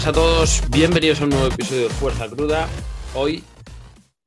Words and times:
Buenas 0.00 0.16
a 0.16 0.22
todos, 0.22 0.62
bienvenidos 0.70 1.20
a 1.20 1.24
un 1.24 1.30
nuevo 1.30 1.46
episodio 1.48 1.82
de 1.82 1.90
Fuerza 1.90 2.26
Cruda. 2.26 2.66
Hoy 3.14 3.44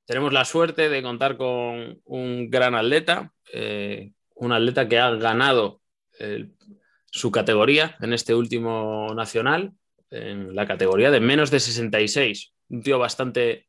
tenemos 0.06 0.32
la 0.32 0.46
suerte 0.46 0.88
de 0.88 1.02
contar 1.02 1.36
con 1.36 2.00
un 2.06 2.52
gran 2.52 2.76
atleta, 2.76 3.34
eh, 3.52 4.12
un 4.36 4.52
atleta 4.52 4.88
que 4.88 5.00
ha 5.00 5.10
ganado 5.16 5.82
su 7.10 7.32
categoría 7.32 7.98
en 8.02 8.14
este 8.14 8.36
último 8.36 9.16
nacional, 9.16 9.72
en 10.12 10.54
la 10.54 10.68
categoría 10.68 11.10
de 11.10 11.20
menos 11.20 11.50
de 11.50 11.60
66. 11.60 12.54
Un 12.70 12.84
tío 12.84 13.00
bastante, 13.00 13.66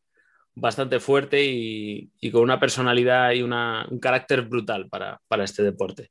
bastante 0.55 1.01
fuerte 1.01 1.43
y, 1.43 2.11
con 2.31 2.43
una 2.43 2.61
personalidad 2.61 3.33
y 3.33 3.41
un 3.41 3.99
carácter 3.99 4.43
brutal 4.43 4.91
para, 4.91 5.23
para, 5.27 5.45
este 5.45 5.63
deporte. 5.63 6.11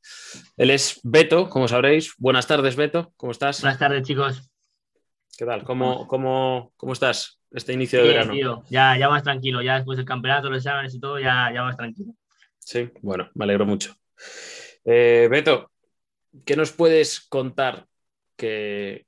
Él 0.58 0.72
es 0.72 1.00
Beto, 1.04 1.50
como 1.50 1.68
sabréis. 1.68 2.16
Buenas 2.18 2.48
tardes, 2.48 2.76
Beto. 2.76 3.14
¿Cómo 3.16 3.32
estás? 3.32 3.62
Buenas 3.62 3.78
tardes, 3.78 4.08
chicos. 4.08 4.53
¿Qué 5.36 5.46
tal? 5.46 5.64
¿Cómo, 5.64 6.08
cómo, 6.08 6.74
cómo 6.78 6.94
estás 6.94 7.42
este 7.52 7.74
inicio 7.74 8.02
de 8.02 8.08
verano? 8.08 8.64
ya, 8.70 8.98
ya 8.98 9.10
más 9.10 9.24
tranquilo, 9.24 9.64
ya 9.64 9.76
después 9.76 9.98
del 9.98 10.06
campeonato, 10.06 10.50
los 10.50 10.60
exámenes 10.60 10.94
y 10.94 11.00
todo, 11.00 11.20
ya, 11.20 11.52
ya 11.52 11.64
más 11.64 11.76
tranquilo. 11.76 12.14
Sí, 12.60 12.92
bueno, 13.02 13.30
me 13.34 13.46
alegro 13.46 13.66
mucho. 13.66 13.96
Eh, 14.86 15.28
Beto, 15.32 15.72
¿qué 16.46 16.56
nos 16.56 16.72
puedes 16.72 17.22
contar 17.22 17.88
que, 18.36 19.08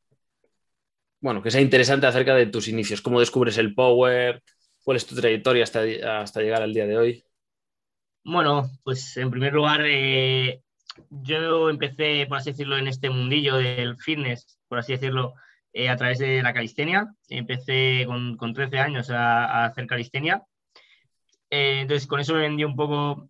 bueno, 1.22 1.44
que 1.44 1.52
sea 1.52 1.62
interesante 1.62 2.08
acerca 2.08 2.34
de 2.34 2.48
tus 2.48 2.68
inicios? 2.68 3.02
¿Cómo 3.02 3.20
descubres 3.20 3.60
el 3.60 3.76
Power? 3.76 4.42
¿Cuál 4.84 4.98
es 4.98 5.06
tu 5.06 5.16
trayectoria 5.16 5.64
hasta, 5.64 5.84
hasta 6.22 6.42
llegar 6.42 6.64
al 6.64 6.74
día 6.74 6.88
de 6.88 6.98
hoy? 6.98 7.24
Bueno, 8.24 8.68
pues 8.84 9.16
en 9.18 9.30
primer 9.30 9.54
lugar, 9.54 9.82
eh, 9.86 10.62
yo 11.10 11.70
empecé, 11.70 12.26
por 12.28 12.40
así 12.40 12.50
decirlo, 12.50 12.78
en 12.78 12.88
este 12.88 13.12
mundillo 13.12 13.58
del 13.58 13.98
fitness, 13.98 14.58
por 14.68 14.80
así 14.80 14.94
decirlo, 14.94 15.36
eh, 15.78 15.90
a 15.90 15.98
través 15.98 16.20
de 16.20 16.42
la 16.42 16.54
calistenia. 16.54 17.14
Empecé 17.28 18.06
con, 18.08 18.38
con 18.38 18.54
13 18.54 18.80
años 18.80 19.10
a, 19.10 19.66
hacer 19.66 19.86
calistenia. 19.88 20.42
Eh, 21.50 21.82
entonces, 21.82 22.08
con 22.08 22.22
eso 22.22 22.34
me 22.34 22.42
vendí 22.42 22.64
un 22.64 22.78
poco 22.78 23.30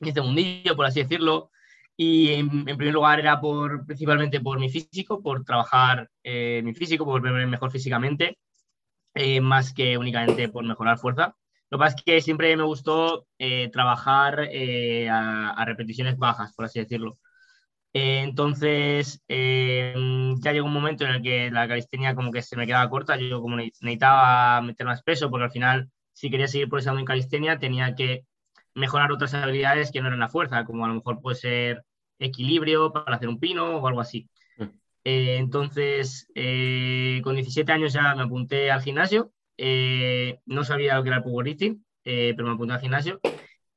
este 0.00 0.22
mundillo, 0.22 0.74
por 0.74 0.86
así 0.86 1.02
decirlo. 1.02 1.50
Y 1.94 2.30
en, 2.32 2.64
primer 2.64 2.94
lugar 2.94 3.20
era 3.20 3.38
por, 3.38 3.84
principalmente 3.84 4.40
por 4.40 4.58
mi 4.58 4.70
físico, 4.70 5.22
por 5.22 5.44
trabajar 5.44 6.08
eh, 6.22 6.62
mi 6.64 6.72
físico, 6.74 7.04
por 7.04 7.20
verme 7.20 7.46
mejor 7.46 7.70
físicamente, 7.70 8.38
más 9.42 9.74
que 9.74 9.98
únicamente 9.98 10.48
por 10.48 10.64
mejorar 10.64 10.98
fuerza. 10.98 11.36
Lo 11.70 11.76
que 11.78 11.80
pasa 11.80 11.96
es 11.96 12.02
que 12.02 12.20
siempre 12.22 12.56
me 12.56 12.62
gustó 12.62 13.26
trabajar 13.72 14.48
a, 15.10 15.64
repeticiones 15.66 16.16
bajas, 16.16 16.54
por 16.54 16.64
así 16.64 16.78
decirlo. 16.78 17.18
Eh, 17.94 18.20
entonces, 18.22 19.22
eh, 19.28 19.94
ya 20.40 20.52
llegó 20.52 20.66
un 20.66 20.72
momento 20.72 21.04
en 21.04 21.10
el 21.12 21.22
que 21.22 21.50
la 21.50 21.66
calistenia 21.66 22.14
como 22.14 22.30
que 22.30 22.42
se 22.42 22.56
me 22.56 22.66
quedaba 22.66 22.88
corta, 22.90 23.16
yo 23.16 23.40
como 23.40 23.56
necesitaba 23.56 24.60
meter 24.60 24.86
más 24.86 25.02
peso, 25.02 25.30
porque 25.30 25.44
al 25.44 25.50
final, 25.50 25.90
si 26.12 26.30
quería 26.30 26.48
seguir 26.48 26.68
progresando 26.68 27.00
en 27.00 27.06
calistenia, 27.06 27.58
tenía 27.58 27.94
que 27.94 28.24
mejorar 28.74 29.10
otras 29.10 29.34
habilidades 29.34 29.90
que 29.90 30.00
no 30.00 30.08
eran 30.08 30.20
la 30.20 30.28
fuerza, 30.28 30.64
como 30.64 30.84
a 30.84 30.88
lo 30.88 30.94
mejor 30.94 31.20
puede 31.20 31.36
ser 31.36 31.84
equilibrio 32.18 32.92
para 32.92 33.16
hacer 33.16 33.28
un 33.28 33.40
pino 33.40 33.78
o 33.78 33.86
algo 33.86 34.00
así. 34.00 34.28
Mm. 34.58 34.64
Eh, 35.04 35.36
entonces, 35.38 36.28
con 37.22 37.34
17 37.34 37.72
años 37.72 37.92
ya 37.92 38.14
me 38.14 38.22
apunté 38.22 38.70
al 38.70 38.82
gimnasio, 38.82 39.32
no 40.46 40.64
sabía 40.64 40.96
lo 40.96 41.02
que 41.02 41.08
era 41.08 41.18
el 41.18 41.22
powerlifting, 41.22 41.84
pero 42.02 42.44
me 42.44 42.52
apunté 42.52 42.74
al 42.74 42.80
gimnasio 42.80 43.20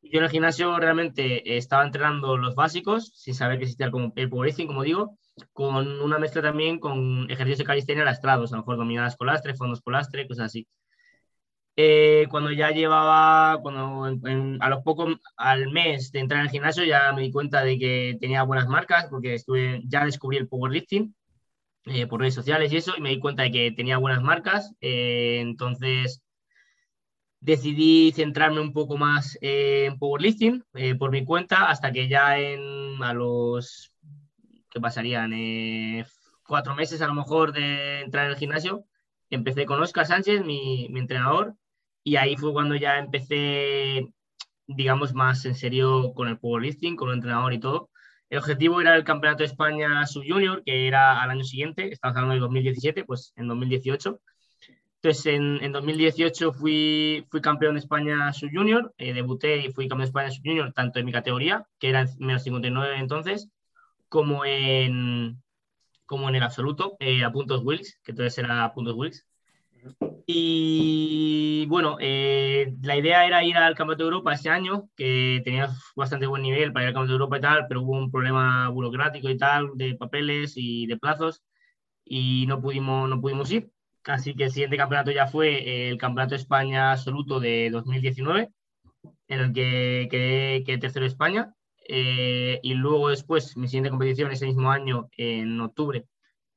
yo 0.02 0.20
en 0.20 0.26
el 0.26 0.30
gimnasio 0.30 0.78
realmente 0.80 1.58
estaba 1.58 1.86
entrenando 1.86 2.38
los 2.38 2.56
básicos, 2.56 3.12
sin 3.16 3.36
saber 3.36 3.58
que 3.58 3.66
existía 3.66 3.90
el 4.16 4.30
powerlifting, 4.30 4.68
como 4.68 4.84
digo, 4.84 5.18
con 5.54 6.02
una 6.02 6.20
mezcla 6.20 6.42
también 6.42 6.80
con 6.80 7.30
ejercicios 7.30 7.60
de 7.60 7.66
calistenia 7.66 8.04
lastrados, 8.04 8.52
a 8.52 8.56
lo 8.56 8.62
mejor 8.62 8.78
dominadas 8.78 9.16
con 9.16 9.28
lastre, 9.28 9.56
fondos 9.56 9.82
con 9.82 9.94
lastre, 9.94 10.28
cosas 10.28 10.48
así. 10.48 10.68
Eh, 11.78 12.28
cuando 12.30 12.52
ya 12.52 12.72
llevaba, 12.72 13.62
cuando 13.62 14.06
a 14.60 14.70
los 14.70 14.84
pocos, 14.84 15.16
al 15.38 15.72
mes 15.72 16.12
de 16.12 16.20
entrar 16.20 16.42
en 16.42 16.48
el 16.48 16.52
gimnasio, 16.52 16.84
ya 16.84 17.12
me 17.14 17.22
di 17.22 17.32
cuenta 17.32 17.64
de 17.64 17.80
que 17.80 18.18
tenía 18.20 18.44
buenas 18.44 18.68
marcas, 18.68 19.08
porque 19.10 19.36
estuve, 19.36 19.82
ya 19.86 20.06
descubrí 20.06 20.38
el 20.38 20.48
powerlifting 20.48 21.16
eh, 21.86 22.08
por 22.08 22.20
redes 22.20 22.36
sociales 22.36 22.72
y 22.72 22.78
eso, 22.78 22.94
y 22.98 23.02
me 23.02 23.10
di 23.10 23.20
cuenta 23.20 23.44
de 23.44 23.52
que 23.52 23.72
tenía 23.72 23.98
buenas 23.98 24.22
marcas. 24.22 24.74
Eh, 24.82 25.40
entonces, 25.42 26.22
decidí 27.42 28.12
centrarme 28.14 28.62
un 28.62 28.72
poco 28.72 28.98
más 28.98 29.38
en 29.42 29.98
powerlifting 29.98 30.64
eh, 30.76 30.96
por 30.96 31.12
mi 31.12 31.26
cuenta 31.26 31.70
hasta 31.70 31.92
que 31.92 32.08
ya 32.08 32.38
en 32.40 33.02
a 33.04 33.14
los 33.14 33.92
que 34.70 34.80
pasarían 34.80 35.34
eh, 35.34 36.06
cuatro 36.48 36.76
meses 36.76 37.02
a 37.02 37.08
lo 37.08 37.16
mejor 37.16 37.52
de 37.52 38.02
entrar 38.02 38.26
en 38.26 38.32
el 38.32 38.38
gimnasio 38.38 38.86
empecé 39.30 39.66
con 39.66 39.82
Oscar 39.82 40.06
Sánchez 40.06 40.46
mi, 40.46 40.88
mi, 40.92 41.00
entrenador 41.00 41.56
y 42.04 42.16
ahí 42.18 42.38
fue 42.38 42.54
cuando 42.54 42.76
ya 42.76 43.00
empecé 43.00 44.06
digamos 44.68 45.14
más 45.16 45.44
en 45.46 45.56
serio 45.56 46.14
con 46.14 46.28
el 46.28 46.38
powerlifting 46.38 46.96
con 46.96 47.10
el 47.10 47.16
entrenador 47.16 47.54
y 47.54 47.60
todo. 47.60 47.90
El 48.30 48.38
objetivo 48.38 48.80
era 48.80 48.96
el 48.96 49.04
campeonato 49.04 49.40
de 49.40 49.48
España 49.48 50.06
sub 50.06 50.24
junior 50.28 50.62
que 50.64 50.88
era 50.88 51.22
al 51.22 51.32
año 51.32 51.44
siguiente 51.44 51.92
estamos 51.92 52.16
hablando 52.16 52.36
de 52.36 52.42
2017 52.42 53.04
pues 53.04 53.34
en 53.36 53.48
2018 53.48 54.22
entonces, 55.04 55.26
en, 55.26 55.72
2018 55.72 56.54
fui, 56.54 57.26
fui 57.32 57.42
campeón 57.42 57.74
de 57.74 57.80
España 57.80 58.32
sub-junior, 58.34 58.94
eh, 59.00 59.14
debuté 59.14 59.58
y 59.58 59.72
fui 59.72 59.88
campeón 59.88 60.02
de 60.02 60.10
España 60.10 60.30
sub-junior 60.30 60.74
tanto 60.74 61.00
en 61.00 61.06
mi 61.08 61.12
categoría, 61.12 61.66
que 61.80 61.90
era 61.90 62.02
en 62.02 62.10
menos 62.20 62.44
59 62.44 63.00
entonces, 63.00 63.50
como 64.10 64.46
en, 64.46 65.42
como 66.06 66.30
en 66.30 66.36
el 66.36 66.44
absoluto, 66.44 66.98
eh, 67.00 67.24
a 67.24 67.32
puntos 67.32 67.64
Wilks, 67.64 68.00
que 68.04 68.12
entonces 68.12 68.38
era 68.38 68.64
a 68.64 68.74
puntos 68.74 68.94
Wilks. 68.96 69.26
Y 70.28 71.66
bueno, 71.68 71.98
eh, 72.00 72.76
la 72.84 72.96
idea 72.96 73.26
era 73.26 73.44
ir 73.44 73.58
al 73.58 73.76
Campeonato 73.76 74.04
de 74.04 74.10
Europa 74.10 74.34
ese 74.34 74.50
año, 74.50 74.90
que 74.96 75.42
tenía 75.44 75.70
bastante 75.96 76.28
buen 76.28 76.44
nivel 76.44 76.72
para 76.74 76.86
ir 76.86 76.88
al 76.90 76.94
Campeonato 76.94 77.14
de 77.14 77.24
Europa 77.24 77.38
y 77.38 77.42
tal, 77.42 77.68
pero 77.68 77.82
hubo 77.82 77.98
un 77.98 78.12
problema 78.12 78.70
burocrático 78.70 79.30
y 79.30 79.38
tal, 79.38 79.72
de 79.76 79.96
papeles 79.96 80.54
y 80.58 80.86
de 80.86 80.98
plazos, 80.98 81.42
y 82.06 82.46
no 82.48 82.62
pudimos, 82.62 83.10
no 83.10 83.20
pudimos 83.20 83.52
ir. 83.52 83.72
Así 84.06 84.34
que 84.36 84.46
el 84.46 84.52
siguiente 84.52 84.78
campeonato 84.78 85.12
ya 85.12 85.28
fue 85.28 85.90
el 85.90 85.98
Campeonato 85.98 86.36
España 86.36 86.92
Absoluto 86.92 87.40
de 87.40 87.70
2019, 87.72 88.50
en 89.28 89.40
el 89.40 89.54
que 89.54 90.08
quedé, 90.10 90.78
tercero 90.80 91.04
de 91.04 91.10
España. 91.10 91.54
Eh, 91.88 92.60
y 92.64 92.74
luego 92.74 93.10
después, 93.10 93.58
mi 93.58 93.68
siguiente 93.68 93.90
competición 93.90 94.32
ese 94.32 94.48
mismo 94.48 94.72
año, 94.72 95.10
en 95.18 95.60
octubre, 95.62 96.06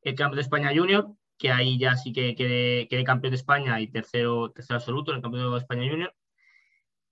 el 0.03 0.15
Campeonato 0.15 0.37
de 0.37 0.43
España 0.43 0.73
Junior, 0.75 1.09
que 1.39 1.51
ahí 1.51 1.79
ya 1.79 1.97
sí 1.97 2.13
que 2.13 2.35
quedé, 2.35 3.05
campeón 3.05 3.33
de 3.33 3.37
España 3.37 3.81
y 3.81 3.89
tercero, 3.89 4.51
tercero 4.51 4.79
absoluto 4.79 5.11
en 5.11 5.17
el 5.17 5.23
Campeonato 5.23 5.53
de 5.53 5.59
España 5.59 5.91
Junior. 5.91 6.15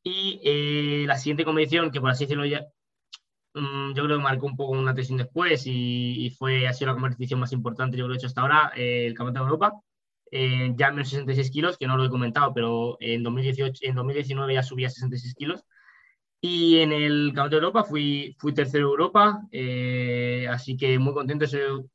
Y 0.03 0.41
eh, 0.45 1.05
la 1.07 1.17
siguiente 1.17 1.45
competición, 1.45 1.91
que 1.91 2.01
por 2.01 2.11
así 2.11 2.25
decirlo 2.25 2.45
ya, 2.47 2.67
mm, 3.55 3.95
yo 3.95 4.05
creo 4.05 4.19
que 4.19 4.23
marcó 4.23 4.47
un 4.47 4.57
poco 4.57 4.73
una 4.73 4.95
tensión 4.95 5.19
después 5.19 5.65
y, 5.67 6.35
fue, 6.39 6.67
ha 6.67 6.73
sido 6.73 6.93
la 6.93 7.01
competición 7.01 7.41
más 7.41 7.53
importante 7.53 7.97
yo 7.97 8.05
creo 8.07 8.17
hecho 8.17 8.27
hasta 8.27 8.41
ahora, 8.43 8.73
eh, 8.77 9.07
el 9.07 9.15
Campeonato 9.15 9.45
de 9.45 9.51
Europa, 9.51 9.83
eh, 10.33 10.73
ya 10.77 10.91
menos 10.91 11.11
66 11.11 11.51
kilos, 11.51 11.77
que 11.79 11.87
no 11.87 11.97
lo 11.99 12.07
he 12.07 12.11
comentado, 12.11 12.55
pero 12.55 12.97
en, 13.01 13.23
2018, 13.23 13.81
en 13.85 13.95
2019 13.95 14.55
ya 14.55 14.63
subí 14.63 14.85
a 14.87 14.91
66 14.91 15.35
kilos. 15.35 15.65
Y 16.41 16.79
en 16.81 16.93
el 16.93 17.29
Campeonato 17.35 17.51
de 17.51 17.57
Europa 17.57 17.85
fui, 17.85 18.37
fui 18.39 18.55
tercero 18.55 18.87
de 18.89 18.91
Europa, 18.93 19.43
eh, 19.53 20.47
así 20.51 20.77
que 20.77 20.99
muy 20.99 21.15
contento. 21.15 21.45
yo 21.47 21.87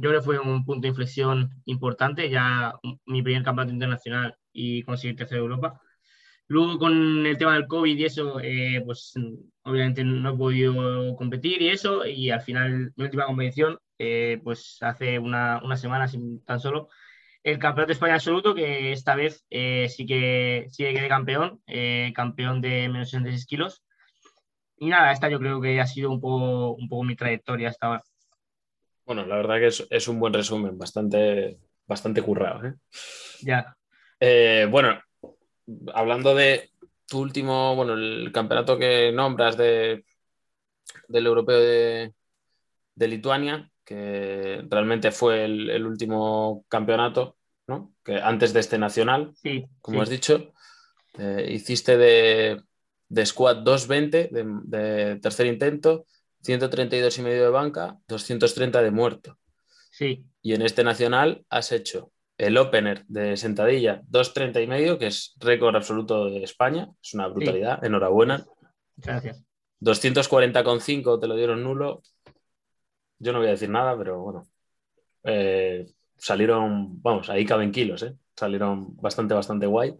creo 0.00 0.12
que 0.20 0.24
fue 0.24 0.38
un 0.38 0.64
punto 0.64 0.82
de 0.82 0.88
inflexión 0.88 1.50
importante, 1.66 2.30
ya 2.30 2.74
mi 3.06 3.22
primer 3.22 3.42
campeonato 3.42 3.72
internacional 3.74 4.36
y 4.52 4.82
conseguir 4.82 5.16
tercero 5.16 5.42
de 5.42 5.46
Europa. 5.48 5.80
Luego 6.48 6.78
con 6.78 7.26
el 7.26 7.38
tema 7.38 7.54
del 7.54 7.66
COVID 7.66 7.98
y 7.98 8.04
eso, 8.04 8.40
eh, 8.40 8.82
pues 8.84 9.14
obviamente 9.62 10.04
no 10.04 10.30
he 10.34 10.36
podido 10.36 11.16
competir 11.16 11.62
y 11.62 11.68
eso, 11.70 12.06
y 12.06 12.30
al 12.30 12.42
final 12.42 12.92
mi 12.96 13.04
última 13.04 13.26
competición, 13.26 13.78
pues 14.44 14.78
hace 14.82 15.18
una, 15.18 15.60
una 15.64 15.76
semana 15.76 16.06
tan 16.44 16.60
solo, 16.60 16.88
el 17.46 17.60
campeón 17.60 17.86
de 17.86 17.92
España 17.92 18.14
absoluto, 18.14 18.56
que 18.56 18.90
esta 18.90 19.14
vez 19.14 19.46
eh, 19.50 19.88
sí 19.88 20.04
que 20.04 20.66
sí 20.68 20.82
que 20.82 20.92
quedé 20.92 21.06
campeón, 21.06 21.62
eh, 21.68 22.12
campeón 22.12 22.60
de 22.60 22.88
menos 22.88 23.12
de 23.12 23.18
66 23.18 23.46
kilos. 23.46 23.84
Y 24.78 24.88
nada, 24.88 25.12
esta 25.12 25.28
yo 25.28 25.38
creo 25.38 25.60
que 25.60 25.80
ha 25.80 25.86
sido 25.86 26.10
un 26.10 26.20
poco, 26.20 26.72
un 26.72 26.88
poco 26.88 27.04
mi 27.04 27.14
trayectoria 27.14 27.68
hasta 27.68 27.86
ahora. 27.86 28.02
Bueno, 29.04 29.24
la 29.26 29.36
verdad 29.36 29.60
que 29.60 29.68
es, 29.68 30.08
un 30.08 30.18
buen 30.18 30.32
resumen, 30.32 30.76
bastante, 30.76 31.60
bastante 31.86 32.20
currado. 32.20 32.66
¿eh? 32.66 32.74
Ya. 33.42 33.76
bueno, 34.68 35.00
hablando 35.94 36.34
de 36.34 36.70
tu 37.06 37.20
último, 37.20 37.76
bueno, 37.76 37.94
el 37.94 38.32
campeonato 38.32 38.76
que 38.76 39.12
nombras 39.12 39.56
de, 39.56 40.04
del 41.06 41.26
europeo 41.26 41.60
de, 41.60 42.12
de 42.96 43.08
Lituania, 43.08 43.70
que 43.86 44.64
realmente 44.68 45.12
fue 45.12 45.44
el, 45.44 45.86
último 45.86 46.66
campeonato, 46.68 47.35
¿no? 47.66 47.94
Que 48.04 48.16
antes 48.16 48.52
de 48.52 48.60
este 48.60 48.78
nacional, 48.78 49.34
como 49.80 50.02
has 50.02 50.08
dicho, 50.08 50.52
eh, 51.18 51.48
hiciste 51.50 51.96
de, 51.96 52.62
de, 53.08 53.26
squad 53.26 53.58
220 53.58 54.28
de, 54.32 54.44
de, 54.64 55.16
tercer 55.16 55.46
intento, 55.46 56.06
132 56.42 57.18
y 57.18 57.22
medio 57.22 57.44
de 57.44 57.50
banca, 57.50 57.98
230 58.08 58.82
de 58.82 58.90
muerto. 58.90 59.38
Sí. 59.90 60.24
Y 60.42 60.54
en 60.54 60.62
este 60.62 60.84
nacional 60.84 61.44
has 61.48 61.72
hecho 61.72 62.12
el 62.38 62.58
opener 62.58 63.04
de 63.06 63.36
sentadilla, 63.36 64.02
2.30 64.10 64.62
y 64.62 64.66
medio, 64.66 64.98
que 64.98 65.06
es 65.06 65.34
récord 65.38 65.74
absoluto 65.74 66.26
de 66.26 66.42
España. 66.42 66.88
Es 67.02 67.14
una 67.14 67.28
brutalidad. 67.28 67.82
Enhorabuena. 67.84 68.44
Gracias. 68.96 69.42
240,5 69.80 71.20
te 71.20 71.26
lo 71.26 71.36
dieron 71.36 71.62
nulo. 71.62 72.02
Yo 73.18 73.32
no 73.32 73.38
voy 73.38 73.48
a 73.48 73.52
decir 73.52 73.70
nada, 73.70 73.96
pero 73.96 74.20
bueno. 74.20 74.46
Eh, 75.24 75.86
salieron, 76.18 77.00
vamos, 77.02 77.28
ahí 77.30 77.44
caben 77.44 77.72
kilos, 77.72 78.02
¿eh? 78.02 78.14
Salieron 78.34 78.96
bastante, 78.96 79.34
bastante 79.34 79.66
guay. 79.66 79.94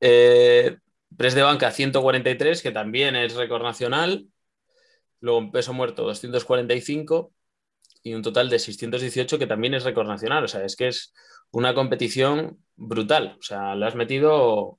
Eh, 0.00 0.76
press 1.16 1.34
de 1.34 1.42
banca 1.42 1.70
143, 1.70 2.62
que 2.62 2.70
también 2.70 3.16
es 3.16 3.34
récord 3.34 3.62
nacional. 3.62 4.26
Luego 5.20 5.38
en 5.38 5.52
peso 5.52 5.72
muerto 5.72 6.02
245 6.04 7.32
y 8.02 8.14
un 8.14 8.22
total 8.22 8.50
de 8.50 8.58
618 8.58 9.38
que 9.38 9.46
también 9.46 9.74
es 9.74 9.84
récord 9.84 10.08
nacional. 10.08 10.44
O 10.44 10.48
sea, 10.48 10.64
es 10.64 10.76
que 10.76 10.88
es 10.88 11.14
una 11.50 11.74
competición 11.74 12.58
brutal. 12.76 13.36
O 13.38 13.42
sea, 13.42 13.74
le 13.74 13.86
has 13.86 13.94
metido 13.94 14.78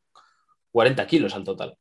40 0.71 1.07
kilos 1.07 1.35
al 1.35 1.43
total. 1.43 1.77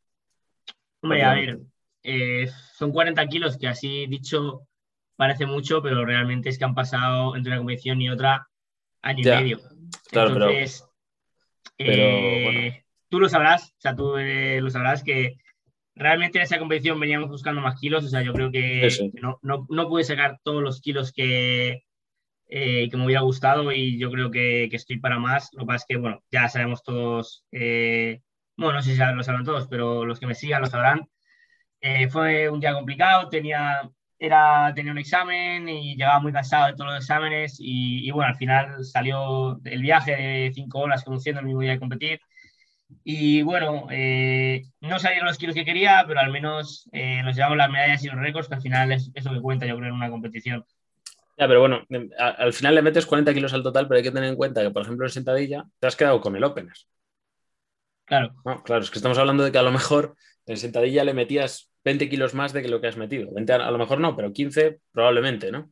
Hombre, 1.01 1.25
a 1.25 1.35
ver, 1.35 1.59
eh, 2.03 2.49
son 2.75 2.93
40 2.93 3.27
kilos 3.27 3.59
que 3.59 3.67
así 3.67 4.07
dicho 4.07 4.69
parece 5.17 5.47
mucho, 5.47 5.83
pero 5.83 6.05
realmente 6.05 6.49
es 6.49 6.59
que 6.59 6.65
han 6.65 6.75
pasado 6.75 7.37
entre 7.37 7.53
una 7.53 7.59
competición 7.59 8.01
y 8.01 8.11
otra 8.11 8.49
año 9.03 9.21
y 9.21 9.25
medio. 9.25 9.61
Claro, 10.11 10.31
Entonces, 10.31 10.85
eh, 11.79 12.85
tú 13.09 13.21
lo 13.21 13.29
sabrás, 13.29 13.71
o 13.71 13.81
sea, 13.81 13.95
tú 13.95 14.17
eh, 14.17 14.61
lo 14.61 14.71
sabrás 14.71 15.03
que 15.03 15.37
realmente 15.95 16.39
en 16.39 16.45
esa 16.45 16.59
competición 16.59 16.99
veníamos 16.99 17.29
buscando 17.29 17.61
más 17.61 17.79
kilos, 17.79 18.05
o 18.05 18.09
sea, 18.09 18.23
yo 18.23 18.33
creo 18.33 18.51
que 18.51 18.89
No, 19.21 19.39
no, 19.43 19.89
pude 19.89 20.05
sacar 20.05 20.39
todos 20.43 20.63
los 20.63 20.81
kilos 20.81 21.13
que, 21.13 21.83
eh, 22.49 22.89
que 22.91 22.97
me 22.97 23.05
hubiera 23.05 23.23
gustado 23.23 23.73
y 23.73 23.99
yo 23.99 24.11
creo 24.11 24.31
que, 24.31 24.69
que, 24.71 24.77
estoy 24.77 24.99
para 24.99 25.19
más. 25.19 25.51
Lo 25.53 25.61
que 25.61 25.67
pasa 25.67 25.77
es 25.77 25.87
que, 25.89 25.97
bueno, 25.97 26.23
ya 26.31 26.49
sabemos 26.49 26.83
todos, 26.83 27.45
eh, 27.53 28.21
bueno, 28.57 28.75
no 28.75 28.83
sé 28.83 28.93
si 28.93 28.99
lo 28.99 29.23
saben 29.23 29.45
todos, 29.45 29.67
pero 29.69 30.05
los 30.05 30.21
que 30.21 30.27
me 30.27 30.35
sigan 30.35 30.63
lo 30.63 30.67
sabrán. 30.69 31.09
Eh, 31.81 32.09
fue 32.09 32.49
un 32.49 32.61
día 32.61 32.75
complicado, 32.75 33.29
tenía, 33.29 33.91
era, 34.25 34.73
tenía 34.75 34.93
un 34.93 34.99
examen 34.99 35.69
y 35.69 35.97
llegaba 35.97 36.21
muy 36.21 36.33
cansado 36.33 36.69
de 36.69 36.75
todos 36.75 36.93
los 36.93 37.01
exámenes 37.01 37.57
y, 37.59 38.07
y 38.07 38.11
bueno, 38.13 38.31
al 38.31 38.37
final 38.37 38.85
salió 38.85 39.61
el 39.65 39.83
viaje 39.83 40.13
de 40.13 40.53
cinco 40.55 40.79
horas 40.79 41.03
conduciendo 41.03 41.41
el 41.41 41.47
mismo 41.47 41.61
día 41.61 41.73
de 41.73 41.81
competir 41.81 42.21
y 43.03 43.43
bueno, 43.43 43.89
eh, 43.91 44.63
no 44.81 44.99
salieron 45.01 45.27
los 45.27 45.39
kilos 45.39 45.57
que 45.57 45.65
quería, 45.65 46.05
pero 46.07 46.21
al 46.21 46.31
menos 46.31 46.89
eh, 46.93 47.21
nos 47.25 47.35
llevamos 47.35 47.59
las 47.59 47.71
medallas 47.71 48.05
y 48.05 48.09
los 48.09 48.17
récords, 48.17 48.49
que 48.49 48.55
al 48.55 48.63
final 48.63 48.93
es 48.93 49.11
eso 49.15 49.33
que 49.33 49.41
cuenta, 49.41 49.67
yo 49.67 49.77
creo, 49.77 49.89
en 49.89 49.95
una 49.95 50.11
competición. 50.11 50.65
Ya, 51.37 51.49
pero 51.49 51.61
bueno, 51.61 51.85
al 52.19 52.53
final 52.53 52.77
le 52.77 52.83
metes 52.83 53.07
40 53.07 53.35
kilos 53.35 53.53
al 53.53 53.65
total, 53.65 53.89
pero 53.89 53.97
hay 53.97 54.05
que 54.05 54.13
tener 54.13 54.29
en 54.29 54.37
cuenta 54.37 54.63
que, 54.63 54.71
por 54.71 54.83
ejemplo, 54.83 55.05
en 55.05 55.11
sentadilla 55.11 55.65
te 55.81 55.87
has 55.89 55.97
quedado 55.97 56.21
con 56.21 56.37
el 56.37 56.45
opener. 56.45 56.75
Claro. 58.05 58.35
claro, 58.65 58.83
es 58.83 58.91
que 58.91 58.99
estamos 58.99 59.19
hablando 59.19 59.43
de 59.43 59.51
que 59.51 59.59
a 59.59 59.63
lo 59.63 59.73
mejor 59.73 60.15
en 60.47 60.59
sentadilla 60.59 61.03
le 61.03 61.15
metías 61.15 61.72
20 61.85 62.09
kilos 62.09 62.35
más 62.35 62.53
de 62.53 62.63
que 62.63 62.69
lo 62.69 62.81
que 62.81 62.87
has 62.87 62.97
metido. 62.97 63.33
20 63.33 63.53
a, 63.53 63.71
lo 63.71 63.79
mejor 63.79 64.01
no, 64.01 64.15
pero 64.17 64.33
15 64.33 64.79
probablemente, 64.93 65.51
¿no? 65.51 65.71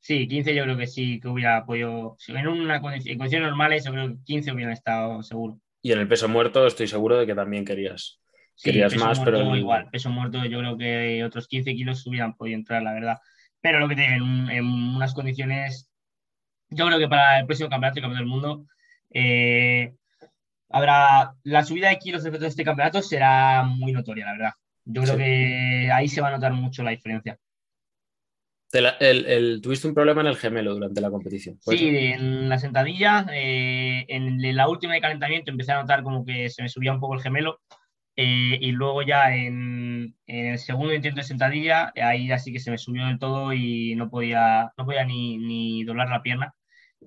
Sí, 0.00 0.26
15 0.26 0.54
yo 0.54 0.64
creo 0.64 0.76
que 0.76 0.86
sí, 0.86 1.20
que 1.20 1.28
hubiera 1.28 1.58
apoyo. 1.58 2.16
En 2.28 2.48
una 2.48 2.76
en 2.76 3.18
condiciones 3.18 3.48
normales, 3.48 3.84
yo 3.84 3.92
creo 3.92 4.08
que 4.08 4.16
15 4.24 4.52
hubieran 4.52 4.72
estado 4.72 5.22
seguro. 5.22 5.58
Y 5.80 5.92
en 5.92 6.00
el 6.00 6.08
peso 6.08 6.28
muerto 6.28 6.66
estoy 6.66 6.88
seguro 6.88 7.18
de 7.18 7.26
que 7.26 7.34
también 7.34 7.64
querías, 7.64 8.20
querías 8.62 8.96
más, 8.96 9.20
pero... 9.20 9.54
Igual, 9.56 9.90
peso 9.90 10.10
muerto 10.10 10.44
yo 10.44 10.58
creo 10.58 10.76
que 10.76 11.22
otros 11.24 11.46
15 11.46 11.74
kilos 11.74 12.06
hubieran 12.06 12.36
podido 12.36 12.56
entrar, 12.56 12.82
la 12.82 12.94
verdad. 12.94 13.18
Pero 13.60 13.78
lo 13.78 13.88
que 13.88 13.94
tienen 13.94 14.50
en, 14.50 14.64
unas 14.64 15.14
condiciones, 15.14 15.88
yo 16.68 16.86
creo 16.86 16.98
que 16.98 17.08
para 17.08 17.40
el 17.40 17.46
próximo 17.46 17.68
campeonato, 17.68 17.98
el 17.98 18.02
campeonato 18.02 18.24
del 18.24 18.30
mundo, 18.30 18.66
eh, 19.10 19.94
habrá 20.68 21.34
la 21.44 21.64
subida 21.64 21.90
de 21.90 21.98
kilos 21.98 22.24
respecto 22.24 22.44
de 22.44 22.48
este 22.48 22.64
campeonato 22.64 23.02
será 23.02 23.62
muy 23.62 23.92
notoria, 23.92 24.26
la 24.26 24.32
verdad. 24.32 24.52
Yo 24.84 25.02
creo 25.02 25.16
que 25.16 25.90
ahí 25.92 26.08
se 26.08 26.20
va 26.20 26.28
a 26.28 26.32
notar 26.32 26.52
mucho 26.52 26.82
la 26.82 26.90
diferencia 26.90 27.38
el, 28.72 29.60
tuviste 29.62 29.86
un 29.86 29.94
problema 29.94 30.22
en 30.22 30.28
el 30.28 30.36
gemelo 30.36 30.74
durante 30.74 31.00
la 31.00 31.10
competición. 31.10 31.58
Sí, 31.60 31.88
en 31.88 32.48
la 32.48 32.58
sentadilla, 32.58 33.26
eh, 33.32 34.06
en 34.08 34.56
la 34.56 34.68
última 34.68 34.94
de 34.94 35.00
calentamiento 35.00 35.50
empecé 35.50 35.72
a 35.72 35.80
notar 35.80 36.02
como 36.02 36.24
que 36.24 36.48
se 36.48 36.62
me 36.62 36.68
subía 36.68 36.92
un 36.92 37.00
poco 37.00 37.14
el 37.14 37.20
gemelo 37.20 37.60
eh, 38.16 38.58
y 38.60 38.72
luego 38.72 39.02
ya 39.02 39.34
en, 39.34 40.16
el 40.26 40.58
segundo 40.58 40.94
intento 40.94 41.20
de 41.20 41.26
sentadilla, 41.26 41.92
ahí 41.96 42.28
ya 42.28 42.38
sí 42.38 42.52
que 42.52 42.60
se 42.60 42.70
me 42.70 42.78
subió 42.78 43.06
del 43.06 43.18
todo 43.18 43.52
y 43.52 43.94
no 43.94 44.08
podía, 44.08 44.72
no 44.76 44.86
podía 44.86 45.04
ni, 45.04 45.84
doblar 45.84 46.08
la 46.08 46.22
pierna. 46.22 46.54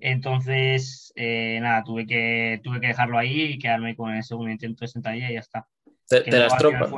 Entonces, 0.02 1.14
eh, 1.16 1.58
nada, 1.62 1.84
tuve 1.84 2.06
que, 2.06 2.60
tuve 2.64 2.82
que 2.82 2.88
dejarlo 2.88 3.18
ahí 3.18 3.44
y 3.44 3.60
quedarme 3.60 3.96
con 3.96 4.14
el 4.14 4.24
segundo 4.24 4.52
intento 4.52 4.82
de 4.82 4.90
sentadilla 4.90 5.32
y 5.32 5.36
ya 5.36 5.40
está. 5.40 5.68
¿Te, 6.08 6.30
las 6.30 6.58
tropas? 6.58 6.92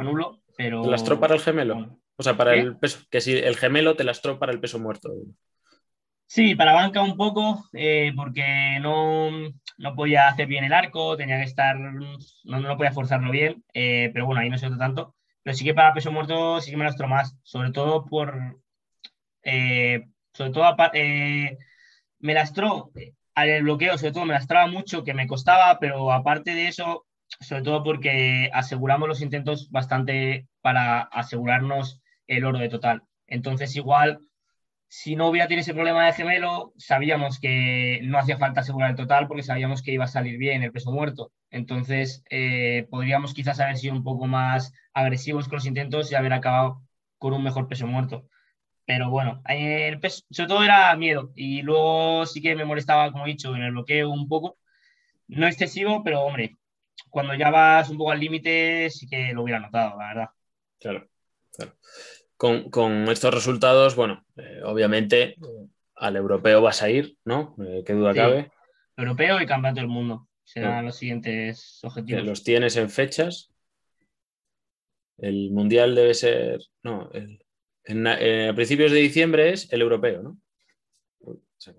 Pero... 0.57 0.81
¿Te 0.81 0.89
las 0.89 1.03
para 1.03 1.35
el 1.35 1.39
gemelo? 1.39 1.97
O 2.17 2.23
sea, 2.23 2.35
para 2.35 2.55
el 2.55 2.75
peso, 2.77 2.99
que 3.09 3.21
si 3.21 3.37
el 3.37 3.55
gemelo 3.55 3.95
te 3.95 4.03
lastró 4.03 4.39
para 4.39 4.51
el 4.51 4.59
peso 4.59 4.79
muerto. 4.79 5.13
Sí, 6.25 6.55
para 6.55 6.73
banca 6.73 7.01
un 7.01 7.15
poco, 7.15 7.63
eh, 7.71 8.11
porque 8.15 8.79
no, 8.81 9.29
no, 9.77 9.95
podía 9.95 10.27
hacer 10.27 10.47
bien 10.47 10.65
el 10.65 10.73
arco, 10.73 11.15
tenía 11.15 11.37
que 11.37 11.45
estar, 11.45 11.79
no, 11.79 12.17
no 12.43 12.75
podía 12.75 12.91
forzarlo 12.91 13.31
bien, 13.31 13.63
eh, 13.73 14.09
pero 14.13 14.25
bueno, 14.25 14.41
ahí 14.41 14.49
no 14.49 14.57
se 14.57 14.65
notó 14.65 14.79
tanto. 14.79 15.15
Pero 15.43 15.55
sí 15.55 15.63
que 15.63 15.73
para 15.73 15.93
peso 15.93 16.11
muerto 16.11 16.59
sí 16.59 16.71
que 16.71 16.77
me 16.77 16.83
lastró 16.83 17.07
más, 17.07 17.37
sobre 17.43 17.71
todo 17.71 18.03
por, 18.05 18.59
eh, 19.43 20.07
sobre 20.33 20.51
todo 20.51 20.75
me 22.19 22.33
lastró 22.33 22.91
al 23.35 23.63
bloqueo, 23.63 23.97
sobre 23.97 24.11
todo 24.11 24.25
me 24.25 24.33
lastraba 24.33 24.67
mucho, 24.67 25.03
que 25.03 25.13
me 25.13 25.27
costaba, 25.27 25.79
pero 25.79 26.11
aparte 26.11 26.53
de 26.55 26.67
eso, 26.67 27.06
sobre 27.39 27.63
todo 27.63 27.83
porque 27.83 28.49
aseguramos 28.53 29.07
los 29.07 29.21
intentos 29.21 29.69
bastante 29.69 30.47
para 30.61 31.01
asegurarnos 31.01 32.01
el 32.27 32.45
oro 32.45 32.59
de 32.59 32.69
total. 32.69 33.03
Entonces, 33.27 33.75
igual, 33.75 34.19
si 34.87 35.15
no 35.15 35.27
hubiera 35.27 35.47
tenido 35.47 35.61
ese 35.61 35.73
problema 35.73 36.05
de 36.05 36.13
gemelo, 36.13 36.73
sabíamos 36.77 37.39
que 37.39 37.99
no 38.03 38.17
hacía 38.17 38.37
falta 38.37 38.61
asegurar 38.61 38.91
el 38.91 38.95
total 38.95 39.27
porque 39.27 39.43
sabíamos 39.43 39.81
que 39.81 39.91
iba 39.91 40.05
a 40.05 40.07
salir 40.07 40.37
bien 40.37 40.63
el 40.63 40.71
peso 40.71 40.91
muerto. 40.91 41.31
Entonces, 41.51 42.23
eh, 42.29 42.87
podríamos 42.89 43.33
quizás 43.33 43.59
haber 43.59 43.77
sido 43.77 43.93
un 43.93 44.03
poco 44.03 44.27
más 44.27 44.73
agresivos 44.93 45.47
con 45.47 45.57
los 45.57 45.65
intentos 45.65 46.11
y 46.11 46.15
haber 46.15 46.33
acabado 46.33 46.81
con 47.17 47.33
un 47.33 47.43
mejor 47.43 47.67
peso 47.67 47.87
muerto. 47.87 48.25
Pero 48.85 49.09
bueno, 49.09 49.41
el 49.45 49.99
peso, 49.99 50.23
sobre 50.31 50.47
todo 50.47 50.63
era 50.63 50.95
miedo. 50.95 51.31
Y 51.35 51.61
luego 51.61 52.25
sí 52.25 52.41
que 52.41 52.55
me 52.55 52.65
molestaba, 52.65 53.11
como 53.11 53.25
he 53.25 53.29
dicho, 53.31 53.55
en 53.55 53.63
el 53.63 53.71
bloqueo 53.71 54.09
un 54.09 54.29
poco. 54.29 54.57
No 55.27 55.47
excesivo, 55.47 56.03
pero 56.03 56.21
hombre, 56.21 56.55
cuando 57.09 57.33
ya 57.35 57.49
vas 57.49 57.89
un 57.89 57.97
poco 57.97 58.11
al 58.11 58.19
límite, 58.19 58.89
sí 58.89 59.07
que 59.07 59.33
lo 59.33 59.43
hubiera 59.43 59.59
notado, 59.59 59.97
la 59.97 60.07
verdad. 60.07 60.29
Claro, 60.79 61.07
claro 61.51 61.73
con, 62.37 63.09
estos 63.09 63.33
resultados, 63.33 63.95
bueno, 63.95 64.23
eh, 64.37 64.61
obviamente 64.63 65.35
al 65.95 66.15
europeo 66.15 66.61
vas 66.61 66.83
a 66.83 66.89
ir, 66.89 67.17
¿no? 67.25 67.55
Eh, 67.65 67.83
¿Qué 67.85 67.93
duda 67.93 68.13
cabe? 68.13 68.51
Europeo 68.95 69.41
y 69.41 69.45
campeonato 69.45 69.81
del 69.81 69.89
mundo 69.89 70.27
serán 70.43 70.85
los 70.85 70.95
siguientes 70.95 71.79
objetivos. 71.83 72.23
¿Los 72.23 72.43
tienes 72.43 72.77
en 72.77 72.89
fechas? 72.89 73.51
El 75.17 75.51
mundial 75.51 75.95
debe 75.95 76.13
ser, 76.13 76.59
no, 76.83 77.09
eh, 77.13 78.49
a 78.49 78.53
principios 78.53 78.91
de 78.91 78.99
diciembre 78.99 79.49
es 79.51 79.71
el 79.73 79.81
europeo, 79.81 80.21
¿no? 80.21 80.37
se 81.57 81.73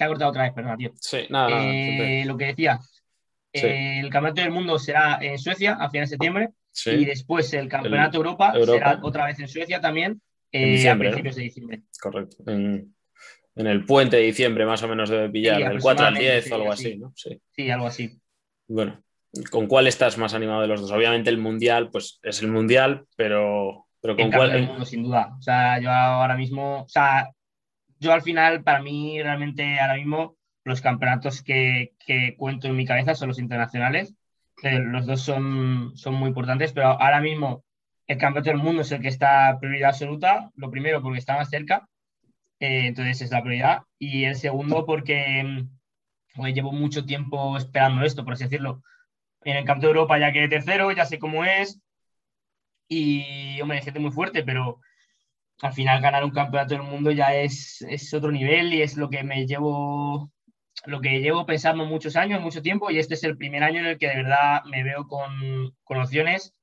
ha 0.00 0.06
cortado 0.06 0.30
otra 0.30 0.44
vez, 0.44 0.52
perdón, 0.52 0.78
tío. 0.78 0.92
Sí, 0.94 1.26
nada, 1.28 1.50
nada 1.50 2.24
Lo 2.24 2.36
que 2.36 2.46
decía, 2.46 2.78
el 3.52 4.08
Campeonato 4.10 4.40
del 4.40 4.50
Mundo 4.50 4.78
será 4.78 5.18
en 5.20 5.38
Suecia 5.38 5.74
a 5.74 5.90
finales 5.90 6.10
de 6.10 6.14
septiembre 6.14 6.48
y 6.86 7.04
después 7.04 7.52
el 7.52 7.68
Campeonato 7.68 8.12
de 8.12 8.16
Europa, 8.18 8.54
será 8.64 8.98
otra 9.02 9.26
vez 9.26 9.38
en 9.40 9.48
Suecia 9.48 9.80
también 9.80 10.20
eh, 10.50 10.88
a 10.88 10.96
principios 10.96 11.36
de 11.36 11.42
diciembre. 11.42 11.82
Correcto. 12.00 12.36
En, 12.46 12.94
el 13.54 13.84
puente 13.84 14.16
de 14.16 14.22
diciembre 14.22 14.64
más 14.64 14.82
o 14.82 14.88
menos 14.88 15.10
debe 15.10 15.28
pillar, 15.28 15.60
el 15.60 15.78
4 15.78 16.06
al 16.06 16.14
10 16.14 16.52
o 16.52 16.54
algo 16.54 16.72
así, 16.72 16.96
¿no? 16.96 17.12
Sí. 17.14 17.70
algo 17.70 17.86
así. 17.86 18.18
Bueno, 18.66 19.02
¿con 19.50 19.66
cuál 19.66 19.86
estás 19.86 20.16
más 20.16 20.32
animado 20.32 20.62
de 20.62 20.68
los 20.68 20.80
dos? 20.80 20.90
Obviamente 20.90 21.28
el 21.28 21.36
Mundial, 21.36 21.90
pues 21.90 22.18
es 22.22 22.40
el 22.40 22.48
Mundial, 22.48 23.04
pero, 23.14 23.88
pero 24.00 24.16
¿con 24.16 24.30
cuál? 24.30 24.52
El 24.52 24.66
mundo, 24.66 24.86
sin 24.86 25.02
duda. 25.02 25.36
O 25.38 25.42
sea, 25.42 25.78
yo 25.80 25.90
ahora 25.90 26.34
mismo, 26.34 26.84
o 26.84 26.88
sea, 26.88 27.30
yo 28.02 28.12
al 28.12 28.22
final, 28.22 28.62
para 28.64 28.82
mí 28.82 29.22
realmente 29.22 29.78
ahora 29.80 29.94
mismo 29.94 30.36
los 30.64 30.80
campeonatos 30.80 31.42
que, 31.42 31.92
cuento 32.36 32.66
en 32.66 32.76
mi 32.76 32.84
cabeza 32.84 33.14
son 33.14 33.28
los 33.28 33.38
internacionales. 33.38 34.14
los 34.62 35.06
dos 35.06 35.22
son, 35.22 35.92
son 35.94 36.14
muy 36.14 36.28
importantes, 36.28 36.72
pero 36.72 36.88
ahora 37.00 37.20
mismo 37.20 37.64
el 38.08 38.18
campeonato 38.18 38.50
del 38.50 38.58
mundo 38.58 38.82
es 38.82 38.90
el 38.92 39.00
que 39.00 39.08
está 39.08 39.56
prioridad 39.60 39.90
absoluta. 39.90 40.50
Lo 40.56 40.70
primero 40.70 41.00
porque 41.00 41.18
está 41.20 41.36
más 41.36 41.48
cerca, 41.48 41.88
eh, 42.58 42.86
entonces 42.88 43.22
es 43.22 43.30
la 43.30 43.42
prioridad. 43.42 43.82
Y 43.98 44.24
el 44.24 44.34
segundo 44.34 44.84
porque 44.84 45.68
mm, 46.36 46.46
llevo 46.46 46.72
mucho 46.72 47.04
tiempo 47.04 47.56
esperando 47.56 48.02
esto, 48.04 48.24
por 48.24 48.34
así 48.34 48.44
decirlo. 48.44 48.82
En 49.44 49.56
el 49.56 49.64
campeonato 49.64 49.86
de 49.86 49.98
Europa 49.98 50.18
ya 50.18 50.32
quedé 50.32 50.48
tercero, 50.48 50.90
ya 50.92 51.06
sé 51.06 51.18
cómo 51.20 51.44
es. 51.44 51.80
Y, 52.88 53.60
hombre, 53.60 53.78
hay 53.78 53.84
gente 53.84 54.00
muy 54.00 54.10
fuerte, 54.10 54.42
pero 54.42 54.80
al 55.62 55.72
final 55.72 56.02
ganar 56.02 56.24
un 56.24 56.32
campeonato 56.32 56.74
del 56.74 56.82
mundo 56.82 57.10
ya 57.12 57.34
es, 57.34 57.82
es 57.88 58.12
otro 58.12 58.30
nivel 58.30 58.74
y 58.74 58.82
es 58.82 58.96
lo 58.96 59.08
que 59.08 59.22
me 59.22 59.46
llevo 59.46 60.30
lo 60.86 61.00
que 61.00 61.20
llevo 61.20 61.46
pensando 61.46 61.84
muchos 61.84 62.16
años, 62.16 62.42
mucho 62.42 62.60
tiempo, 62.60 62.90
y 62.90 62.98
este 62.98 63.14
es 63.14 63.22
el 63.22 63.36
primer 63.36 63.62
año 63.62 63.78
en 63.80 63.86
el 63.86 63.98
que 63.98 64.08
de 64.08 64.16
verdad 64.16 64.64
me 64.64 64.82
veo 64.82 65.06
con, 65.06 65.76
con 65.84 65.98
opciones 65.98 66.54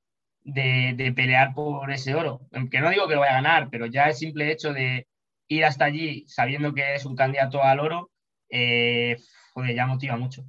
de, 0.41 0.94
de, 0.98 1.13
pelear 1.13 1.53
por 1.53 1.89
ese 1.91 2.15
oro. 2.15 2.41
Que 2.70 2.82
no 2.82 2.89
digo 2.89 3.08
que 3.08 3.13
lo 3.13 3.22
vaya 3.22 3.38
a 3.38 3.41
ganar, 3.41 3.70
pero 3.70 3.86
ya 3.86 4.08
el 4.08 4.15
simple 4.15 4.51
hecho 4.51 4.74
de 4.74 5.08
ir 5.48 5.63
hasta 5.63 5.86
allí 5.86 6.25
sabiendo 6.27 6.74
que 6.74 6.96
es 6.96 7.06
un 7.06 7.15
candidato 7.15 7.63
al 7.63 7.79
oro, 7.79 8.12
eh, 8.50 9.18
joder, 9.53 9.75
ya 9.75 9.88
motiva 9.88 10.18
mucho. 10.18 10.44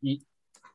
Y 0.00 0.22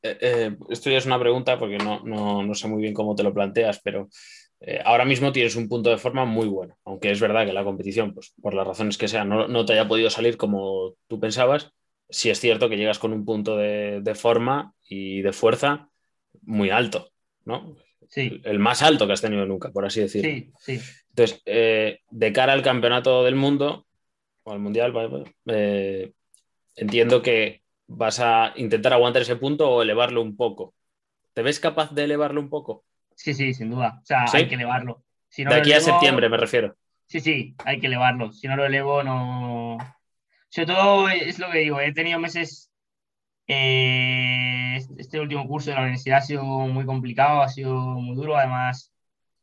eh, 0.03 0.17
eh, 0.21 0.57
esto 0.69 0.91
ya 0.91 0.99
es 0.99 1.05
una 1.07 1.19
pregunta 1.19 1.57
porque 1.57 1.77
no, 1.77 2.01
no, 2.01 2.43
no, 2.43 2.53
sé 2.53 2.67
muy 2.67 2.81
bien 2.81 2.93
cómo 2.93 3.15
te 3.15 3.23
lo 3.23 3.33
planteas, 3.33 3.79
pero 3.83 4.09
eh, 4.59 4.81
ahora 4.83 5.05
mismo 5.05 5.31
tienes 5.31 5.55
un 5.55 5.67
punto 5.67 5.89
de 5.89 5.97
forma 5.97 6.25
muy 6.25 6.47
bueno, 6.47 6.77
aunque 6.85 7.11
es 7.11 7.19
verdad 7.19 7.45
que 7.45 7.53
la 7.53 7.63
competición, 7.63 8.13
pues 8.13 8.33
por 8.41 8.53
las 8.53 8.67
razones 8.67 8.97
que 8.97 9.07
sean, 9.07 9.29
no, 9.29 9.47
no 9.47 9.65
te 9.65 9.73
haya 9.73 9.87
podido 9.87 10.09
salir 10.09 10.37
como 10.37 10.95
tú 11.07 11.19
pensabas, 11.19 11.71
sí 12.09 12.29
es 12.29 12.39
cierto 12.39 12.69
que 12.69 12.77
llegas 12.77 12.99
con 12.99 13.13
un 13.13 13.25
punto 13.25 13.57
de, 13.57 14.01
de 14.01 14.15
forma 14.15 14.73
y 14.87 15.21
de 15.21 15.33
fuerza 15.33 15.89
muy 16.43 16.69
alto, 16.69 17.09
¿no? 17.43 17.75
Sí. 18.09 18.41
El 18.43 18.59
más 18.59 18.81
alto 18.81 19.07
que 19.07 19.13
has 19.13 19.21
tenido 19.21 19.45
nunca, 19.45 19.71
por 19.71 19.85
así 19.85 20.01
decirlo. 20.01 20.29
Sí, 20.29 20.51
sí. 20.59 20.79
Entonces, 21.09 21.41
eh, 21.45 21.99
de 22.09 22.33
cara 22.33 22.53
al 22.53 22.61
campeonato 22.61 23.23
del 23.23 23.35
mundo 23.35 23.87
o 24.43 24.51
al 24.51 24.59
mundial, 24.59 24.93
eh, 25.47 26.11
entiendo 26.75 27.21
que 27.21 27.61
vas 27.87 28.19
a 28.19 28.53
intentar 28.57 28.93
aguantar 28.93 29.21
ese 29.21 29.35
punto 29.35 29.69
o 29.69 29.81
elevarlo 29.81 30.21
un 30.21 30.35
poco. 30.35 30.73
¿Te 31.33 31.41
ves 31.41 31.59
capaz 31.59 31.93
de 31.93 32.03
elevarlo 32.03 32.41
un 32.41 32.49
poco? 32.49 32.85
Sí, 33.15 33.33
sí, 33.33 33.53
sin 33.53 33.69
duda. 33.71 33.99
O 34.01 34.05
sea, 34.05 34.27
¿Sí? 34.27 34.37
hay 34.37 34.47
que 34.47 34.55
elevarlo. 34.55 35.03
Si 35.29 35.43
no 35.43 35.51
de 35.51 35.57
aquí 35.59 35.71
a 35.73 35.77
elevo- 35.77 35.85
septiembre, 35.85 36.29
me 36.29 36.37
refiero. 36.37 36.75
Sí, 37.07 37.19
sí, 37.19 37.55
hay 37.65 37.79
que 37.79 37.87
elevarlo. 37.87 38.31
Si 38.31 38.47
no 38.47 38.55
lo 38.55 38.65
elevo, 38.65 39.03
no. 39.03 39.77
Sobre 40.49 40.67
todo 40.67 41.09
es 41.09 41.39
lo 41.39 41.49
que 41.51 41.59
digo, 41.59 41.79
he 41.79 41.93
tenido 41.93 42.19
meses. 42.19 42.71
eh, 43.47 44.77
este 44.97 45.19
último 45.19 45.47
curso 45.47 45.69
de 45.69 45.75
la 45.75 45.81
universidad 45.83 46.17
ha 46.17 46.21
sido 46.21 46.43
muy 46.43 46.85
complicado, 46.85 47.41
ha 47.41 47.49
sido 47.49 47.75
muy 47.79 48.15
duro. 48.15 48.35
Además, 48.37 48.91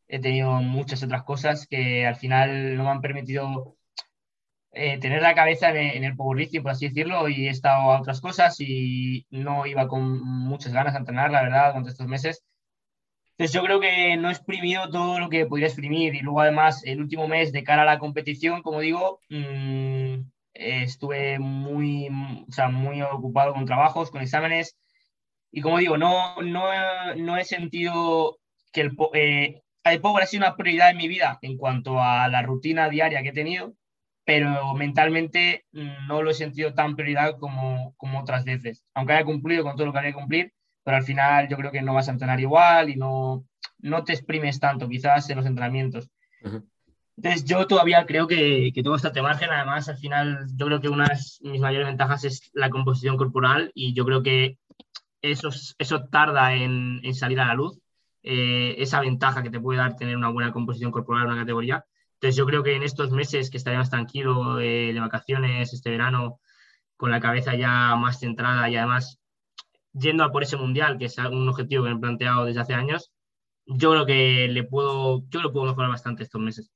he 0.09 0.19
tenido 0.21 0.53
muchas 0.61 1.03
otras 1.03 1.23
cosas 1.23 1.67
que 1.69 2.07
al 2.07 2.17
final 2.17 2.77
no 2.77 2.85
me 2.85 2.91
han 2.91 3.01
permitido 3.01 3.77
eh, 4.73 4.99
tener 4.99 5.23
la 5.23 5.35
cabeza 5.35 5.71
en 5.71 5.77
el, 5.77 5.97
en 5.99 6.05
el 6.05 6.17
powerlifting, 6.17 6.63
por 6.63 6.73
así 6.73 6.89
decirlo, 6.89 7.29
y 7.29 7.47
he 7.47 7.51
estado 7.51 7.93
a 7.93 8.01
otras 8.01 8.21
cosas 8.21 8.57
y 8.61 9.27
no 9.31 9.67
iba 9.67 9.87
con 9.87 10.21
muchas 10.23 10.73
ganas 10.73 10.95
a 10.95 10.99
entrenar, 10.99 11.31
la 11.31 11.43
verdad, 11.43 11.69
durante 11.69 11.91
estos 11.91 12.07
meses. 12.09 12.43
Entonces 13.33 13.55
yo 13.55 13.63
creo 13.65 13.81
que 13.81 14.17
no 14.17 14.29
he 14.29 14.33
exprimido 14.33 14.91
todo 14.91 15.19
lo 15.19 15.29
que 15.29 15.47
podría 15.47 15.69
exprimir. 15.69 16.15
Y 16.15 16.21
luego 16.21 16.41
además 16.41 16.83
el 16.85 17.01
último 17.01 17.29
mes 17.29 17.53
de 17.53 17.65
cara 17.65 17.83
a 17.83 17.87
la 17.87 17.99
competición, 17.99 18.63
como 18.63 18.81
digo, 18.81 19.21
mmm, 19.31 20.23
estuve 20.55 21.39
muy, 21.39 22.09
o 22.49 22.53
sea, 22.53 22.69
muy 22.69 23.03
ocupado 23.03 23.55
con 23.55 23.65
trabajos, 23.67 24.11
con 24.11 24.23
exámenes. 24.23 24.77
Y 25.51 25.63
como 25.63 25.79
digo, 25.79 25.97
no, 25.99 26.41
no, 26.43 26.65
no 27.17 27.37
he 27.37 27.45
sentido 27.45 28.39
que 28.73 28.83
el, 28.83 28.97
eh, 29.15 29.63
el 29.85 30.01
power 30.01 30.25
ha 30.25 30.27
sido 30.27 30.47
una 30.47 30.57
prioridad 30.57 30.91
en 30.91 30.97
mi 30.99 31.09
vida 31.09 31.39
en 31.43 31.57
cuanto 31.57 32.01
a 32.01 32.29
la 32.29 32.43
rutina 32.43 32.89
diaria 32.89 33.23
que 33.23 33.31
he 33.31 33.33
tenido, 33.33 33.75
pero 34.25 34.75
mentalmente 34.75 35.67
no 35.73 36.23
lo 36.23 36.31
he 36.31 36.35
sentido 36.35 36.75
tan 36.75 36.97
prioridad 36.97 37.39
como, 37.39 37.95
como 37.97 38.21
otras 38.21 38.45
veces, 38.45 38.85
aunque 38.95 39.15
haya 39.15 39.25
cumplido 39.25 39.65
con 39.65 39.77
todo 39.77 39.87
lo 39.87 39.93
que 39.93 39.99
había 39.99 40.11
que 40.13 40.19
cumplir 40.19 40.53
pero 40.85 40.97
al 40.97 41.05
final 41.05 41.49
yo 41.49 41.57
creo 41.57 41.71
que 41.71 41.83
no 41.83 41.95
vas 41.95 42.09
a 42.09 42.13
entrenar 42.13 42.41
igual 42.41 42.91
y 42.91 42.97
no, 42.97 43.45
no 43.79 44.05
te 44.05 44.13
exprimes 44.13 44.61
tanto 44.61 44.89
quizás 44.89 45.29
en 45.31 45.37
los 45.37 45.47
entrenamientos. 45.47 46.11
Uh 46.43 46.49
-huh. 46.49 46.65
Entonces 47.17 47.45
yo 47.45 47.67
todavía 47.67 48.05
creo 48.07 48.27
que, 48.27 48.73
que 48.75 48.81
está 48.81 49.11
de 49.11 49.23
margen, 49.23 49.51
además 49.51 49.89
al 49.89 49.99
final 49.99 50.47
yo 50.57 50.67
creo 50.67 50.81
que 50.81 50.89
una 50.89 51.05
de 51.05 51.51
mis 51.51 51.61
mayores 51.61 51.87
ventajas 51.87 52.25
es 52.25 52.51
la 52.55 52.71
composición 52.71 53.17
corporal 53.17 53.71
y 53.75 53.93
yo 53.95 54.05
creo 54.05 54.23
que 54.23 54.59
eso, 55.21 55.51
eso 55.79 56.05
tarda 56.05 56.55
en, 56.55 57.01
en 57.05 57.15
salir 57.15 57.39
a 57.39 57.47
la 57.47 57.55
luz, 57.55 57.79
eh, 58.23 58.77
esa 58.79 59.01
ventaja 59.01 59.43
que 59.43 59.51
te 59.51 59.61
puede 59.61 59.79
dar 59.79 59.97
tener 59.97 60.17
una 60.17 60.31
buena 60.31 60.53
composición 60.53 60.91
corporal 60.91 61.25
en 61.25 61.33
una 61.33 61.43
categoría. 61.43 61.85
Entonces 62.15 62.37
yo 62.37 62.47
creo 62.47 62.63
que 62.63 62.77
en 62.77 62.83
estos 62.83 63.11
meses 63.11 63.51
que 63.51 63.57
estaré 63.57 63.77
más 63.77 63.91
tranquilo 63.91 64.59
eh, 64.61 64.93
de 64.93 65.01
vacaciones, 65.01 65.73
este 65.73 65.91
verano, 65.91 66.41
con 66.97 67.11
la 67.11 67.21
cabeza 67.21 67.55
ya 67.55 67.95
más 67.97 68.21
centrada 68.21 68.69
y 68.69 68.77
además 68.77 69.19
yendo 69.93 70.25
a 70.25 70.33
por 70.33 70.43
ese 70.43 70.57
mundial, 70.57 70.99
que 70.99 71.07
es 71.07 71.19
un 71.19 71.49
objetivo 71.49 71.85
que 71.85 71.91
me 71.91 71.97
he 71.97 72.01
planteado 72.01 72.45
desde 72.45 72.61
hace 72.61 72.75
años, 72.75 73.13
yo 73.67 73.93
creo 73.93 74.07
que 74.07 74.49
le 74.49 74.65
puedo, 74.65 75.23
yo 75.29 75.41
lo 75.41 75.53
puedo 75.53 75.67
mejorar 75.67 75.91
bastante 75.91 76.23
estos 76.23 76.41
meses. 76.41 76.73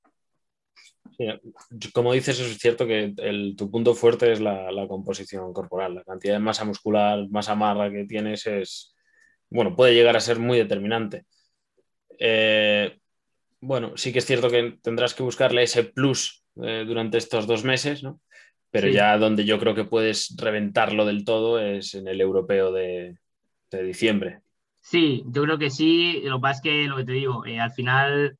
Como 1.94 2.12
dices, 2.12 2.38
es 2.40 2.58
cierto 2.58 2.86
que 2.86 3.14
el, 3.16 3.54
tu 3.56 3.70
punto 3.70 3.94
fuerte 3.94 4.32
es 4.32 4.40
la, 4.40 4.70
la, 4.70 4.86
composición 4.86 5.52
corporal. 5.52 5.94
La 5.94 6.04
cantidad 6.04 6.34
de 6.34 6.40
masa 6.40 6.64
muscular, 6.64 7.26
masa 7.30 7.54
marra 7.54 7.90
que 7.90 8.04
tienes 8.04 8.46
es, 8.46 8.94
bueno, 9.48 9.74
puede 9.74 9.94
llegar 9.94 10.16
a 10.16 10.20
ser 10.20 10.38
muy 10.38 10.58
determinante. 10.58 11.24
Eh, 12.18 12.98
bueno, 13.60 13.96
sí 13.96 14.12
que 14.12 14.18
es 14.18 14.26
cierto 14.26 14.50
que 14.50 14.78
tendrás 14.82 15.14
que 15.14 15.22
buscarle 15.22 15.62
ese 15.62 15.84
plus 15.84 16.44
eh, 16.62 16.84
durante 16.86 17.18
estos 17.18 17.46
dos 17.46 17.64
meses, 17.64 18.02
¿no? 18.02 18.20
Pero 18.76 18.88
sí. 18.88 18.94
ya 18.94 19.16
donde 19.16 19.46
yo 19.46 19.58
creo 19.58 19.74
que 19.74 19.84
puedes 19.84 20.36
reventarlo 20.36 21.06
del 21.06 21.24
todo 21.24 21.58
es 21.58 21.94
en 21.94 22.08
el 22.08 22.20
europeo 22.20 22.72
de, 22.72 23.16
de, 23.70 23.82
diciembre. 23.82 24.40
Sí, 24.80 25.24
yo 25.28 25.44
creo 25.44 25.56
que 25.56 25.70
sí. 25.70 26.20
Lo 26.24 26.36
que 26.36 26.42
pasa 26.42 26.56
es 26.56 26.60
que 26.60 26.86
lo 26.86 26.96
que 26.96 27.04
te 27.04 27.12
digo, 27.12 27.46
eh, 27.46 27.58
al 27.58 27.70
final, 27.70 28.38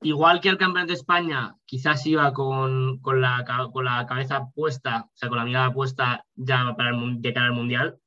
igual 0.00 0.40
que 0.40 0.48
el 0.48 0.56
campeonato 0.56 0.92
de 0.92 0.98
España, 0.98 1.54
quizás 1.66 2.06
iba 2.06 2.32
con, 2.32 2.98
con, 3.00 3.20
la, 3.20 3.44
con 3.70 3.84
la 3.84 4.06
cabeza 4.06 4.48
puesta, 4.54 5.02
o 5.12 5.16
sea, 5.16 5.28
con 5.28 5.36
la 5.36 5.44
mirada 5.44 5.70
puesta 5.70 6.24
ya 6.34 6.74
para 6.74 6.90
el, 6.90 7.20
de 7.20 7.34
cara 7.34 7.48
al 7.48 7.52
mundial. 7.52 7.98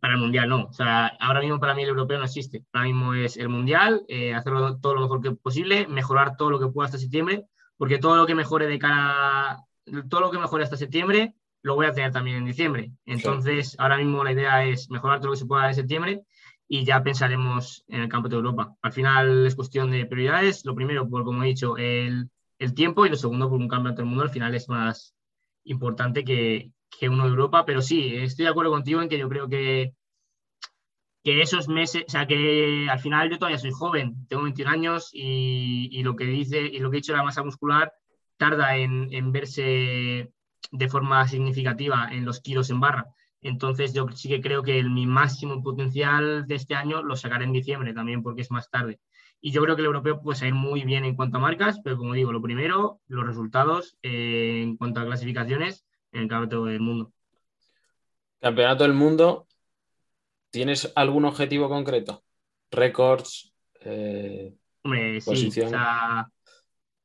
Para 0.00 0.14
el 0.14 0.20
mundial 0.20 0.48
no. 0.48 0.64
O 0.64 0.72
sea, 0.72 1.08
ahora 1.20 1.40
mismo 1.40 1.60
para 1.60 1.74
mí 1.74 1.82
el 1.82 1.90
europeo 1.90 2.18
no 2.18 2.24
existe. 2.24 2.64
Ahora 2.72 2.86
mismo 2.86 3.12
es 3.12 3.36
el 3.36 3.50
mundial, 3.50 4.04
eh, 4.08 4.32
hacerlo 4.32 4.78
todo 4.80 4.94
lo 4.94 5.02
mejor 5.02 5.20
que 5.20 5.32
posible, 5.32 5.86
mejorar 5.86 6.38
todo 6.38 6.48
lo 6.48 6.58
que 6.58 6.68
pueda 6.68 6.86
hasta 6.86 6.98
septiembre, 6.98 7.44
porque 7.76 7.98
todo 7.98 8.16
lo 8.16 8.26
que 8.26 8.34
mejore 8.34 8.66
de 8.66 8.78
cara 8.78 9.66
todo 10.08 10.20
lo 10.20 10.30
que 10.30 10.38
mejore 10.38 10.64
hasta 10.64 10.76
septiembre 10.76 11.34
lo 11.62 11.76
voy 11.76 11.86
a 11.86 11.92
tener 11.92 12.12
también 12.12 12.38
en 12.38 12.44
diciembre. 12.44 12.92
Entonces, 13.06 13.70
sí. 13.70 13.76
ahora 13.78 13.96
mismo 13.96 14.24
la 14.24 14.32
idea 14.32 14.64
es 14.64 14.90
mejorar 14.90 15.18
todo 15.18 15.28
lo 15.28 15.32
que 15.34 15.40
se 15.40 15.46
pueda 15.46 15.68
en 15.68 15.74
septiembre 15.74 16.24
y 16.68 16.84
ya 16.84 17.02
pensaremos 17.02 17.84
en 17.88 18.02
el 18.02 18.08
campo 18.08 18.28
de 18.28 18.36
Europa. 18.36 18.76
Al 18.82 18.92
final 18.92 19.46
es 19.46 19.54
cuestión 19.54 19.90
de 19.90 20.06
prioridades. 20.06 20.64
Lo 20.64 20.74
primero, 20.74 21.08
por 21.08 21.24
como 21.24 21.42
he 21.44 21.48
dicho, 21.48 21.76
el, 21.76 22.30
el 22.58 22.74
tiempo 22.74 23.06
y 23.06 23.10
lo 23.10 23.16
segundo, 23.16 23.48
por 23.48 23.60
un 23.60 23.68
campeonato 23.68 24.02
del 24.02 24.08
mundo, 24.08 24.24
al 24.24 24.30
final 24.30 24.54
es 24.54 24.68
más 24.68 25.14
importante 25.64 26.24
que, 26.24 26.72
que, 26.98 27.08
uno 27.08 27.24
de 27.24 27.30
Europa. 27.30 27.64
Pero 27.64 27.80
sí, 27.80 28.16
estoy 28.16 28.44
de 28.46 28.50
acuerdo 28.50 28.72
contigo 28.72 29.00
en 29.00 29.08
que 29.08 29.18
yo 29.18 29.28
creo 29.28 29.48
que, 29.48 29.94
que 31.22 31.42
esos 31.42 31.68
meses, 31.68 32.04
o 32.08 32.10
sea, 32.10 32.26
que 32.26 32.88
al 32.90 32.98
final 32.98 33.30
yo 33.30 33.38
todavía 33.38 33.58
soy 33.58 33.70
joven, 33.70 34.26
tengo 34.28 34.42
21 34.42 34.70
años 34.70 35.10
y, 35.12 35.88
y 35.92 36.02
lo 36.02 36.16
que 36.16 36.24
dice 36.24 36.60
y 36.60 36.78
lo 36.80 36.90
que 36.90 36.96
he 36.96 37.00
dicho 37.00 37.12
de 37.12 37.18
la 37.18 37.24
masa 37.24 37.44
muscular 37.44 37.92
tarda 38.42 38.76
en, 38.76 39.08
en, 39.12 39.30
verse 39.30 40.32
de 40.72 40.88
forma 40.88 41.28
significativa 41.28 42.08
en 42.10 42.24
los 42.24 42.40
kilos 42.40 42.70
en 42.70 42.80
barra. 42.80 43.06
Entonces 43.40 43.94
yo 43.94 44.08
sí 44.16 44.28
que 44.28 44.40
creo 44.40 44.64
que 44.64 44.80
el, 44.80 44.90
mi 44.90 45.06
máximo 45.06 45.62
potencial 45.62 46.48
de 46.48 46.56
este 46.56 46.74
año 46.74 47.04
lo 47.04 47.14
sacaré 47.14 47.44
en 47.44 47.52
diciembre 47.52 47.94
también 47.94 48.20
porque 48.20 48.42
es 48.42 48.50
más 48.50 48.68
tarde. 48.68 48.98
Y 49.40 49.52
yo 49.52 49.62
creo 49.62 49.76
que 49.76 49.82
el 49.82 49.86
europeo 49.86 50.20
puede 50.20 50.40
salir 50.40 50.54
muy 50.54 50.82
bien 50.82 51.04
en 51.04 51.14
cuanto 51.14 51.36
a 51.36 51.40
marcas, 51.40 51.78
pero 51.84 51.96
como 51.96 52.14
digo, 52.14 52.32
lo 52.32 52.42
primero, 52.42 53.00
los 53.06 53.24
resultados 53.24 53.96
eh, 54.02 54.60
en 54.64 54.76
cuanto 54.76 54.98
a 54.98 55.06
clasificaciones 55.06 55.84
en 56.10 56.22
el 56.22 56.28
campeonato 56.28 56.64
del 56.64 56.80
mundo. 56.80 57.12
Campeonato 58.40 58.82
del 58.82 58.94
mundo, 58.94 59.46
¿tienes 60.50 60.92
algún 60.96 61.26
objetivo 61.26 61.68
concreto? 61.68 62.24
¿Récords? 62.72 63.52
Eh, 63.82 64.52
Hombre, 64.82 65.20
posición? 65.24 65.68
sí. 65.68 65.74
O 65.74 65.78
sea, 65.78 66.28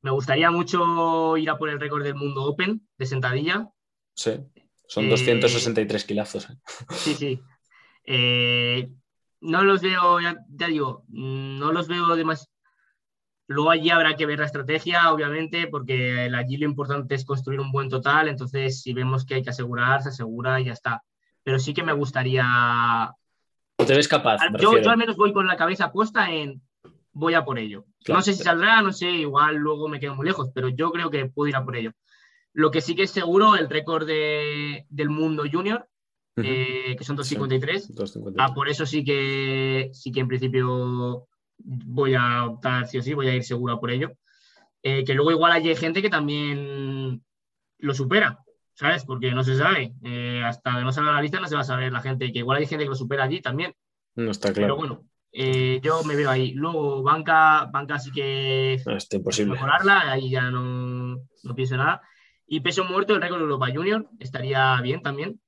me 0.08 0.12
gustaría 0.12 0.50
mucho 0.52 1.36
ir 1.36 1.50
a 1.50 1.58
por 1.58 1.68
el 1.70 1.82
récord 1.82 2.02
del 2.02 2.16
mundo 2.16 2.46
Open 2.46 2.88
de 2.98 3.06
sentadilla. 3.06 3.68
Sí, 4.14 4.40
son 4.88 5.04
eh, 5.04 5.10
263 5.10 6.06
kilazos. 6.06 6.50
¿eh? 6.50 6.54
Sí, 6.92 7.14
sí. 7.14 7.42
Eh, 8.06 8.90
no 9.42 9.64
los 9.66 9.82
veo, 9.82 10.22
ya, 10.22 10.38
ya, 10.48 10.68
digo, 10.68 11.04
no 11.10 11.74
los 11.74 11.90
veo 11.90 12.16
demasiado. 12.16 12.54
Luego 13.48 13.70
allí 13.70 13.90
habrá 13.90 14.16
que 14.16 14.26
ver 14.26 14.40
la 14.40 14.46
estrategia, 14.46 15.12
obviamente, 15.12 15.68
porque 15.68 16.32
allí 16.34 16.56
lo 16.56 16.64
importante 16.64 17.16
es 17.16 17.26
construir 17.26 17.60
un 17.60 17.74
buen 17.74 17.90
total. 17.90 18.30
Entonces, 18.30 18.82
si 18.82 18.94
vemos 18.94 19.26
que 19.26 19.36
hay 19.36 19.44
que 19.44 19.50
asegurar, 19.50 20.04
se 20.04 20.10
asegura 20.10 20.62
y 20.62 20.66
ya 20.66 20.74
está. 20.74 21.04
Pero 21.44 21.60
sí 21.60 21.74
que 21.74 21.84
me 21.84 21.92
gustaría. 21.92 23.14
¿Te 23.76 23.94
ves 23.94 24.08
capaz? 24.08 24.40
Yo, 24.58 24.78
yo 24.82 24.90
al 24.90 24.98
menos 24.98 25.18
voy 25.18 25.34
con 25.34 25.48
la 25.48 25.58
cabeza 25.58 25.92
puesta 25.92 26.32
en 26.32 26.62
voy 27.17 27.33
a 27.33 27.43
por 27.43 27.57
ello. 27.59 27.86
Claro. 28.03 28.19
No 28.19 28.21
sé 28.24 28.33
si 28.33 28.43
saldrá, 28.43 28.81
no 28.81 28.93
sé, 28.93 29.09
igual 29.09 29.55
luego 29.55 29.88
me 29.88 30.00
quedo 30.00 30.15
muy 30.15 30.25
lejos, 30.25 30.50
pero 30.53 30.69
yo 30.69 30.91
creo 30.91 31.09
que 31.09 31.25
puedo 31.25 31.50
ir 31.50 31.55
a 31.55 31.65
por 31.65 31.75
ello. 31.75 31.91
Lo 32.53 32.71
que 32.71 32.81
sí 32.81 32.95
que 32.95 33.03
es 33.03 33.12
seguro, 33.12 33.55
el 33.55 33.69
récord 33.69 34.05
de, 34.07 34.86
del 34.89 35.09
mundo 35.09 35.43
junior, 35.51 35.88
uh 36.38 36.41
-huh. 36.41 36.45
eh, 36.45 36.95
que 36.97 37.03
son 37.03 37.15
253. 37.15 37.86
Sí, 37.88 37.93
253. 37.93 38.36
Ah, 38.39 38.53
por 38.53 38.67
eso 38.69 38.86
sí 38.86 39.03
que, 39.03 39.89
sí 39.93 40.12
que 40.12 40.19
en 40.21 40.27
principio 40.27 41.27
voy 41.59 42.15
a 42.15 42.45
optar, 42.45 42.88
sí 42.88 42.97
o 42.97 43.01
sí, 43.01 43.13
voy 43.13 43.27
a 43.27 43.36
ir 43.36 43.43
seguro 43.43 43.74
a 43.74 43.79
por 43.79 43.91
ello. 43.91 44.12
eh, 44.83 45.03
que 45.03 45.13
luego 45.15 45.31
igual 45.31 45.51
hay 45.51 45.75
gente 45.75 46.01
que 46.01 46.09
también 46.09 47.21
lo 47.79 47.93
supera, 47.93 48.39
¿sabes? 48.74 49.03
Porque 49.05 49.31
no 49.31 49.43
se 49.43 49.55
sabe. 49.57 49.93
Eh, 50.03 50.41
hasta 50.45 50.77
que 50.77 50.83
no 50.83 50.91
salga 50.91 51.12
la 51.13 51.21
lista 51.21 51.39
no 51.39 51.47
se 51.47 51.55
va 51.55 51.62
a 51.62 51.63
saber 51.65 51.91
la 51.91 52.01
gente, 52.01 52.31
que 52.31 52.39
igual 52.39 52.57
hay 52.59 52.67
gente 52.67 52.86
que 52.86 52.89
lo 52.89 52.95
supera 52.95 53.24
allí 53.25 53.41
también. 53.41 53.74
No 54.15 54.31
está 54.31 54.53
claro. 54.53 54.75
Pero 54.75 54.75
bueno, 54.77 55.03
eh, 55.39 55.79
yo 55.84 56.03
me 56.03 56.15
veo 56.15 56.32
ahí. 56.32 56.53
Luego, 56.53 57.03
banca, 57.03 57.65
banca 57.65 58.00
sí 58.00 58.12
que 58.12 58.82
No, 58.88 58.98
imposible. 59.12 59.53
mejorarla, 59.53 60.12
ahí 60.12 60.32
ya 60.32 60.50
no, 60.50 61.20
no 61.44 61.56
pienso 61.56 61.77
nada. 61.77 62.01
Y 62.48 62.62
peso 62.62 62.84
muerto, 62.86 63.13
el 63.13 63.22
récord 63.22 63.38
de 63.38 63.44
Europa 63.44 63.67
Junior, 63.72 64.10
estaría 64.17 64.82
bien 64.82 65.03
también. 65.03 65.39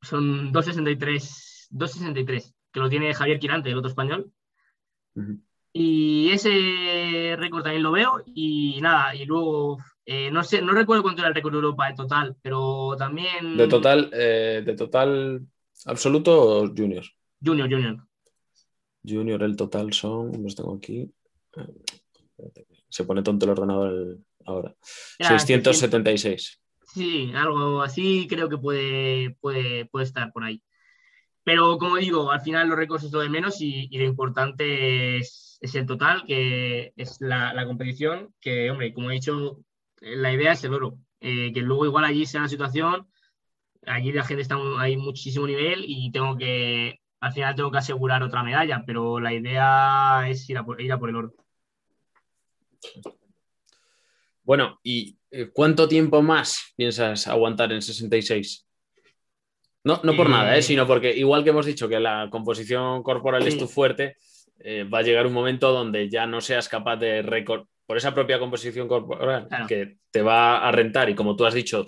Son 0.00 0.54
2.63, 0.54 1.68
2.63, 1.70 2.54
que 2.72 2.80
lo 2.80 2.88
tiene 2.88 3.12
Javier 3.12 3.38
Quirante, 3.38 3.68
el 3.68 3.76
otro 3.76 3.90
español. 3.90 4.32
Y 5.70 6.30
ese 6.30 7.36
récord 7.36 7.62
también 7.62 7.82
lo 7.82 7.92
veo. 7.92 8.22
Y 8.24 8.80
nada, 8.80 9.14
y 9.14 9.26
luego, 9.26 9.76
eh, 10.06 10.30
no 10.30 10.42
sé, 10.44 10.62
no 10.62 10.72
recuerdo 10.72 11.02
cuánto 11.02 11.20
era 11.20 11.28
el 11.28 11.34
récord 11.34 11.52
de 11.52 11.58
Europa 11.58 11.90
en 11.90 11.96
total, 11.96 12.36
pero 12.40 12.96
también. 12.96 13.58
De 13.58 13.68
total, 13.68 14.08
eh, 14.14 14.62
de 14.64 14.74
total 14.74 15.46
absoluto 15.84 16.40
o 16.40 16.68
junior. 16.68 17.04
Junior, 17.44 17.68
Junior. 17.68 18.06
Junior, 19.06 19.42
el 19.42 19.56
total 19.56 19.92
son, 19.92 20.42
los 20.42 20.54
tengo 20.54 20.74
aquí. 20.74 21.10
Se 22.88 23.04
pone 23.04 23.22
tonto 23.22 23.46
el 23.46 23.52
ordenador 23.52 24.18
ahora. 24.44 24.74
Era 25.18 25.38
676. 25.38 26.60
Sí, 26.94 27.30
algo 27.34 27.82
así 27.82 28.26
creo 28.28 28.48
que 28.48 28.58
puede, 28.58 29.36
puede, 29.40 29.86
puede 29.86 30.04
estar 30.04 30.32
por 30.32 30.44
ahí. 30.44 30.62
Pero 31.44 31.78
como 31.78 31.96
digo, 31.96 32.32
al 32.32 32.40
final 32.40 32.68
los 32.68 32.76
récords 32.76 33.04
es 33.04 33.12
lo 33.12 33.20
de 33.20 33.28
menos 33.28 33.60
y, 33.60 33.88
y 33.90 33.98
lo 33.98 34.04
importante 34.04 35.18
es, 35.18 35.58
es 35.60 35.74
el 35.74 35.86
total, 35.86 36.24
que 36.26 36.92
es 36.96 37.20
la, 37.20 37.54
la 37.54 37.66
competición, 37.66 38.34
que, 38.40 38.70
hombre, 38.70 38.92
como 38.92 39.10
he 39.10 39.14
dicho, 39.14 39.60
la 40.00 40.32
idea 40.32 40.52
es 40.52 40.64
el 40.64 40.74
oro. 40.74 40.98
Eh, 41.20 41.52
que 41.52 41.60
luego 41.60 41.86
igual 41.86 42.04
allí 42.04 42.26
sea 42.26 42.42
la 42.42 42.48
situación, 42.48 43.08
allí 43.86 44.12
la 44.12 44.24
gente 44.24 44.42
está, 44.42 44.56
hay 44.78 44.96
muchísimo 44.96 45.46
nivel 45.46 45.84
y 45.86 46.10
tengo 46.10 46.36
que, 46.36 47.00
al 47.20 47.32
final 47.32 47.54
tengo 47.54 47.70
que 47.70 47.78
asegurar 47.78 48.22
otra 48.22 48.42
medalla, 48.42 48.82
pero 48.86 49.18
la 49.20 49.32
idea 49.32 50.28
es 50.28 50.48
ir 50.50 50.58
a 50.58 50.64
por, 50.64 50.80
ir 50.80 50.92
a 50.92 50.98
por 50.98 51.08
el 51.10 51.16
oro. 51.16 51.34
Bueno, 54.42 54.78
¿y 54.82 55.18
eh, 55.30 55.50
cuánto 55.52 55.88
tiempo 55.88 56.22
más 56.22 56.72
piensas 56.76 57.26
aguantar 57.26 57.72
en 57.72 57.82
66? 57.82 58.66
No, 59.84 60.00
no 60.02 60.14
por 60.16 60.26
Eh, 60.26 60.30
nada, 60.30 60.56
¿eh? 60.56 60.62
sino 60.62 60.86
porque 60.86 61.16
igual 61.16 61.42
que 61.44 61.50
hemos 61.50 61.66
dicho 61.66 61.88
que 61.88 61.98
la 62.00 62.28
composición 62.30 63.02
corporal 63.02 63.46
es 63.46 63.56
tu 63.58 63.66
fuerte, 63.66 64.16
eh, 64.60 64.84
va 64.84 64.98
a 64.98 65.02
llegar 65.02 65.26
un 65.26 65.32
momento 65.32 65.72
donde 65.72 66.08
ya 66.08 66.26
no 66.26 66.40
seas 66.40 66.68
capaz 66.68 66.96
de 66.96 67.22
recor- 67.24 67.66
por 67.86 67.96
esa 67.96 68.12
propia 68.14 68.38
composición 68.38 68.88
corporal 68.88 69.46
Claro. 69.48 69.66
que 69.68 69.98
te 70.10 70.22
va 70.22 70.66
a 70.66 70.72
rentar 70.72 71.08
y 71.08 71.14
como 71.14 71.36
tú 71.36 71.44
has 71.46 71.54
dicho, 71.54 71.86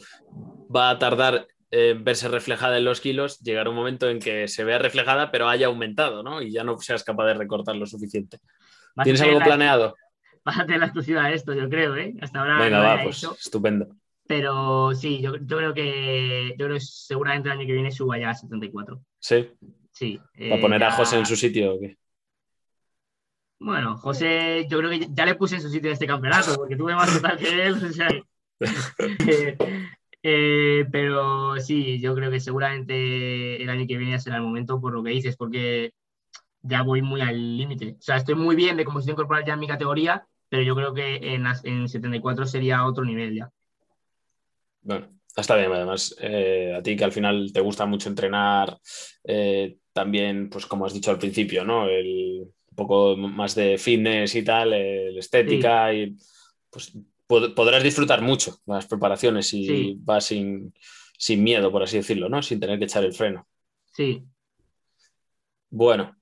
va 0.74 0.90
a 0.90 0.98
tardar 0.98 1.46
en 1.70 2.02
verse 2.04 2.28
reflejada 2.28 2.78
en 2.78 2.84
los 2.84 3.00
kilos, 3.00 3.40
llegará 3.40 3.70
un 3.70 3.76
momento 3.76 4.08
en 4.08 4.18
que 4.20 4.48
se 4.48 4.64
vea 4.64 4.78
reflejada 4.78 5.30
pero 5.30 5.48
haya 5.48 5.66
aumentado, 5.66 6.22
¿no? 6.22 6.40
Y 6.42 6.50
ya 6.52 6.64
no 6.64 6.78
seas 6.78 7.04
capaz 7.04 7.26
de 7.26 7.34
recortar 7.34 7.76
lo 7.76 7.86
suficiente. 7.86 8.38
Vas 8.94 9.04
¿Tienes 9.04 9.20
algo 9.22 9.38
la- 9.38 9.44
planeado? 9.44 9.94
Tener 10.66 10.80
la 10.80 10.86
exclusiva 10.86 11.28
de 11.28 11.34
esto, 11.34 11.52
yo 11.54 11.68
creo, 11.68 11.94
¿eh? 11.96 12.14
Hasta 12.22 12.40
ahora 12.40 12.58
Venga, 12.58 12.78
no 12.78 12.84
va, 12.84 13.02
pues 13.02 13.18
hecho. 13.18 13.36
estupendo. 13.38 13.86
Pero 14.26 14.94
sí, 14.94 15.20
yo, 15.22 15.36
yo 15.36 15.56
creo 15.56 15.74
que 15.74 16.50
yo 16.58 16.66
creo 16.66 16.74
que 16.76 16.80
seguramente 16.80 17.48
el 17.48 17.58
año 17.58 17.66
que 17.66 17.72
viene 17.72 17.90
suba 17.90 18.18
ya 18.18 18.30
a 18.30 18.34
74. 18.34 19.00
Sí, 19.18 19.50
Sí. 19.92 20.20
para 20.34 20.54
eh, 20.56 20.60
poner 20.60 20.84
a 20.84 20.92
José 20.92 21.18
en 21.18 21.26
su 21.26 21.34
sitio. 21.34 21.74
¿o 21.74 21.80
qué? 21.80 21.96
Bueno, 23.60 23.96
José, 23.96 24.66
yo 24.70 24.78
creo 24.78 24.90
que 24.90 25.08
ya 25.10 25.26
le 25.26 25.34
puse 25.34 25.56
en 25.56 25.62
su 25.62 25.68
sitio 25.70 25.90
este 25.90 26.06
campeonato, 26.06 26.54
porque 26.56 26.76
tuve 26.76 26.94
más 26.94 27.12
total 27.12 27.36
que 27.38 27.66
él. 27.66 27.72
o 27.84 27.92
sea, 27.92 28.08
eh, 29.28 29.56
eh, 30.30 30.86
pero 30.92 31.58
sí, 31.58 31.98
yo 32.00 32.14
creo 32.14 32.30
que 32.30 32.38
seguramente 32.38 33.62
el 33.62 33.70
año 33.70 33.86
que 33.86 33.96
viene 33.96 34.18
será 34.20 34.36
el 34.36 34.42
momento 34.42 34.78
por 34.78 34.92
lo 34.92 35.02
que 35.02 35.10
dices, 35.10 35.36
porque 35.36 35.94
ya 36.60 36.82
voy 36.82 37.00
muy 37.00 37.22
al 37.22 37.56
límite. 37.56 37.96
O 37.98 38.02
sea, 38.02 38.16
estoy 38.16 38.34
muy 38.34 38.54
bien 38.54 38.76
de 38.76 38.84
composición 38.84 39.16
corporal 39.16 39.44
ya 39.46 39.54
en 39.54 39.60
mi 39.60 39.66
categoría, 39.66 40.26
pero 40.50 40.62
yo 40.62 40.74
creo 40.74 40.92
que 40.92 41.16
en, 41.16 41.46
en 41.64 41.88
74 41.88 42.44
sería 42.44 42.84
otro 42.84 43.04
nivel 43.04 43.34
ya. 43.34 43.50
Bueno, 44.82 45.08
está 45.34 45.56
bien, 45.56 45.72
además, 45.72 46.14
eh, 46.20 46.74
a 46.76 46.82
ti 46.82 46.94
que 46.94 47.04
al 47.04 47.12
final 47.12 47.50
te 47.50 47.62
gusta 47.62 47.86
mucho 47.86 48.10
entrenar, 48.10 48.78
eh, 49.24 49.78
también, 49.94 50.50
pues 50.50 50.66
como 50.66 50.84
has 50.84 50.92
dicho 50.92 51.10
al 51.10 51.18
principio, 51.18 51.64
¿no? 51.64 51.88
El, 51.88 52.42
un 52.42 52.76
poco 52.76 53.16
más 53.16 53.54
de 53.54 53.78
fitness 53.78 54.34
y 54.34 54.44
tal, 54.44 54.70
la 54.70 55.20
estética, 55.20 55.94
y 55.94 56.14
pues 56.70 56.92
pod- 57.28 57.54
podrás 57.54 57.82
disfrutar 57.82 58.22
mucho 58.22 58.56
las 58.66 58.86
preparaciones 58.86 59.52
y 59.54 59.66
Sí. 59.66 59.96
vas 60.00 60.24
sin, 60.26 60.72
sin 61.18 61.42
miedo, 61.44 61.70
por 61.70 61.82
así 61.82 61.96
decirlo, 61.98 62.28
¿no? 62.28 62.42
Sin 62.42 62.58
tener 62.60 62.78
que 62.78 62.86
echar 62.86 63.04
el 63.04 63.12
freno. 63.12 63.46
Sí, 63.92 64.24
Bueno, 65.70 66.16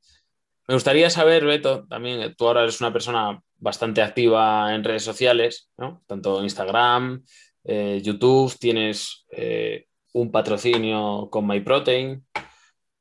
me 0.66 0.74
gustaría 0.74 1.08
saber, 1.10 1.44
Beto, 1.44 1.86
también 1.88 2.34
tú 2.36 2.46
ahora 2.48 2.62
eres 2.62 2.80
una 2.80 2.92
persona 2.92 3.40
bastante 3.58 4.02
activa 4.02 4.74
en 4.74 4.82
redes 4.82 5.04
sociales, 5.04 5.70
¿no? 5.76 6.02
Tanto 6.06 6.42
Instagram, 6.42 7.22
eh, 7.64 8.00
YouTube, 8.02 8.52
tienes 8.58 9.24
eh, 9.30 9.86
un 10.14 10.30
patrocinio 10.32 11.28
con 11.30 11.46
MyProtein. 11.46 12.26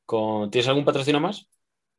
Con... 0.04 0.50
¿Tienes 0.52 0.68
algún 0.68 0.84
patrocinio 0.84 1.20
más? 1.20 1.48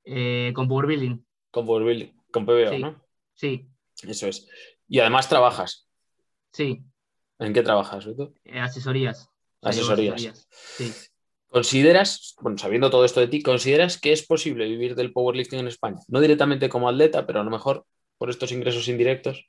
eh, 0.06 0.54
con 0.56 0.70
Power 0.70 0.86
Building. 0.88 1.18
Con, 1.52 1.68
Powerbuild- 1.68 2.14
con 2.32 2.46
PBO, 2.46 2.70
Sí. 2.72 2.80
¿no? 2.80 3.02
Sí, 3.34 3.68
Eso 4.04 4.28
es. 4.28 4.48
Y 4.88 5.00
además 5.00 5.28
trabajas. 5.28 5.87
Sí. 6.58 6.84
¿En 7.40 7.54
qué 7.54 7.62
trabajas, 7.62 8.06
Beto? 8.06 8.34
Eh, 8.44 8.60
asesorías. 8.60 9.30
Asesorías. 9.62 10.48
Sí. 10.52 10.92
¿Consideras, 11.50 12.36
bueno, 12.42 12.58
sabiendo 12.58 12.90
todo 12.90 13.06
esto 13.06 13.20
de 13.20 13.28
ti, 13.28 13.42
¿consideras 13.42 14.00
que 14.00 14.12
es 14.12 14.26
posible 14.26 14.68
vivir 14.68 14.96
del 14.96 15.14
powerlifting 15.14 15.60
en 15.60 15.68
España? 15.68 16.00
No 16.08 16.20
directamente 16.20 16.68
como 16.68 16.90
atleta, 16.90 17.26
pero 17.26 17.40
a 17.40 17.44
lo 17.44 17.52
mejor 17.52 17.86
por 18.18 18.30
estos 18.30 18.52
ingresos 18.52 18.88
indirectos. 18.88 19.48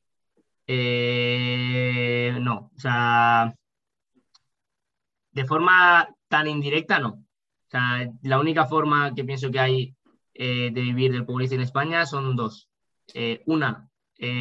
Eh, 0.66 2.36
no, 2.40 2.70
o 2.76 2.78
sea, 2.78 3.54
de 5.32 5.44
forma 5.46 6.14
tan 6.28 6.46
indirecta, 6.46 6.98
no. 6.98 7.08
O 7.08 7.70
sea, 7.70 8.06
la 8.22 8.38
única 8.38 8.66
forma 8.66 9.14
que 9.14 9.24
pienso 9.24 9.50
que 9.50 9.60
hay 9.60 9.96
eh, 10.34 10.70
de 10.72 10.80
vivir 10.80 11.10
del 11.12 11.24
powerlifting 11.24 11.60
en 11.60 11.64
España 11.64 12.06
son 12.06 12.36
dos. 12.36 12.68
Eh, 13.14 13.42
una, 13.46 13.88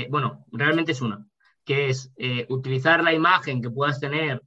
bueno, 0.10 0.46
realmente 0.52 0.92
es 0.92 1.02
una, 1.02 1.26
que 1.68 1.90
es 1.90 2.14
eh, 2.16 2.46
utilizar 2.48 3.04
la 3.04 3.14
imagen 3.14 3.62
que 3.62 3.70
puedas 3.70 4.00
tener 4.00 4.42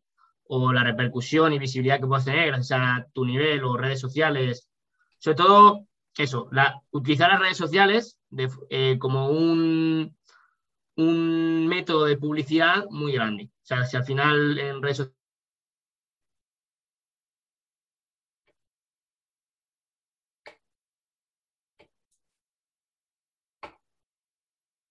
o 0.44 0.72
la 0.72 0.82
repercusión 0.82 1.52
y 1.52 1.58
visibilidad 1.58 2.00
que 2.00 2.06
puedas 2.06 2.24
tener 2.24 2.46
gracias 2.46 2.80
a 2.80 3.06
tu 3.12 3.26
nivel 3.26 3.62
o 3.62 3.76
redes 3.76 4.00
sociales. 4.00 4.70
Sobre 5.18 5.36
todo, 5.36 5.86
eso, 6.16 6.48
la, 6.50 6.80
utilizar 6.92 7.30
las 7.30 7.40
redes 7.40 7.58
sociales 7.58 8.18
eh, 8.70 8.96
como 8.98 9.28
un, 9.28 10.16
un 10.96 11.66
método 11.68 12.06
de 12.06 12.16
publicidad 12.16 12.86
muy 12.88 13.12
grande. 13.12 13.50
O 13.52 13.66
sea, 13.66 13.84
si 13.84 13.98
al 13.98 14.04
final 14.04 14.58
en 14.58 14.80
redes 14.80 15.12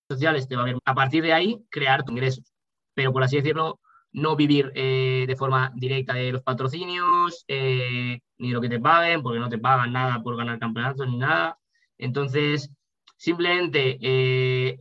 sociales 0.10 0.48
te 0.48 0.56
va 0.56 0.64
a 0.64 0.66
ver. 0.66 0.78
A 0.86 0.96
partir 0.96 1.24
de 1.24 1.34
ahí, 1.34 1.58
crear 1.70 2.04
tus 2.04 2.12
ingresos. 2.12 2.54
Pero 2.94 3.14
por 3.14 3.24
así 3.24 3.38
decirlo, 3.38 3.80
no 4.12 4.36
vivir 4.36 4.72
eh, 4.76 5.26
de 5.28 5.36
forma 5.36 5.72
directa 5.76 6.14
de 6.14 6.32
los 6.32 6.42
patrocinios, 6.42 7.46
eh, 7.48 8.20
ni 8.38 8.52
lo 8.52 8.62
que 8.62 8.70
te 8.70 8.80
paguen, 8.80 9.22
porque 9.22 9.40
no 9.40 9.50
te 9.50 9.58
pagan 9.58 9.94
nada 9.94 10.22
por 10.22 10.36
ganar 10.38 10.60
campeonatos 10.60 11.08
ni 11.08 11.18
nada. 11.18 11.58
Entonces, 11.98 12.72
simplemente 13.18 13.98
eh, 14.02 14.78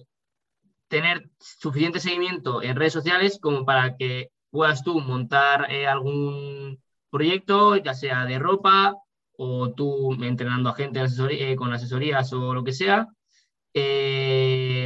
tener 0.89 1.31
suficiente 1.39 2.01
seguimiento 2.01 2.63
en 2.63 2.77
redes 2.77 2.93
sociales 2.93 3.39
como 3.41 3.65
para 3.65 3.97
que 3.97 4.31
puedas 4.51 4.83
tú 4.83 5.01
montar 5.01 5.71
algún 5.87 6.81
proyecto, 7.11 7.77
ya 7.77 7.95
sea 7.95 8.25
de 8.25 8.39
ropa 8.39 8.95
o 9.37 9.71
tú 9.73 10.15
entrenando 10.23 10.71
a 10.71 10.75
gente 10.75 11.01
con 11.57 11.73
asesorías 11.73 12.33
o 12.33 12.55
lo 12.55 12.65
que 12.65 12.73
sea, 12.73 13.09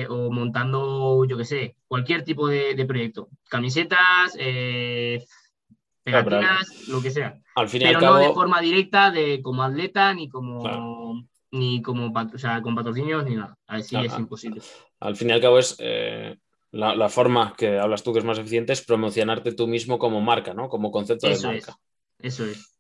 o 0.09 0.31
montando, 0.31 1.25
yo 1.25 1.37
qué 1.37 1.45
sé, 1.45 1.77
cualquier 1.89 2.25
tipo 2.25 2.49
de, 2.49 2.75
de 2.75 2.85
proyecto. 2.85 3.29
Camisetas, 3.49 4.37
eh, 4.39 5.25
Claro, 6.05 6.25
pero- 6.29 6.41
pegatinas, 6.41 6.89
lo 6.89 7.01
que 7.01 7.11
sea. 7.11 7.39
Al 7.55 7.69
fin 7.69 7.83
y 7.83 7.85
Pero 7.85 7.99
al 7.99 8.05
no 8.05 8.17
de 8.17 8.33
forma 8.33 8.61
directa 8.61 9.11
de 9.13 9.41
como 9.41 9.63
atleta, 9.63 10.13
ni 10.15 10.29
como, 10.29 10.61
Claro. 10.63 11.15
ni 11.53 11.81
como 11.83 12.13
o 12.13 12.39
sea, 12.39 12.61
con 12.63 12.75
patrocinios, 12.75 13.25
ni 13.25 13.37
nada. 13.37 13.57
Así 13.67 13.95
es 13.97 14.19
imposible. 14.19 14.61
al 15.01 15.15
fin 15.17 15.31
y 15.31 15.33
al 15.33 15.41
cabo 15.41 15.59
es 15.59 15.77
eh, 15.79 16.37
la, 16.73 16.97
la 16.97 17.09
forma 17.09 17.55
que 17.57 17.79
hablas 17.79 18.03
tú 18.03 18.13
que 18.13 18.19
es 18.19 18.25
más 18.25 18.39
eficiente 18.39 18.73
es 18.73 18.83
promocionarte 18.85 19.53
tú 19.53 19.67
mismo 19.69 19.99
como 19.99 20.21
marca, 20.21 20.55
¿no? 20.55 20.69
Como 20.69 20.91
concepto 20.91 21.29
Eso 21.29 21.51
de 21.51 21.59
es. 21.59 21.67
marca. 21.67 21.81
Eso 22.19 22.47
es. 22.47 22.72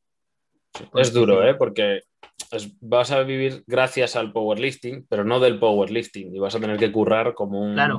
Sí. 0.74 0.84
Es 0.94 1.12
duro. 1.12 1.46
¿eh? 1.46 1.54
Porque 1.54 2.02
es- 2.50 2.74
vas 2.80 3.10
a 3.10 3.22
vivir 3.22 3.62
gracias 3.66 4.16
al 4.16 4.32
powerlifting, 4.32 5.06
pero 5.08 5.24
no 5.24 5.40
del 5.40 5.58
powerlifting 5.58 6.34
y 6.34 6.38
vas 6.38 6.54
a 6.54 6.60
tener 6.60 6.78
que 6.78 6.92
currar 6.92 7.34
como 7.34 7.60
un, 7.60 7.74
Claro. 7.74 7.96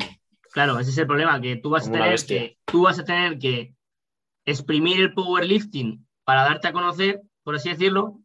Claro, 0.51 0.79
ese 0.79 0.91
es 0.91 0.97
el 0.99 1.07
problema, 1.07 1.41
que 1.41 1.55
tú 1.55 1.71
vas, 1.71 1.87
a 1.87 1.91
tener 1.91 2.15
que 2.25 2.57
tú 2.65 2.83
vas 2.83 2.99
a 2.99 3.03
tener 3.03 3.39
que 3.39 3.73
exprimir 4.45 5.01
el 5.01 5.13
powerlifting 5.13 6.05
para 6.23 6.43
darte 6.43 6.67
a 6.67 6.73
conocer, 6.73 7.21
por 7.43 7.55
así 7.55 7.69
decirlo, 7.69 8.19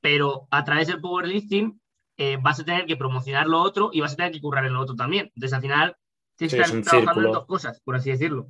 pero 0.00 0.46
a 0.52 0.62
través 0.62 0.86
del 0.86 1.00
powerlifting 1.00 1.80
eh, 2.18 2.38
vas 2.40 2.60
a 2.60 2.64
tener 2.64 2.86
que 2.86 2.96
promocionar 2.96 3.48
lo 3.48 3.60
otro 3.60 3.90
y 3.92 4.00
vas 4.00 4.12
a 4.12 4.16
tener 4.16 4.30
que 4.30 4.40
currar 4.40 4.64
en 4.64 4.74
lo 4.74 4.80
otro 4.80 4.94
también. 4.94 5.32
Entonces, 5.34 5.52
al 5.54 5.60
final, 5.60 5.96
tienes 6.36 6.54
que 6.54 6.60
estar 6.60 6.82
trabajando 6.82 7.26
en 7.26 7.32
dos 7.32 7.46
cosas, 7.46 7.80
por 7.84 7.96
así 7.96 8.10
decirlo. 8.10 8.46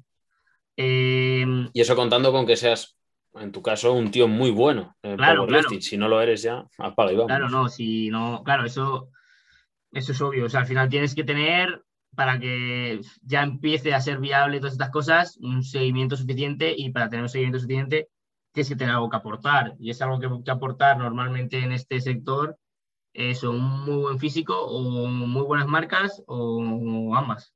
Em, 0.76 1.70
y 1.72 1.80
eso 1.80 1.96
contando 1.96 2.30
con 2.32 2.46
que 2.46 2.56
seas, 2.56 2.98
en 3.40 3.52
tu 3.52 3.62
caso, 3.62 3.92
un 3.92 4.10
tío 4.10 4.28
muy 4.28 4.50
bueno 4.50 4.96
en 5.02 5.16
claro, 5.16 5.46
Si 5.80 5.96
no 5.96 6.08
lo 6.08 6.20
eres 6.20 6.42
ya, 6.42 6.66
apaga 6.78 7.12
y 7.12 7.16
vamos. 7.16 7.28
Claro, 7.28 7.48
no, 7.48 7.68
si 7.68 8.10
no, 8.10 8.42
claro, 8.44 8.64
eso, 8.64 9.10
eso 9.92 10.12
es 10.12 10.20
obvio. 10.20 10.46
O 10.46 10.48
sea, 10.48 10.60
al 10.60 10.66
final 10.66 10.88
tienes 10.88 11.14
que 11.14 11.24
tener 11.24 11.82
para 12.14 12.38
que 12.38 13.00
ya 13.22 13.42
empiece 13.42 13.94
a 13.94 14.00
ser 14.00 14.18
viable 14.18 14.58
todas 14.58 14.72
estas 14.72 14.90
cosas, 14.90 15.36
un 15.38 15.62
seguimiento 15.62 16.16
suficiente 16.16 16.74
y 16.76 16.90
para 16.90 17.08
tener 17.10 17.24
un 17.24 17.28
seguimiento 17.28 17.58
suficiente 17.58 18.08
tienes 18.52 18.70
que 18.70 18.76
tener 18.76 18.94
algo 18.94 19.10
que 19.10 19.16
aportar 19.16 19.74
y 19.78 19.90
es 19.90 20.00
algo 20.00 20.18
que, 20.18 20.28
que 20.42 20.50
aportar 20.50 20.96
normalmente 20.96 21.58
en 21.58 21.72
este 21.72 22.00
sector 22.00 22.56
es 23.16 23.42
un 23.42 23.60
muy 23.60 23.96
buen 23.96 24.18
físico 24.18 24.58
o 24.60 25.06
muy 25.06 25.42
buenas 25.42 25.66
marcas 25.66 26.22
o, 26.26 27.14
ambas. 27.16 27.54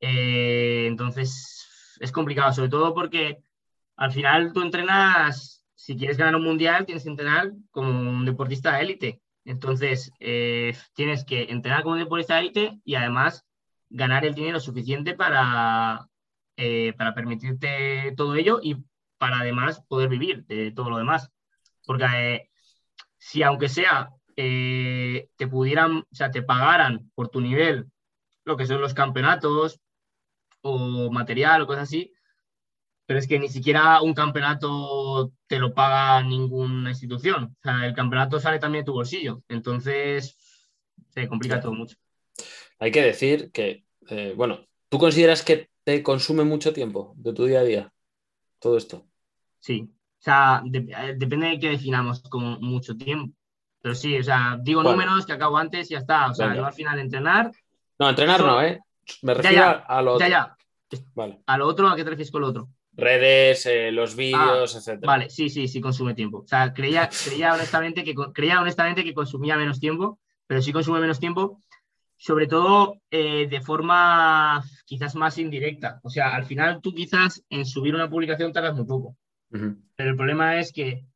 Eh, 0.00 0.86
entonces 0.86 1.96
es 1.98 2.12
complicado, 2.12 2.52
sobre 2.52 2.68
todo 2.68 2.94
porque 2.94 3.38
al 4.00 4.12
final 4.12 4.54
tú 4.54 4.62
entrenas, 4.62 5.62
si 5.74 5.94
quieres 5.94 6.16
ganar 6.16 6.34
un 6.34 6.44
mundial, 6.44 6.86
tienes 6.86 7.04
que 7.04 7.10
entrenar 7.10 7.52
como 7.70 7.90
un 7.90 8.24
deportista 8.24 8.72
de 8.72 8.80
élite. 8.80 9.20
Entonces, 9.44 10.10
eh, 10.20 10.74
tienes 10.94 11.22
que 11.22 11.42
entrenar 11.50 11.82
como 11.82 11.96
un 11.96 12.00
deportista 12.00 12.36
de 12.36 12.40
élite 12.40 12.80
y 12.82 12.94
además 12.94 13.44
ganar 13.90 14.24
el 14.24 14.34
dinero 14.34 14.58
suficiente 14.58 15.14
para, 15.14 16.08
eh, 16.56 16.94
para 16.96 17.14
permitirte 17.14 18.14
todo 18.16 18.36
ello 18.36 18.58
y 18.62 18.76
para 19.18 19.40
además 19.40 19.82
poder 19.86 20.08
vivir 20.08 20.46
de 20.46 20.72
todo 20.72 20.88
lo 20.88 20.96
demás. 20.96 21.30
Porque 21.84 22.06
eh, 22.06 22.50
si 23.18 23.42
aunque 23.42 23.68
sea 23.68 24.08
te 24.34 25.46
pudieran, 25.50 25.98
o 25.98 26.14
sea, 26.14 26.30
te 26.30 26.42
pagaran 26.42 27.10
por 27.14 27.28
tu 27.28 27.42
nivel 27.42 27.90
lo 28.46 28.56
que 28.56 28.64
son 28.64 28.80
los 28.80 28.94
campeonatos 28.94 29.78
o 30.62 31.10
material 31.12 31.60
o 31.60 31.66
cosas 31.66 31.82
así, 31.82 32.14
pero 33.10 33.18
es 33.18 33.26
que 33.26 33.40
ni 33.40 33.48
siquiera 33.48 34.02
un 34.02 34.14
campeonato 34.14 35.32
te 35.48 35.58
lo 35.58 35.74
paga 35.74 36.22
ninguna 36.22 36.90
institución. 36.90 37.56
O 37.58 37.60
sea, 37.60 37.84
el 37.84 37.92
campeonato 37.92 38.38
sale 38.38 38.60
también 38.60 38.84
de 38.84 38.86
tu 38.86 38.92
bolsillo. 38.92 39.42
Entonces, 39.48 40.38
se 41.08 41.26
complica 41.26 41.60
todo 41.60 41.72
mucho. 41.72 41.96
Hay 42.78 42.92
que 42.92 43.02
decir 43.02 43.50
que, 43.50 43.84
eh, 44.10 44.32
bueno, 44.36 44.64
¿tú 44.88 44.98
consideras 44.98 45.42
que 45.42 45.70
te 45.82 46.04
consume 46.04 46.44
mucho 46.44 46.72
tiempo 46.72 47.12
de 47.16 47.32
tu 47.32 47.46
día 47.46 47.58
a 47.58 47.64
día 47.64 47.92
todo 48.60 48.76
esto? 48.76 49.04
Sí, 49.58 49.90
o 49.90 50.22
sea, 50.22 50.62
eh, 50.72 51.16
depende 51.18 51.48
de 51.48 51.58
qué 51.58 51.70
definamos 51.70 52.22
como 52.22 52.60
mucho 52.60 52.96
tiempo. 52.96 53.34
Pero 53.82 53.96
sí, 53.96 54.18
o 54.18 54.22
sea, 54.22 54.56
digo 54.62 54.84
números 54.84 55.26
que 55.26 55.32
acabo 55.32 55.56
antes 55.56 55.90
y 55.90 55.94
ya 55.94 55.98
está. 55.98 56.30
O 56.30 56.34
sea, 56.34 56.54
yo 56.54 56.64
al 56.64 56.74
final 56.74 56.96
entrenar. 57.00 57.50
No, 57.98 58.08
entrenar 58.08 58.40
no, 58.40 58.62
¿eh? 58.62 58.78
Me 59.22 59.34
refiero 59.34 59.82
a 59.84 60.00
lo 60.00 60.14
otro. 60.14 60.28
Ya, 60.28 60.56
ya. 60.92 61.00
Vale. 61.16 61.40
A 61.44 61.58
lo 61.58 61.66
otro, 61.66 61.88
¿a 61.88 61.96
qué 61.96 62.04
te 62.04 62.10
refieres 62.10 62.30
con 62.30 62.42
lo 62.42 62.46
otro? 62.46 62.68
Redes, 62.92 63.66
eh, 63.66 63.92
los 63.92 64.16
vídeos, 64.16 64.76
ah, 64.76 64.92
etc. 64.92 65.00
Vale, 65.04 65.30
sí, 65.30 65.48
sí, 65.48 65.68
sí 65.68 65.80
consume 65.80 66.14
tiempo. 66.14 66.38
O 66.38 66.46
sea, 66.46 66.72
creía, 66.72 67.08
creía, 67.24 67.54
honestamente 67.54 68.04
que, 68.04 68.14
creía 68.34 68.60
honestamente 68.60 69.04
que 69.04 69.14
consumía 69.14 69.56
menos 69.56 69.80
tiempo, 69.80 70.18
pero 70.46 70.60
sí 70.60 70.72
consume 70.72 71.00
menos 71.00 71.20
tiempo 71.20 71.62
sobre 72.20 72.46
todo 72.46 73.00
eh, 73.10 73.48
de 73.48 73.62
forma 73.62 74.62
quizás 74.84 75.14
más 75.14 75.38
indirecta. 75.38 76.00
O 76.02 76.10
sea, 76.10 76.34
al 76.34 76.44
final 76.44 76.82
tú 76.82 76.92
quizás 76.92 77.42
en 77.48 77.64
subir 77.64 77.94
una 77.94 78.10
publicación 78.10 78.52
tardas 78.52 78.74
muy 78.74 78.84
poco. 78.84 79.16
Pero 79.48 80.10
el 80.10 80.16
problema 80.16 80.60
es 80.60 80.70
que 80.70 81.06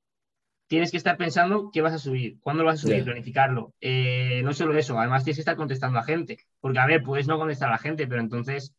tienes 0.67 0.91
que 0.91 0.97
estar 0.97 1.19
pensando 1.19 1.71
qué 1.71 1.83
vas 1.83 1.93
a 1.93 1.99
subir, 1.99 2.39
cuándo 2.41 2.63
lo 2.63 2.71
vas 2.71 2.79
a 2.79 2.83
subir, 2.89 3.05
planificarlo. 3.05 3.75
Eh, 3.83 4.41
no 4.43 4.55
solo 4.55 4.77
eso, 4.79 4.99
además 4.99 5.25
tienes 5.25 5.37
que 5.37 5.43
estar 5.43 5.57
contestando 5.57 5.99
a 5.99 6.05
gente. 6.05 6.39
Porque, 6.59 6.79
a 6.79 6.87
ver, 6.87 7.03
puedes 7.03 7.29
no 7.29 7.39
contestar 7.39 7.69
a 7.69 7.73
la 7.73 7.79
gente, 7.79 8.07
pero 8.07 8.23
entonces. 8.23 8.75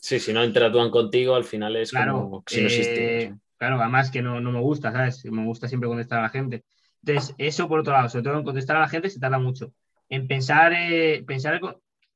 Sí, 0.00 0.18
si 0.18 0.32
no 0.32 0.44
interactúan 0.44 0.90
contigo, 0.90 1.34
al 1.34 1.44
final 1.44 1.76
es 1.76 1.92
como 1.92 2.42
si 2.46 2.60
no 2.60 2.66
existe. 2.66 3.22
Eh, 3.22 3.34
claro, 3.56 3.80
además 3.80 4.10
que 4.10 4.22
no, 4.22 4.40
no 4.40 4.50
me 4.50 4.60
gusta, 4.60 4.90
¿sabes? 4.90 5.24
Me 5.26 5.44
gusta 5.44 5.68
siempre 5.68 5.88
contestar 5.88 6.18
a 6.18 6.22
la 6.22 6.28
gente. 6.30 6.64
Entonces, 7.04 7.34
eso 7.38 7.68
por 7.68 7.80
otro 7.80 7.92
lado, 7.92 8.08
sobre 8.08 8.24
todo 8.24 8.38
en 8.38 8.44
contestar 8.44 8.76
a 8.76 8.80
la 8.80 8.88
gente 8.88 9.10
se 9.10 9.20
tarda 9.20 9.38
mucho 9.38 9.72
en 10.10 10.26
pensar, 10.26 10.72
eh, 10.74 11.24
pensar 11.26 11.54
el, 11.54 11.60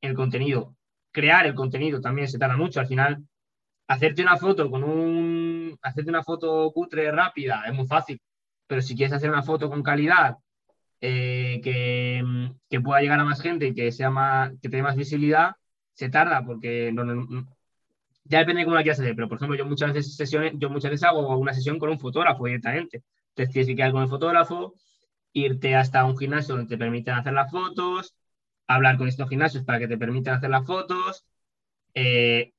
el, 0.01 0.13
contenido, 0.13 0.75
crear 1.11 1.47
el 1.47 1.55
contenido 1.55 2.01
también 2.01 2.27
se 2.27 2.37
tarda 2.37 2.57
mucho. 2.57 2.79
Al 2.79 2.87
final, 2.87 3.25
hacerte 3.87 4.21
una 4.21 4.37
foto 4.37 4.69
con 4.69 4.83
un, 4.83 5.77
hacerte 5.81 6.09
una 6.09 6.23
foto 6.23 6.71
cutre 6.73 7.11
rápida 7.11 7.63
es 7.65 7.73
muy 7.73 7.87
fácil, 7.87 8.21
pero 8.67 8.81
si 8.81 8.95
quieres 8.95 9.13
hacer 9.13 9.29
una 9.29 9.43
foto 9.43 9.69
con 9.69 9.81
calidad 9.81 10.37
eh, 11.01 11.61
que, 11.63 12.23
que, 12.69 12.81
pueda 12.81 13.01
llegar 13.01 13.19
a 13.19 13.25
más 13.25 13.41
gente 13.41 13.67
y 13.67 13.73
que 13.73 13.91
sea 13.91 14.09
más, 14.09 14.51
que 14.61 14.69
tenga 14.69 14.85
más 14.85 14.95
visibilidad, 14.97 15.55
se 15.93 16.09
tarda 16.09 16.43
porque 16.45 16.91
ya 18.25 18.39
depende 18.39 18.61
de 18.61 18.65
cómo 18.65 18.75
la 18.75 18.83
quieras 18.83 18.99
hacer. 18.99 19.15
Pero 19.15 19.29
por 19.29 19.37
ejemplo, 19.37 19.57
yo 19.57 19.65
muchas 19.65 19.93
veces 19.93 20.15
sesiones, 20.15 20.53
yo 20.57 20.69
muchas 20.69 20.91
veces 20.91 21.07
hago 21.07 21.37
una 21.37 21.53
sesión 21.53 21.79
con 21.79 21.89
un 21.89 21.99
fotógrafo 21.99 22.45
directamente. 22.45 23.03
Entonces 23.29 23.53
tienes 23.53 23.67
que 23.67 23.75
quedar 23.75 23.91
con 23.91 24.03
el 24.03 24.09
fotógrafo, 24.09 24.75
irte 25.33 25.75
hasta 25.75 26.05
un 26.05 26.17
gimnasio 26.17 26.55
donde 26.55 26.69
te 26.69 26.77
permiten 26.77 27.15
hacer 27.15 27.33
las 27.33 27.51
fotos, 27.51 28.15
hablar 28.67 28.97
con 28.97 29.07
estos 29.07 29.29
gimnasios 29.29 29.63
para 29.63 29.79
que 29.79 29.87
te 29.87 29.97
permitan 29.97 30.35
hacer 30.35 30.49
las 30.49 30.65
fotos, 30.65 31.25
eh, 31.93 32.53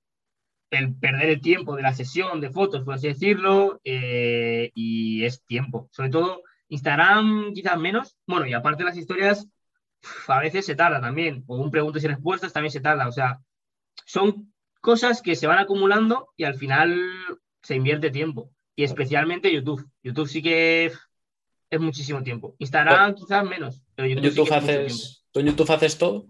el 0.71 0.95
perder 0.97 1.31
el 1.31 1.41
tiempo 1.41 1.77
de 1.77 1.83
la 1.83 1.95
sesión 1.95 2.41
de 2.41 2.51
fotos, 2.51 2.85
por 2.85 2.95
así 2.95 3.09
decirlo, 3.09 3.81
eh, 3.85 4.71
y 4.75 5.25
es 5.25 5.43
tiempo. 5.45 5.89
Sobre 5.93 6.11
todo 6.11 6.43
Instagram 6.69 7.53
quizás 7.55 7.79
menos, 7.79 8.17
bueno, 8.27 8.47
y 8.47 8.53
aparte 8.53 8.85
las 8.85 8.97
historias 8.97 9.49
a 10.29 10.41
veces 10.41 10.67
se 10.67 10.77
tarda 10.77 11.01
también, 11.01 11.45
o 11.47 11.57
un 11.57 11.71
preguntas 11.71 12.05
y 12.05 12.09
respuestas 12.09 12.53
también 12.53 12.73
se 12.73 12.81
tarda, 12.81 13.09
o 13.09 13.13
sea, 13.13 13.41
son 14.05 14.53
cosas 14.87 15.21
que 15.21 15.35
se 15.35 15.49
van 15.49 15.59
acumulando 15.59 16.29
y 16.37 16.45
al 16.45 16.55
final 16.55 16.97
se 17.61 17.75
invierte 17.75 18.13
tiempo, 18.13 18.53
y 18.77 18.85
especialmente 18.85 19.53
YouTube. 19.53 19.85
YouTube 20.01 20.29
sí 20.29 20.41
que 20.41 20.93
es 21.71 21.81
muchísimo 21.81 22.23
tiempo. 22.23 22.55
Instagram 22.61 23.17
quizás 23.17 23.45
menos, 23.45 23.83
pero 23.97 24.07
YouTube, 24.07 24.53
haces, 24.53 25.25
¿Tú 25.33 25.41
en 25.41 25.47
YouTube 25.47 25.73
haces 25.73 25.99
todo? 25.99 26.29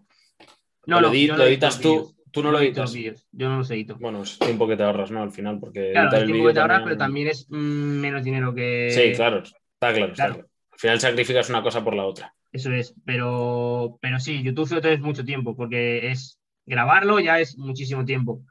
No, 0.86 1.02
lo, 1.02 1.12
editas 1.12 1.80
tú. 1.80 2.16
Tú 2.30 2.42
no 2.42 2.50
lo 2.50 2.58
editas. 2.58 2.94
Yo 3.30 3.50
no 3.50 3.58
los 3.58 3.70
edito. 3.70 3.96
Bueno, 4.00 4.22
es 4.22 4.38
tiempo 4.38 4.66
que 4.66 4.76
te 4.76 4.84
ahorras, 4.84 5.10
¿no? 5.10 5.22
Al 5.22 5.32
final, 5.32 5.60
porque. 5.60 5.90
Claro, 5.92 6.16
es 6.16 6.24
tiempo 6.24 6.48
que 6.48 6.54
te 6.54 6.60
ahorras, 6.60 6.82
pero 6.82 6.96
también 6.96 7.28
es 7.28 7.50
menos 7.50 8.24
dinero 8.24 8.54
que. 8.54 8.88
Sí, 8.90 9.12
claro, 9.14 9.42
está 9.42 9.92
claro, 9.92 10.12
claro. 10.14 10.48
Al 10.72 10.78
final 10.78 11.00
sacrificas 11.00 11.50
una 11.50 11.62
cosa 11.62 11.84
por 11.84 11.94
la 11.94 12.06
otra. 12.06 12.34
Eso 12.52 12.72
es, 12.72 12.94
pero, 13.04 13.98
pero 14.00 14.18
sí, 14.18 14.42
YouTube 14.42 14.66
solo 14.66 14.88
es 14.88 15.00
mucho 15.00 15.26
tiempo, 15.26 15.54
porque 15.54 16.08
es 16.10 16.40
grabarlo 16.66 17.20
ya 17.20 17.40
es 17.40 17.56
muchísimo 17.56 18.04
tiempo. 18.04 18.42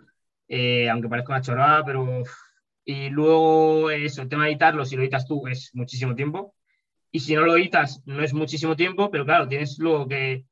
Eh, 0.47 0.89
aunque 0.89 1.09
parezca 1.09 1.33
una 1.33 1.41
chorrada, 1.41 1.85
pero. 1.85 2.23
Y 2.87 3.09
luego 3.09 3.89
eso, 3.89 4.21
el 4.21 4.29
tema 4.29 4.45
de 4.45 4.51
editarlo, 4.51 4.85
si 4.85 4.95
lo 4.95 5.01
editas 5.01 5.27
tú, 5.27 5.47
es 5.47 5.71
muchísimo 5.73 6.15
tiempo. 6.15 6.55
Y 7.11 7.19
si 7.19 7.33
no 7.33 7.41
lo 7.41 7.55
editas, 7.55 8.01
no 8.05 8.23
es 8.23 8.33
muchísimo 8.33 8.75
tiempo, 8.75 9.09
pero 9.09 9.25
claro, 9.25 9.47
tienes 9.47 9.79
luego 9.79 10.07
que 10.07 10.45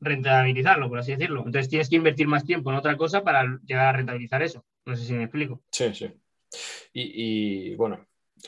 rentabilizarlo, 0.00 0.88
por 0.88 0.98
así 0.98 1.12
decirlo. 1.12 1.42
Entonces 1.46 1.68
tienes 1.68 1.88
que 1.88 1.96
invertir 1.96 2.28
más 2.28 2.44
tiempo 2.44 2.70
en 2.70 2.76
otra 2.76 2.96
cosa 2.96 3.24
para 3.24 3.58
llegar 3.64 3.86
a 3.86 3.92
rentabilizar 3.96 4.42
eso. 4.42 4.64
No 4.84 4.96
sé 4.96 5.04
si 5.04 5.14
me 5.14 5.24
explico. 5.24 5.62
Sí, 5.70 5.94
sí. 5.94 6.10
Y, 6.92 7.74
bueno, 7.74 8.06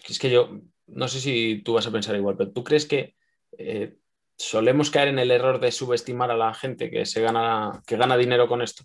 es 0.09 0.19
que 0.19 0.31
yo 0.31 0.61
no 0.87 1.09
sé 1.09 1.19
si 1.21 1.63
tú 1.65 1.73
vas 1.73 1.87
a 1.87 1.91
pensar 1.91 2.15
igual, 2.15 2.37
pero 2.37 2.53
¿tú 2.53 2.63
crees 2.63 2.87
que 2.87 3.17
eh, 3.59 3.97
solemos 4.37 4.91
caer 4.91 5.09
en 5.09 5.19
el 5.19 5.31
error 5.31 5.61
de 5.61 5.73
subestimar 5.73 6.31
a 6.31 6.37
la 6.37 6.55
gente 6.55 6.91
que 6.91 7.07
se 7.07 7.23
gana, 7.23 7.83
que 7.87 7.97
gana 7.97 8.17
dinero 8.17 8.49
con 8.49 8.63
esto? 8.63 8.85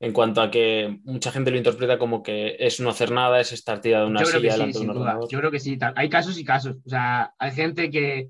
en 0.00 0.12
cuanto 0.12 0.42
a 0.42 0.50
que 0.50 1.00
mucha 1.04 1.32
gente 1.32 1.50
lo 1.50 1.56
interpreta 1.56 1.98
como 1.98 2.22
que 2.22 2.56
es 2.58 2.78
no 2.78 2.90
hacer 2.90 3.10
nada, 3.10 3.40
es 3.40 3.52
estar 3.52 3.80
tirado 3.80 4.04
de 4.04 4.10
una 4.10 4.24
silla 4.24 4.52
delante 4.52 4.78
de 4.78 4.84
un 4.84 4.90
ordenador. 4.90 5.28
Yo 5.30 5.38
creo 5.38 5.50
que 5.50 5.60
sí, 5.60 5.78
hay 5.96 6.10
casos 6.10 6.38
y 6.38 6.44
casos. 6.44 6.76
O 6.84 6.90
sea, 6.90 7.32
hay 7.38 7.52
gente 7.52 7.90
que 7.90 8.28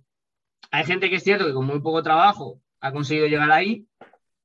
hay 0.70 0.84
gente 0.84 1.10
que 1.10 1.16
es 1.16 1.24
cierto 1.24 1.46
que 1.46 1.52
con 1.52 1.66
muy 1.66 1.80
poco 1.80 2.02
trabajo 2.02 2.60
ha 2.80 2.92
conseguido 2.92 3.26
llegar 3.26 3.50
ahí, 3.50 3.86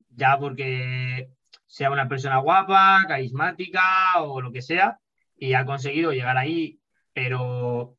ya 0.08 0.38
porque 0.38 1.30
sea 1.66 1.90
una 1.90 2.08
persona 2.08 2.38
guapa, 2.38 3.04
carismática 3.06 4.20
o 4.22 4.40
lo 4.40 4.50
que 4.50 4.62
sea, 4.62 4.98
y 5.36 5.54
ha 5.54 5.64
conseguido 5.64 6.12
llegar 6.12 6.36
ahí, 6.36 6.80
pero, 7.12 7.96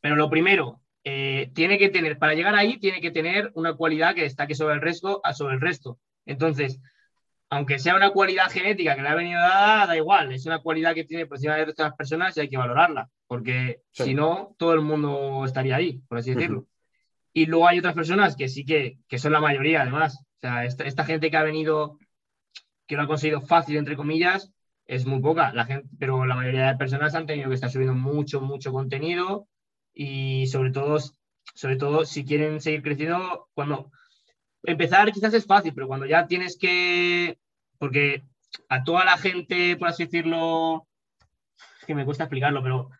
pero 0.00 0.16
lo 0.16 0.28
primero, 0.28 0.81
eh, 1.04 1.50
tiene 1.54 1.78
que 1.78 1.88
tener, 1.88 2.18
para 2.18 2.34
llegar 2.34 2.54
ahí, 2.54 2.78
tiene 2.78 3.00
que 3.00 3.10
tener 3.10 3.50
una 3.54 3.74
cualidad 3.74 4.14
que 4.14 4.22
destaque 4.22 4.54
sobre 4.54 4.74
el 4.74 4.80
resto, 4.80 5.20
sobre 5.34 5.54
el 5.54 5.60
resto. 5.60 5.98
Entonces, 6.26 6.80
aunque 7.50 7.78
sea 7.78 7.96
una 7.96 8.10
cualidad 8.10 8.50
genética 8.50 8.94
que 8.94 9.02
le 9.02 9.08
ha 9.08 9.14
venido 9.14 9.40
dada, 9.40 9.86
da 9.86 9.96
igual, 9.96 10.32
es 10.32 10.46
una 10.46 10.60
cualidad 10.60 10.94
que 10.94 11.04
tiene 11.04 11.26
por 11.26 11.36
encima 11.36 11.56
de 11.56 11.64
otras 11.64 11.94
personas 11.94 12.36
y 12.36 12.40
hay 12.40 12.48
que 12.48 12.56
valorarla, 12.56 13.10
porque 13.26 13.80
si 13.90 14.14
no, 14.14 14.54
todo 14.58 14.72
el 14.74 14.80
mundo 14.80 15.44
estaría 15.44 15.76
ahí, 15.76 16.00
por 16.08 16.18
así 16.18 16.34
decirlo. 16.34 16.66
Y 17.34 17.46
luego 17.46 17.66
hay 17.66 17.78
otras 17.78 17.94
personas 17.94 18.36
que 18.36 18.48
sí 18.48 18.64
que, 18.64 18.98
que 19.08 19.18
son 19.18 19.32
la 19.32 19.40
mayoría, 19.40 19.82
además. 19.82 20.24
O 20.36 20.40
sea, 20.40 20.64
esta, 20.64 21.04
gente 21.04 21.30
que 21.30 21.36
ha 21.36 21.42
venido 21.42 21.98
que 22.86 22.96
lo 22.96 23.02
ha 23.02 23.06
conseguido 23.06 23.40
fácil, 23.40 23.76
entre 23.76 23.96
comillas, 23.96 24.52
es 24.86 25.06
muy 25.06 25.20
poca. 25.20 25.52
La 25.52 25.64
gente, 25.64 25.88
pero 25.98 26.26
la 26.26 26.34
mayoría 26.34 26.68
de 26.68 26.76
personas 26.76 27.14
han 27.14 27.26
tenido 27.26 27.48
que 27.48 27.54
estar 27.54 27.70
subiendo 27.70 27.94
mucho, 27.94 28.40
mucho 28.40 28.72
contenido 28.72 29.48
y 29.94 30.46
sobre 30.46 30.70
todo, 30.70 30.98
sobre 31.54 31.76
todo 31.76 32.04
si 32.04 32.24
quieren 32.24 32.60
seguir 32.60 32.82
creciendo, 32.82 33.48
cuando 33.54 33.90
empezar 34.62 35.10
quizás 35.12 35.34
es 35.34 35.46
fácil, 35.46 35.74
pero 35.74 35.88
cuando 35.88 36.06
ya 36.06 36.26
tienes 36.26 36.56
que, 36.56 37.38
porque 37.78 38.24
a 38.68 38.84
toda 38.84 39.04
la 39.04 39.18
gente, 39.18 39.76
por 39.76 39.88
así 39.88 40.04
decirlo, 40.04 40.86
es 41.80 41.86
que 41.86 41.94
me 41.94 42.04
cuesta 42.04 42.24
explicarlo, 42.24 42.62
pero 42.62 42.90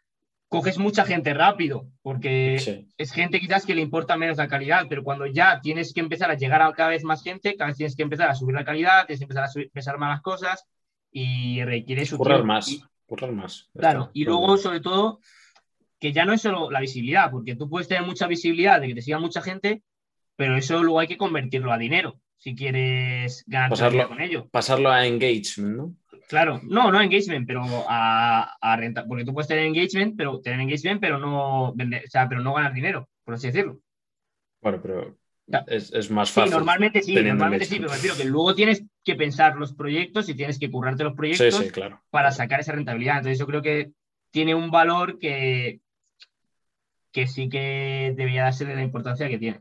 coges 0.48 0.78
mucha 0.78 1.04
gente 1.06 1.32
rápido, 1.32 1.88
porque 2.02 2.86
es 2.98 3.12
gente 3.12 3.40
quizás 3.40 3.64
que 3.64 3.74
le 3.74 3.80
importa 3.80 4.18
menos 4.18 4.36
la 4.36 4.48
calidad, 4.48 4.86
pero 4.88 5.02
cuando 5.02 5.26
ya 5.26 5.60
tienes 5.62 5.94
que 5.94 6.00
empezar 6.00 6.30
a 6.30 6.36
llegar 6.36 6.60
a 6.60 6.72
cada 6.72 6.90
vez 6.90 7.04
más 7.04 7.22
gente, 7.22 7.56
cada 7.56 7.68
vez 7.68 7.78
tienes 7.78 7.96
que 7.96 8.02
empezar 8.02 8.28
a 8.28 8.34
subir 8.34 8.54
la 8.54 8.64
calidad, 8.64 9.06
tienes 9.06 9.20
que 9.20 9.24
empezar 9.24 9.44
a 9.44 9.48
subir, 9.48 9.70
pesar 9.70 9.96
más 9.96 10.10
las 10.10 10.20
cosas 10.20 10.66
y 11.10 11.62
requiere 11.64 12.04
su 12.04 12.18
currar 12.18 12.44
más, 12.44 12.86
currar 13.06 13.32
más. 13.32 13.70
Claro, 13.74 14.10
y 14.12 14.24
luego 14.24 14.58
sobre 14.58 14.80
todo 14.80 15.20
que 16.02 16.12
ya 16.12 16.24
no 16.24 16.32
es 16.32 16.42
solo 16.42 16.68
la 16.68 16.80
visibilidad, 16.80 17.30
porque 17.30 17.54
tú 17.54 17.70
puedes 17.70 17.86
tener 17.86 18.02
mucha 18.04 18.26
visibilidad 18.26 18.80
de 18.80 18.88
que 18.88 18.96
te 18.96 19.02
siga 19.02 19.20
mucha 19.20 19.40
gente, 19.40 19.84
pero 20.34 20.56
eso 20.56 20.82
luego 20.82 20.98
hay 20.98 21.06
que 21.06 21.16
convertirlo 21.16 21.72
a 21.72 21.78
dinero 21.78 22.18
si 22.38 22.56
quieres 22.56 23.44
ganar 23.46 23.70
pasarlo, 23.70 24.08
con 24.08 24.20
ello. 24.20 24.48
Pasarlo 24.50 24.90
a 24.90 25.06
engagement, 25.06 25.76
¿no? 25.76 25.94
Claro, 26.28 26.60
no, 26.64 26.90
no 26.90 26.98
a 26.98 27.04
engagement, 27.04 27.46
pero 27.46 27.62
a, 27.88 28.56
a 28.60 28.76
renta, 28.76 29.06
porque 29.06 29.24
tú 29.24 29.32
puedes 29.32 29.46
tener 29.46 29.64
engagement, 29.64 30.16
pero 30.16 30.40
tener 30.40 30.58
engagement, 30.58 31.00
pero 31.00 31.18
no 31.18 31.72
vender, 31.76 32.02
o 32.04 32.10
sea, 32.10 32.28
pero 32.28 32.40
no 32.40 32.52
ganar 32.52 32.74
dinero, 32.74 33.08
por 33.22 33.34
así 33.34 33.46
decirlo. 33.46 33.78
Bueno, 34.60 34.80
pero 34.82 35.16
es, 35.68 35.92
es, 35.92 36.10
más 36.10 36.32
fácil. 36.32 36.50
Sí, 36.50 36.56
normalmente 36.56 37.02
sí, 37.02 37.14
normalmente 37.14 37.64
sí, 37.64 37.76
pero 37.76 37.90
me 37.90 37.94
refiero 37.94 38.16
que 38.16 38.24
luego 38.24 38.56
tienes 38.56 38.84
que 39.04 39.14
pensar 39.14 39.54
los 39.54 39.72
proyectos 39.72 40.28
y 40.28 40.34
tienes 40.34 40.58
que 40.58 40.68
currarte 40.68 41.04
los 41.04 41.14
proyectos 41.14 41.54
sí, 41.54 41.64
sí, 41.66 41.70
claro. 41.70 42.02
para 42.10 42.32
sacar 42.32 42.58
esa 42.58 42.72
rentabilidad. 42.72 43.18
Entonces 43.18 43.38
yo 43.38 43.46
creo 43.46 43.62
que 43.62 43.92
tiene 44.32 44.56
un 44.56 44.72
valor 44.72 45.20
que, 45.20 45.80
que 47.12 47.26
sí 47.26 47.48
que 47.48 48.14
debería 48.16 48.44
darse 48.44 48.64
de 48.64 48.74
la 48.74 48.82
importancia 48.82 49.28
que 49.28 49.38
tiene. 49.38 49.60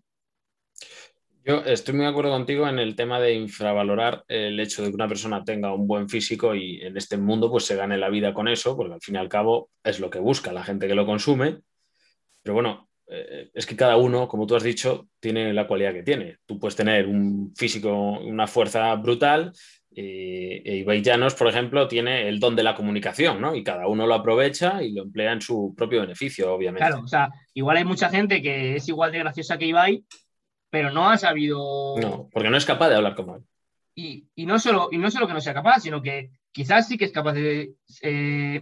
Yo 1.44 1.64
estoy 1.66 1.96
muy 1.96 2.06
de 2.06 2.12
acuerdo 2.12 2.32
contigo 2.32 2.68
en 2.68 2.78
el 2.78 2.96
tema 2.96 3.20
de 3.20 3.34
infravalorar 3.34 4.24
el 4.28 4.60
hecho 4.60 4.84
de 4.84 4.90
que 4.90 4.96
una 4.96 5.08
persona 5.08 5.44
tenga 5.44 5.74
un 5.74 5.88
buen 5.88 6.08
físico 6.08 6.54
y 6.54 6.82
en 6.82 6.98
este 6.98 7.18
mundo 7.18 7.50
pues 7.50 7.66
se 7.66 7.76
gane 7.76 7.98
la 7.98 8.10
vida 8.10 8.32
con 8.34 8.48
eso, 8.48 8.78
porque 8.78 8.94
al 8.94 9.02
fin 9.02 9.16
y 9.16 9.18
al 9.18 9.30
cabo 9.30 9.72
es 9.84 10.00
lo 10.00 10.10
que 10.12 10.20
busca 10.20 10.54
la 10.54 10.64
gente 10.64 10.88
que 10.88 10.94
lo 10.94 11.06
consume. 11.06 11.62
Pero 12.44 12.54
bueno, 12.54 12.90
eh, 13.08 13.50
es 13.56 13.66
que 13.66 13.76
cada 13.76 13.98
uno, 13.98 14.28
como 14.28 14.46
tú 14.46 14.56
has 14.56 14.62
dicho, 14.62 15.08
tiene 15.20 15.52
la 15.52 15.66
cualidad 15.66 15.94
que 15.94 16.04
tiene. 16.04 16.38
Tú 16.46 16.60
puedes 16.60 16.76
tener 16.76 17.08
un 17.08 17.54
físico, 17.56 17.92
una 17.92 18.46
fuerza 18.46 18.94
brutal 18.96 19.52
y, 19.94 20.72
Ibai 20.80 21.02
Llanos, 21.02 21.36
por 21.36 21.48
ejemplo, 21.48 21.88
tiene 21.88 22.30
el 22.30 22.40
don 22.40 22.56
de 22.56 22.64
la 22.64 22.76
comunicación, 22.76 23.42
¿no? 23.42 23.56
Y 23.56 23.64
cada 23.64 23.88
uno 23.88 24.08
lo 24.08 24.16
aprovecha 24.16 24.82
y 24.82 24.94
lo 24.94 25.04
emplea 25.04 25.34
en 25.34 25.42
su 25.42 25.74
propio 25.76 26.02
beneficio, 26.02 26.54
obviamente. 26.54 26.88
Claro, 26.88 27.04
o 27.04 27.08
sea, 27.08 27.30
igual 27.54 27.78
hay 27.78 27.86
mucha 27.86 28.10
gente 28.10 28.42
que 28.42 28.78
es 28.78 28.88
igual 28.88 29.12
de 29.12 29.20
graciosa 29.20 29.58
que 29.58 29.66
Ibai, 29.66 30.06
pero 30.70 30.92
no 30.92 31.10
ha 31.10 31.18
sabido. 31.18 31.96
No, 32.00 32.30
porque 32.32 32.50
no 32.50 32.58
es 32.58 32.66
capaz 32.66 32.90
de 32.90 32.96
hablar 32.96 33.16
como 33.16 33.36
él. 33.36 33.44
Y, 33.94 34.28
y, 34.36 34.46
no 34.46 34.60
solo, 34.60 34.88
y 34.92 34.98
no 34.98 35.12
solo 35.12 35.28
que 35.28 35.34
no 35.34 35.42
sea 35.42 35.54
capaz, 35.54 35.82
sino 35.82 36.02
que 36.02 36.32
quizás 36.54 36.88
sí 36.88 36.98
que 36.98 37.06
es 37.06 37.12
capaz 37.12 37.34
de, 37.34 37.74
eh, 38.02 38.62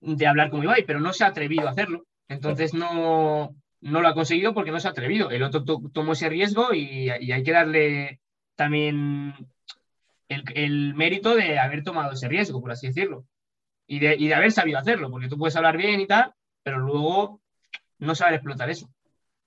de 0.00 0.26
hablar 0.26 0.50
como 0.50 0.64
Ibai, 0.64 0.84
pero 0.84 0.98
no 0.98 1.12
se 1.12 1.22
ha 1.22 1.28
atrevido 1.28 1.68
a 1.68 1.70
hacerlo. 1.70 2.06
Entonces 2.28 2.74
no, 2.74 3.54
no 3.80 4.00
lo 4.00 4.08
ha 4.08 4.14
conseguido 4.14 4.54
porque 4.54 4.72
no 4.72 4.80
se 4.80 4.88
ha 4.88 4.90
atrevido. 4.90 5.30
El 5.30 5.44
otro 5.44 5.64
tomó 5.92 6.14
ese 6.14 6.28
riesgo 6.28 6.74
y, 6.74 7.10
y, 7.20 7.30
hay 7.30 7.42
que 7.44 7.52
darle 7.52 8.20
también 8.56 9.34
el, 10.32 10.44
el, 10.54 10.94
mérito 10.94 11.34
de 11.34 11.58
haber 11.58 11.82
tomado 11.82 12.12
ese 12.12 12.28
riesgo, 12.28 12.60
por 12.60 12.72
así 12.72 12.88
decirlo. 12.88 13.26
Y 13.86 13.98
de, 13.98 14.16
y 14.16 14.28
de 14.28 14.34
haber 14.34 14.52
sabido 14.52 14.78
hacerlo, 14.78 15.10
porque 15.10 15.28
tú 15.28 15.36
puedes 15.36 15.56
hablar 15.56 15.76
bien 15.76 16.00
y 16.00 16.06
tal, 16.06 16.32
pero 16.62 16.78
luego 16.78 17.40
no 17.98 18.14
saber 18.14 18.34
explotar 18.34 18.70
eso. 18.70 18.90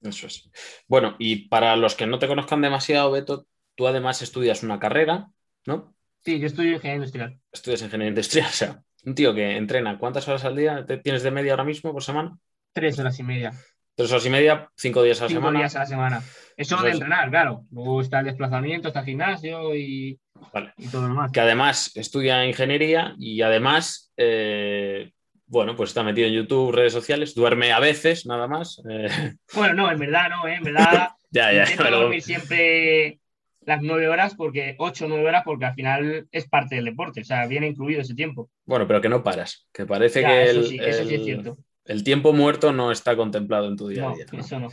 Eso 0.01 0.27
es. 0.27 0.49
Bueno, 0.87 1.15
y 1.19 1.47
para 1.47 1.75
los 1.75 1.95
que 1.95 2.05
no 2.05 2.19
te 2.19 2.27
conozcan 2.27 2.61
demasiado, 2.61 3.11
Beto, 3.11 3.47
tú 3.75 3.87
además 3.87 4.21
estudias 4.21 4.63
una 4.63 4.79
carrera, 4.79 5.29
¿no? 5.65 5.95
Sí, 6.23 6.39
yo 6.39 6.47
estudio 6.47 6.73
ingeniería 6.73 6.95
industrial. 6.95 7.39
Estudias 7.51 7.81
ingeniería 7.81 8.09
industrial, 8.09 8.47
o 8.49 8.53
sea, 8.53 8.83
un 9.05 9.15
tío 9.15 9.33
que 9.33 9.57
entrena, 9.57 9.97
¿cuántas 9.97 10.27
horas 10.27 10.45
al 10.45 10.55
día 10.55 10.85
tienes 11.03 11.23
de 11.23 11.31
media 11.31 11.51
ahora 11.51 11.63
mismo 11.63 11.91
por 11.91 12.03
semana? 12.03 12.37
Tres 12.73 12.97
horas 12.99 13.17
y 13.19 13.23
media. 13.23 13.53
Tres 13.95 14.11
horas 14.11 14.25
y 14.25 14.29
media, 14.29 14.69
cinco 14.75 15.03
días 15.03 15.21
a 15.21 15.25
la 15.25 15.29
semana. 15.29 15.47
Cinco 15.47 15.59
días 15.59 15.75
a 15.75 15.79
la 15.79 15.85
semana. 15.85 16.23
Eso 16.57 16.81
de 16.81 16.91
entrenar, 16.91 17.29
claro. 17.29 17.65
Luego 17.71 18.01
está 18.01 18.19
el 18.19 18.25
desplazamiento, 18.25 18.89
está 18.89 19.01
el 19.01 19.05
gimnasio 19.05 19.75
y, 19.75 20.19
vale. 20.53 20.73
y 20.77 20.87
todo 20.87 21.03
lo 21.03 21.07
demás. 21.09 21.31
Que 21.31 21.39
además 21.39 21.91
estudia 21.95 22.45
ingeniería 22.45 23.15
y 23.17 23.41
además 23.41 24.13
eh, 24.17 25.11
bueno, 25.47 25.75
pues 25.75 25.91
está 25.91 26.03
metido 26.03 26.27
en 26.27 26.33
YouTube, 26.33 26.71
redes 26.71 26.93
sociales, 26.93 27.35
duerme 27.35 27.71
a 27.71 27.79
veces, 27.79 28.25
nada 28.25 28.47
más. 28.47 28.81
Eh... 28.89 29.35
Bueno, 29.53 29.73
no, 29.73 29.91
en 29.91 29.99
verdad 29.99 30.29
no, 30.29 30.47
¿eh? 30.47 30.55
en 30.55 30.63
verdad. 30.63 31.09
ya, 31.31 31.53
ya, 31.53 31.65
pero... 31.77 32.01
dormir 32.01 32.21
siempre 32.21 33.19
las 33.61 33.81
nueve 33.81 34.07
horas, 34.07 34.35
porque 34.35 34.75
ocho 34.77 35.05
o 35.05 35.07
nueve 35.07 35.27
horas, 35.27 35.43
porque 35.45 35.65
al 35.65 35.73
final 35.73 36.27
es 36.31 36.47
parte 36.47 36.75
del 36.75 36.85
deporte, 36.85 37.21
o 37.21 37.23
sea, 37.23 37.47
viene 37.47 37.67
incluido 37.67 38.01
ese 38.01 38.15
tiempo. 38.15 38.49
Bueno, 38.65 38.87
pero 38.87 39.01
que 39.01 39.09
no 39.09 39.23
paras, 39.23 39.67
que 39.71 39.85
parece 39.85 40.21
ya, 40.21 40.29
que, 40.29 40.43
eso 40.43 40.59
el, 40.59 40.65
sí, 40.65 40.79
eso 40.81 41.01
el, 41.01 41.07
sí 41.07 41.15
es 41.15 41.23
cierto. 41.23 41.57
el 41.85 42.03
tiempo 42.03 42.33
muerto 42.33 42.71
no 42.71 42.91
está 42.91 43.15
contemplado 43.15 43.67
en 43.67 43.75
tu 43.75 43.87
día 43.87 44.03
No, 44.03 44.09
a 44.09 44.15
día. 44.15 44.25
¿no? 44.31 44.39
eso 44.39 44.59
no. 44.59 44.69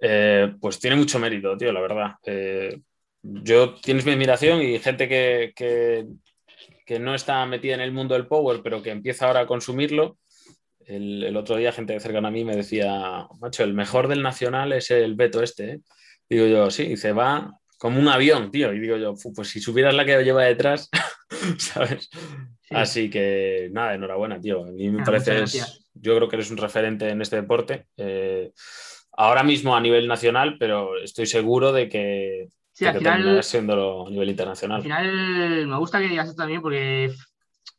Eh, 0.00 0.54
pues 0.60 0.80
tiene 0.80 0.96
mucho 0.96 1.18
mérito, 1.20 1.56
tío, 1.56 1.72
la 1.72 1.80
verdad. 1.80 2.10
Eh, 2.24 2.80
yo 3.22 3.74
tienes 3.74 4.04
mi 4.04 4.12
admiración 4.12 4.60
y 4.62 4.78
gente 4.78 5.08
que, 5.08 5.52
que, 5.54 6.06
que, 6.84 6.98
no 6.98 7.14
está 7.14 7.44
metida 7.46 7.74
en 7.74 7.80
el 7.80 7.92
mundo 7.92 8.14
del 8.14 8.26
power, 8.26 8.60
pero 8.62 8.82
que 8.82 8.90
empieza 8.90 9.26
ahora 9.26 9.40
a 9.40 9.46
consumirlo. 9.46 10.18
El, 10.84 11.22
el, 11.22 11.36
otro 11.36 11.56
día, 11.56 11.72
gente 11.72 11.98
cercana 12.00 12.28
a 12.28 12.32
mí 12.32 12.44
me 12.44 12.56
decía, 12.56 13.26
macho, 13.40 13.62
el 13.62 13.74
mejor 13.74 14.08
del 14.08 14.22
nacional 14.22 14.72
es 14.72 14.90
el 14.90 15.14
Beto 15.14 15.42
este. 15.42 15.70
¿eh? 15.70 15.80
Digo 16.28 16.46
yo, 16.46 16.70
sí, 16.70 16.88
dice, 16.88 17.12
va 17.12 17.52
como 17.78 17.98
un 17.98 18.08
avión, 18.08 18.50
tío. 18.50 18.72
Y 18.72 18.80
digo 18.80 18.96
yo, 18.96 19.14
pues 19.34 19.48
si 19.48 19.60
supieras 19.60 19.94
la 19.94 20.04
que 20.04 20.22
lleva 20.22 20.44
detrás, 20.44 20.88
¿sabes? 21.58 22.08
Sí. 22.12 22.74
Así 22.74 23.10
que 23.10 23.68
nada, 23.72 23.94
enhorabuena, 23.94 24.40
tío. 24.40 24.64
A 24.64 24.70
mí 24.70 24.88
me 24.90 25.02
Ah, 25.02 25.04
parece, 25.04 25.44
yo 25.94 26.16
creo 26.16 26.28
que 26.28 26.36
eres 26.36 26.50
un 26.50 26.58
referente 26.58 27.08
en 27.08 27.20
este 27.20 27.36
deporte. 27.36 27.86
Eh, 27.96 28.52
ahora 29.12 29.42
mismo 29.42 29.74
a 29.74 29.80
nivel 29.80 30.06
nacional, 30.06 30.56
pero 30.58 30.96
estoy 31.02 31.26
seguro 31.26 31.72
de 31.72 31.88
que, 31.88 32.48
Sí, 32.72 32.86
al 32.86 32.92
que 32.94 32.98
final, 33.00 33.42
siéndolo 33.44 34.06
a 34.06 34.10
nivel 34.10 34.30
internacional. 34.30 34.78
al 34.78 34.82
final 34.82 35.66
me 35.66 35.76
gusta 35.76 36.00
que 36.00 36.08
digas 36.08 36.28
esto 36.28 36.42
también 36.42 36.62
porque 36.62 37.12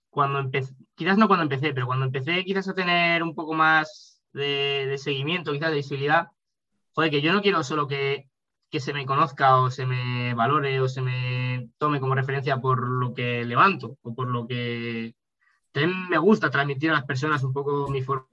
cuando 0.10 0.40
empecé, 0.40 0.74
quizás 0.96 1.18
no 1.18 1.28
cuando 1.28 1.44
empecé, 1.44 1.74
pero 1.74 1.88
cuando 1.88 2.06
empecé 2.06 2.44
quizás 2.46 2.68
a 2.68 2.76
tener 2.76 3.24
un 3.24 3.34
poco 3.34 3.54
más 3.54 4.22
de, 4.32 4.86
de 4.88 4.98
seguimiento, 4.98 5.52
quizás 5.52 5.72
de 5.72 5.78
visibilidad, 5.78 6.28
joder, 6.94 7.10
que 7.10 7.22
yo 7.22 7.34
no 7.34 7.42
quiero 7.42 7.64
solo 7.64 7.88
que, 7.88 8.30
que 8.70 8.80
se 8.80 8.94
me 8.94 9.06
conozca 9.06 9.58
o 9.58 9.72
se 9.72 9.86
me 9.86 10.34
valore 10.36 10.80
o 10.80 10.88
se 10.88 11.02
me 11.02 11.70
tome 11.78 12.00
como 12.00 12.16
referencia 12.16 12.58
por 12.58 12.88
lo 12.88 13.14
que 13.14 13.44
levanto 13.46 13.98
o 14.04 14.14
por 14.14 14.28
lo 14.28 14.48
que 14.48 15.16
también 15.72 16.10
me 16.10 16.18
gusta 16.20 16.52
transmitir 16.52 16.92
a 16.92 16.94
las 16.94 17.06
personas 17.06 17.44
un 17.44 17.54
poco 17.54 17.90
mi 17.90 18.02
forma 18.02 18.28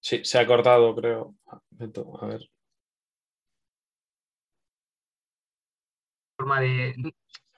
Sí, 0.00 0.24
se 0.24 0.38
ha 0.38 0.46
cortado, 0.46 0.94
creo. 0.94 1.34
A 2.20 2.26
ver. 2.26 2.48
De 6.60 6.94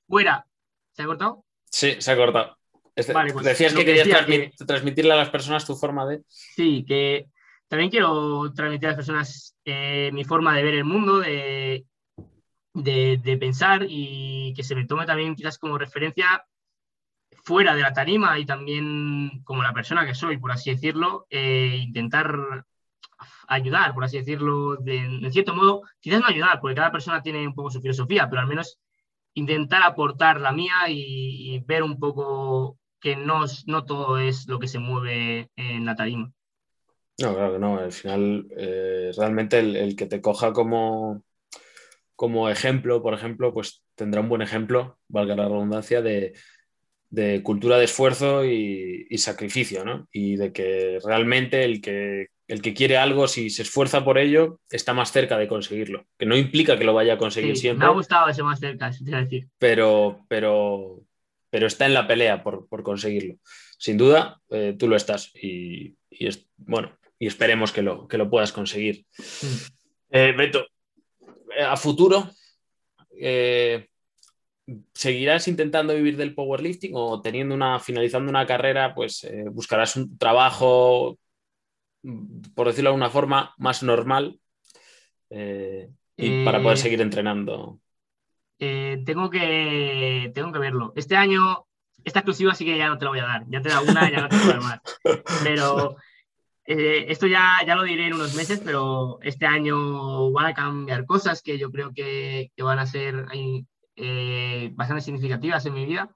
fuera. 0.08 0.46
¿Se 0.92 1.02
ha 1.02 1.06
cortado? 1.06 1.44
Sí, 1.70 1.96
se 1.98 2.10
ha 2.10 2.16
cortado. 2.16 2.58
Este- 2.94 3.12
Vale, 3.12 3.32
pues 3.32 3.44
Decías 3.44 3.72
que 3.72 3.78
que 3.80 3.84
querías 3.84 4.26
decía 4.26 4.50
transmitirle 4.66 5.12
a 5.12 5.16
las 5.16 5.30
personas 5.30 5.64
tu 5.64 5.76
forma 5.76 6.06
de. 6.06 6.22
Sí, 6.28 6.84
que 6.86 7.26
también 7.68 7.90
quiero 7.90 8.52
transmitir 8.52 8.86
a 8.86 8.90
las 8.90 8.96
personas 8.96 9.56
eh, 9.64 10.10
mi 10.12 10.24
forma 10.24 10.56
de 10.56 10.62
ver 10.64 10.74
el 10.74 10.84
mundo, 10.84 11.20
de, 11.20 11.86
de, 12.74 13.20
de 13.22 13.36
pensar 13.38 13.86
y 13.88 14.52
que 14.54 14.64
se 14.64 14.74
me 14.74 14.86
tome 14.86 15.06
también 15.06 15.34
quizás 15.36 15.56
como 15.58 15.78
referencia 15.78 16.44
fuera 17.44 17.74
de 17.74 17.82
la 17.82 17.92
tarima 17.92 18.38
y 18.38 18.44
también 18.44 19.42
como 19.44 19.62
la 19.62 19.72
persona 19.72 20.04
que 20.04 20.14
soy, 20.14 20.38
por 20.38 20.52
así 20.52 20.70
decirlo, 20.70 21.26
eh, 21.30 21.76
intentar 21.80 22.64
ayudar, 23.48 23.94
por 23.94 24.04
así 24.04 24.18
decirlo, 24.18 24.76
de, 24.76 25.28
cierto 25.30 25.54
modo, 25.54 25.82
quizás 26.00 26.20
no 26.20 26.26
ayudar, 26.26 26.60
porque 26.60 26.76
cada 26.76 26.92
persona 26.92 27.22
tiene 27.22 27.46
un 27.46 27.54
poco 27.54 27.70
su 27.70 27.80
filosofía, 27.80 28.28
pero 28.28 28.42
al 28.42 28.48
menos 28.48 28.78
intentar 29.34 29.82
aportar 29.82 30.40
la 30.40 30.52
mía 30.52 30.74
y, 30.88 31.60
ver 31.66 31.82
un 31.82 31.98
poco 31.98 32.78
que 33.00 33.16
no, 33.16 33.44
no 33.66 33.84
todo 33.84 34.18
es 34.18 34.46
lo 34.46 34.58
que 34.58 34.68
se 34.68 34.78
mueve 34.78 35.50
en 35.56 35.84
la 35.84 35.96
tarima. 35.96 36.32
No, 37.20 37.34
claro 37.34 37.52
que 37.52 37.58
no. 37.58 37.78
Al 37.78 37.92
final, 37.92 38.46
eh, 38.56 39.10
realmente 39.16 39.58
el, 39.58 39.96
que 39.96 40.06
te 40.06 40.20
coja 40.20 40.52
como, 40.52 41.22
como 42.16 42.48
ejemplo, 42.48 43.02
por 43.02 43.14
ejemplo, 43.14 43.52
pues 43.52 43.82
tendrá 43.94 44.20
un 44.20 44.28
buen 44.28 44.42
ejemplo, 44.42 44.98
valga 45.08 45.36
la 45.36 45.48
redundancia, 45.48 46.02
de, 46.02 46.32
cultura 47.42 47.76
de 47.76 47.84
esfuerzo 47.84 48.44
y 48.44 49.18
sacrificio, 49.18 49.84
¿no? 49.84 50.08
Y 50.12 50.36
de 50.36 50.52
que 50.52 50.98
realmente 51.04 51.64
el 51.64 51.80
que 51.80 52.28
el 52.50 52.62
que 52.62 52.74
quiere 52.74 52.96
algo, 52.96 53.28
si 53.28 53.48
se 53.48 53.62
esfuerza 53.62 54.04
por 54.04 54.18
ello, 54.18 54.58
está 54.70 54.92
más 54.92 55.12
cerca 55.12 55.38
de 55.38 55.46
conseguirlo. 55.46 56.06
Que 56.18 56.26
no 56.26 56.36
implica 56.36 56.76
que 56.76 56.82
lo 56.82 56.92
vaya 56.92 57.12
a 57.12 57.18
conseguir 57.18 57.56
siempre. 57.56 57.86
Me 57.86 57.92
ha 57.92 57.94
gustado 57.94 58.28
ese 58.28 58.42
más 58.42 58.58
cerca, 58.58 58.90
te 58.90 59.04
decir. 59.04 59.46
Pero, 59.56 60.24
pero, 60.26 61.00
pero 61.48 61.68
está 61.68 61.86
en 61.86 61.94
la 61.94 62.08
pelea 62.08 62.42
por, 62.42 62.66
conseguirlo. 62.82 63.36
Sin 63.78 63.96
duda, 63.96 64.40
eh, 64.50 64.74
tú 64.76 64.88
lo 64.88 64.96
estás. 64.96 65.30
Y, 65.40 65.94
es, 66.10 66.48
bueno, 66.56 66.98
y 67.20 67.28
esperemos 67.28 67.70
que 67.70 67.82
lo, 67.82 68.08
que 68.08 68.18
lo 68.18 68.28
puedas 68.28 68.50
conseguir. 68.50 69.06
Mm. 69.16 69.56
Eh, 70.10 70.34
Beto, 70.36 70.66
eh, 71.56 71.62
a 71.62 71.76
futuro, 71.76 72.32
¿seguirás 74.92 75.46
intentando 75.46 75.94
vivir 75.94 76.16
del 76.16 76.34
powerlifting 76.34 76.90
o 76.94 77.22
teniendo 77.22 77.54
una, 77.54 77.78
finalizando 77.78 78.28
una 78.28 78.44
carrera, 78.44 78.92
pues 78.92 79.24
buscarás 79.52 79.94
un 79.94 80.18
trabajo 80.18 81.19
por 82.54 82.66
decirlo 82.66 82.90
de 82.90 82.94
alguna 82.94 83.10
forma, 83.10 83.54
más 83.58 83.82
normal 83.82 84.40
eh, 85.30 85.90
y 86.16 86.44
para 86.44 86.62
poder 86.62 86.78
eh, 86.78 86.80
seguir 86.80 87.00
entrenando? 87.00 87.80
Eh, 88.58 89.02
tengo, 89.06 89.30
que, 89.30 90.30
tengo 90.34 90.52
que 90.52 90.58
verlo. 90.58 90.92
Este 90.96 91.16
año, 91.16 91.66
esta 92.04 92.20
exclusiva 92.20 92.54
sí 92.54 92.64
que 92.64 92.76
ya 92.76 92.88
no 92.88 92.98
te 92.98 93.04
la 93.04 93.10
voy 93.10 93.20
a 93.20 93.24
dar. 93.24 93.44
Ya 93.48 93.62
te 93.62 93.70
da 93.70 93.80
una, 93.80 94.10
ya 94.10 94.22
no 94.22 94.28
te 94.28 94.36
voy 94.36 94.44
a 94.44 94.52
dar 94.52 94.62
más. 94.62 94.80
Pero 95.44 95.96
esto 96.64 97.26
ya, 97.26 97.56
ya 97.66 97.74
lo 97.74 97.82
diré 97.82 98.06
en 98.06 98.14
unos 98.14 98.36
meses, 98.36 98.60
pero 98.64 99.18
este 99.22 99.44
año 99.44 100.30
van 100.30 100.46
a 100.46 100.54
cambiar 100.54 101.04
cosas 101.04 101.42
que 101.42 101.58
yo 101.58 101.72
creo 101.72 101.92
que, 101.92 102.52
que 102.54 102.62
van 102.62 102.78
a 102.78 102.86
ser 102.86 103.26
bastante 104.76 105.02
significativas 105.02 105.66
en 105.66 105.74
mi 105.74 105.84
vida. 105.84 106.14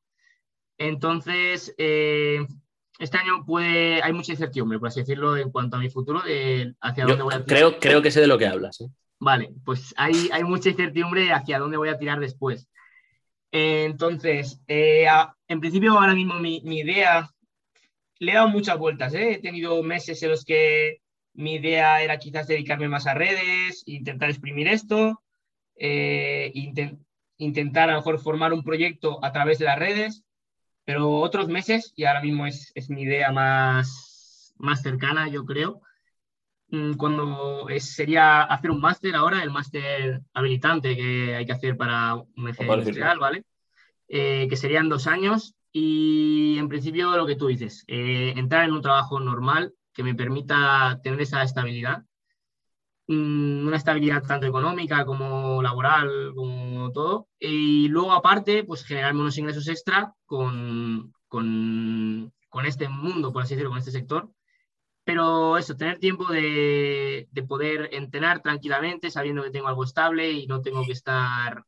Entonces, 0.79 1.75
este 2.99 3.19
año 3.19 3.45
puede, 3.45 4.03
hay 4.03 4.13
mucha 4.13 4.33
incertidumbre, 4.33 4.79
por 4.79 4.89
así 4.89 5.01
decirlo, 5.01 5.37
en 5.37 5.51
cuanto 5.51 5.77
a 5.77 5.81
mi 5.81 5.91
futuro, 5.91 6.23
de 6.23 6.75
hacia 6.81 7.07
dónde 7.07 7.23
voy 7.23 7.35
a 7.35 7.45
tirar. 7.45 7.59
Creo, 7.59 7.81
creo 7.81 8.03
que 8.03 8.11
sé 8.11 8.21
de 8.21 8.27
lo 8.27 8.39
que 8.39 8.47
hablas. 8.47 8.81
¿eh? 8.81 8.89
Vale, 9.19 9.53
pues 9.65 9.95
hay, 9.97 10.29
hay 10.33 10.45
mucha 10.45 10.69
incertidumbre 10.69 11.33
hacia 11.33 11.59
dónde 11.59 11.77
voy 11.77 11.89
a 11.89 11.99
tirar 11.99 12.21
después. 12.21 12.69
entonces, 13.51 14.61
eh, 14.69 15.07
en 15.49 15.61
principio 15.61 15.99
ahora 15.99 16.15
mismo 16.15 16.35
mi, 16.35 16.61
mi, 16.65 16.81
idea, 16.81 17.29
le 18.19 18.33
he 18.33 18.35
dado 18.35 18.49
muchas 18.49 18.79
vueltas, 18.79 19.13
¿eh? 19.15 19.33
he 19.33 19.39
tenido 19.39 19.83
meses 19.83 20.23
en 20.23 20.31
los 20.31 20.45
que 20.45 21.01
mi 21.33 21.55
idea 21.55 22.01
era 22.03 22.19
quizás 22.19 22.47
dedicarme 22.47 22.89
más 22.89 23.07
a 23.07 23.15
redes, 23.15 23.83
intentar 23.87 24.31
exprimir 24.31 24.69
esto, 24.69 25.21
intentar 27.39 27.91
a 27.91 27.93
lo 27.95 27.99
mejor 27.99 28.21
formar 28.21 28.53
un 28.53 28.63
proyecto 28.63 29.25
a 29.25 29.33
través 29.33 29.59
de 29.59 29.65
las 29.65 29.79
redes, 29.79 30.25
pero 30.85 31.21
otros 31.21 31.49
meses, 31.49 31.93
y 31.97 32.05
ahora 32.05 32.23
mismo 32.23 32.47
es, 32.47 32.73
es 32.75 32.91
mi 32.91 33.03
idea 33.03 33.33
más, 33.33 34.55
más 34.59 34.83
cercana, 34.83 35.29
yo 35.29 35.45
creo, 35.45 35.81
mm, 36.69 36.95
cuando 36.95 37.67
sería 37.79 38.43
hacer 38.43 38.71
un 38.71 38.81
máster 38.81 39.15
ahora, 39.15 39.43
el 39.43 39.51
máster 39.51 40.21
habilitante 40.33 40.97
que 40.97 41.35
hay 41.37 41.47
que 41.47 41.53
hacer 41.53 41.77
para 41.77 42.15
un 42.15 42.49
ingeniero 42.49 42.79
industrial, 42.79 43.19
¿vale? 43.19 43.45
Eh, 44.09 44.47
que 44.49 44.57
serían 44.57 44.89
dos 44.89 45.07
años 45.07 45.55
y 45.73 46.57
en 46.59 46.69
principio 46.69 47.17
lo 47.17 47.27
que 47.27 47.37
tú 47.37 47.47
dices, 47.49 47.85
eh, 47.89 48.35
entrar 48.37 48.65
en 48.65 48.73
un 48.73 48.83
trabajo 48.83 49.19
normal 49.19 49.75
que 49.93 50.03
me 50.03 50.15
permita 50.15 51.01
tener 51.03 51.21
esa 51.21 51.43
estabilidad 51.43 52.05
Mm, 53.07 53.67
una 53.67 53.77
estabilidad 53.77 54.23
tanto 54.23 54.47
económica 54.47 55.05
como 55.05 55.63
laboral, 55.63 56.33
como 56.35 56.74
todo. 56.93 57.29
Y 57.39 57.89
luego, 57.89 58.13
aparte, 58.13 58.65
pues 58.65 58.85
generar 58.85 59.15
unos 59.15 59.39
ingresos 59.39 59.69
extra 59.69 60.15
con, 60.27 61.13
con, 61.29 62.33
con, 62.49 62.67
este 62.67 62.89
mundo, 62.89 63.33
por 63.33 63.43
así 63.43 63.55
decirlo, 63.55 63.71
con 63.71 63.79
este 63.79 63.91
sector. 63.91 64.31
Pero 65.05 65.59
eso, 65.59 65.77
tener 65.77 65.99
tiempo 65.99 66.27
de, 66.33 67.29
de, 67.31 67.43
poder 67.43 67.91
entrenar 67.93 68.41
tranquilamente, 68.41 69.11
sabiendo 69.11 69.43
que 69.43 69.51
tengo 69.51 69.69
algo 69.69 69.85
estable 69.85 70.31
y 70.31 70.47
no 70.47 70.63
tengo 70.63 70.85
que 70.85 70.93
estar. 70.93 71.65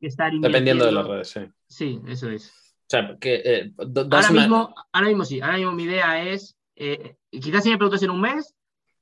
estar 0.00 0.32
Dependiendo 0.32 0.86
de 0.86 0.92
las 0.92 1.06
redes, 1.06 1.28
sí. 1.28 1.40
Sí, 1.66 2.00
eso 2.06 2.30
es. 2.30 2.48
O 2.48 2.90
sea, 2.90 3.16
que. 3.20 3.42
Eh, 3.44 3.72
ahora, 3.78 4.30
mismo, 4.30 4.74
ahora 4.92 5.08
mismo 5.08 5.24
sí, 5.24 5.40
ahora 5.40 5.56
mismo 5.56 5.72
mi 5.72 5.84
idea 5.84 6.22
es. 6.28 6.56
Eh, 6.76 7.16
quizás 7.30 7.64
si 7.64 7.70
me 7.70 7.78
preguntas 7.78 8.02
en 8.02 8.10
un 8.10 8.20
mes, 8.20 8.54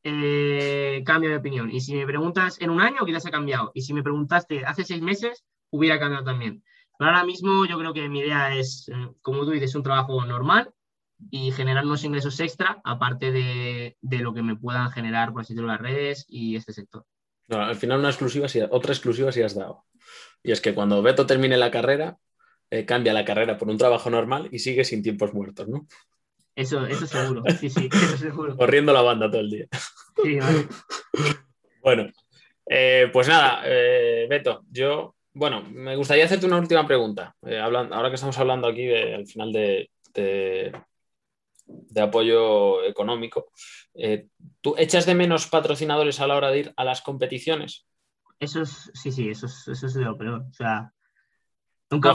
eh, 0.03 1.03
cambio 1.05 1.31
de 1.31 1.37
opinión. 1.37 1.71
Y 1.71 1.81
si 1.81 1.95
me 1.95 2.07
preguntas 2.07 2.61
en 2.61 2.71
un 2.71 2.81
año, 2.81 3.05
quizás 3.05 3.27
ha 3.27 3.31
cambiado. 3.31 3.71
Y 3.75 3.83
si 3.83 3.93
me 3.95 4.03
preguntaste 4.03 4.65
hace 4.65 4.85
seis 4.85 5.03
meses, 5.03 5.45
hubiera 5.71 5.99
cambiado 5.99 6.25
también. 6.25 6.63
Pero 6.99 7.11
ahora 7.11 7.25
mismo 7.25 7.65
yo 7.67 7.79
creo 7.79 7.95
que 7.95 8.09
mi 8.09 8.21
idea 8.21 8.55
es, 8.55 8.89
eh, 8.89 9.09
como 9.23 9.45
tú 9.45 9.53
dices, 9.53 9.75
un 9.75 9.83
trabajo 9.83 10.25
normal 10.25 10.73
y 11.31 11.53
generar 11.53 11.85
unos 11.85 12.05
ingresos 12.05 12.39
extra, 12.41 12.81
aparte 12.85 13.33
de, 13.33 13.97
lo 14.03 14.33
que 14.33 14.43
me 14.43 14.57
puedan 14.57 14.91
generar, 14.91 15.33
por 15.33 15.43
decirlo, 15.43 15.67
las 15.67 15.81
redes 15.81 16.27
y 16.29 16.57
este 16.57 16.73
sector. 16.73 17.05
al 17.49 17.77
final 17.77 17.99
una 17.99 18.11
exclusiva, 18.11 18.47
otra 18.71 18.93
exclusiva 18.93 19.33
sí 19.33 19.43
has 19.43 19.55
dado. 19.55 19.85
Y 20.43 20.53
es 20.53 20.61
que 20.61 20.75
cuando 20.75 21.03
Beto 21.03 21.27
termine 21.27 21.57
la 21.57 21.71
carrera, 21.71 22.19
eh, 22.71 22.85
cambia 22.85 23.13
la 23.13 23.25
carrera 23.25 23.59
por 23.59 23.69
un 23.69 23.79
trabajo 23.79 24.11
normal 24.11 24.49
y 24.53 24.59
sigue 24.61 24.85
sin 24.85 25.03
tiempos 25.03 25.35
muertos, 25.35 25.69
¿no? 25.69 25.87
Eso, 26.59 26.85
eso 26.87 27.07
seguro, 27.07 27.45
sí, 27.57 27.71
sí, 27.71 27.89
eso 27.93 28.17
seguro. 28.17 28.57
Corriendo 28.57 28.93
la 28.93 29.01
banda 29.01 29.31
todo 29.31 29.43
el 29.43 29.51
día. 29.51 29.67
Sí, 30.23 30.39
vale. 30.39 30.67
Bueno, 31.81 32.11
eh, 32.67 33.09
pues 33.13 33.29
nada, 33.29 33.63
eh, 33.65 34.27
Beto, 34.29 34.65
yo, 34.71 35.15
bueno, 35.33 35.63
me 35.63 35.95
gustaría 35.97 36.25
hacerte 36.25 36.45
una 36.45 36.59
última 36.59 36.87
pregunta. 36.87 37.35
Eh, 37.47 37.59
ahora 37.59 38.09
que 38.09 38.17
estamos 38.17 38.37
hablando 38.37 38.67
aquí 38.67 38.85
de, 38.85 39.15
al 39.15 39.27
final 39.27 39.53
de, 39.53 39.89
de, 40.13 40.73
apoyo 42.03 42.83
económico, 42.85 43.53
¿tú 44.61 44.75
echas 44.77 45.07
de 45.07 45.15
menos 45.15 45.47
patrocinadores 45.47 46.21
a 46.21 46.27
la 46.27 46.37
hora 46.37 46.51
de 46.51 46.59
ir 46.59 46.75
a 46.77 46.85
las 46.85 47.01
competiciones? 47.01 47.87
Eso 48.39 48.63
es, 48.63 48.91
sí, 48.93 49.13
sí, 49.13 49.31
eso 49.31 49.47
es, 49.47 49.69
eso 49.69 49.87
es 49.87 49.95
lo 49.95 50.19
peor. 50.19 50.45
O 50.51 50.53
sea, 50.53 50.93
Nunca 51.91 52.13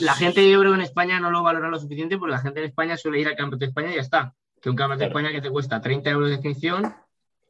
La 0.00 0.14
gente, 0.14 0.50
yo 0.50 0.60
creo, 0.60 0.74
en 0.74 0.80
España 0.80 1.20
no 1.20 1.30
lo 1.30 1.42
valora 1.42 1.68
lo 1.68 1.78
suficiente 1.78 2.18
porque 2.18 2.32
la 2.32 2.40
gente 2.40 2.60
en 2.60 2.66
España 2.66 2.96
suele 2.96 3.20
ir 3.20 3.28
al 3.28 3.36
Campeonato 3.36 3.58
de 3.58 3.66
España 3.66 3.92
y 3.92 3.94
ya 3.94 4.00
está. 4.00 4.34
Que 4.60 4.68
un 4.68 4.76
Campeonato 4.76 5.00
de 5.00 5.06
España 5.06 5.30
que 5.30 5.40
te 5.40 5.50
cuesta 5.50 5.80
30 5.80 6.10
euros 6.10 6.28
de 6.28 6.34
inscripción, 6.34 6.94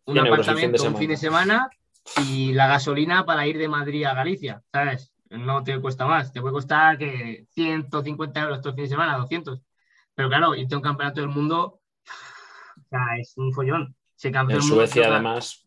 un 0.05 0.19
apartamento 0.19 0.85
un 0.85 0.97
fin 0.97 1.09
de 1.09 1.17
semana 1.17 1.71
y 2.27 2.53
la 2.53 2.67
gasolina 2.67 3.25
para 3.25 3.47
ir 3.47 3.59
de 3.59 3.69
Madrid 3.69 4.05
a 4.05 4.15
Galicia, 4.15 4.63
¿sabes? 4.71 5.13
No 5.31 5.63
te 5.65 5.81
cuesta 5.81 6.05
más, 6.05 6.33
te 6.33 6.41
puede 6.41 6.53
costar 6.53 6.99
que 6.99 7.47
150 7.53 8.41
euros 8.41 8.61
todo 8.61 8.71
el 8.71 8.75
fin 8.75 8.85
de 8.85 8.91
semana, 8.91 9.17
200. 9.17 9.63
Pero 10.15 10.29
claro, 10.29 10.55
irte 10.55 10.75
a 10.75 10.79
un 10.79 10.83
campeonato 10.83 11.21
del 11.21 11.31
mundo, 11.31 11.81
o 12.77 12.89
sea, 12.91 13.01
es 13.19 13.33
un 13.37 13.53
follón. 13.53 13.97
en 14.23 14.63
Suecia, 14.63 15.09
además. 15.09 15.67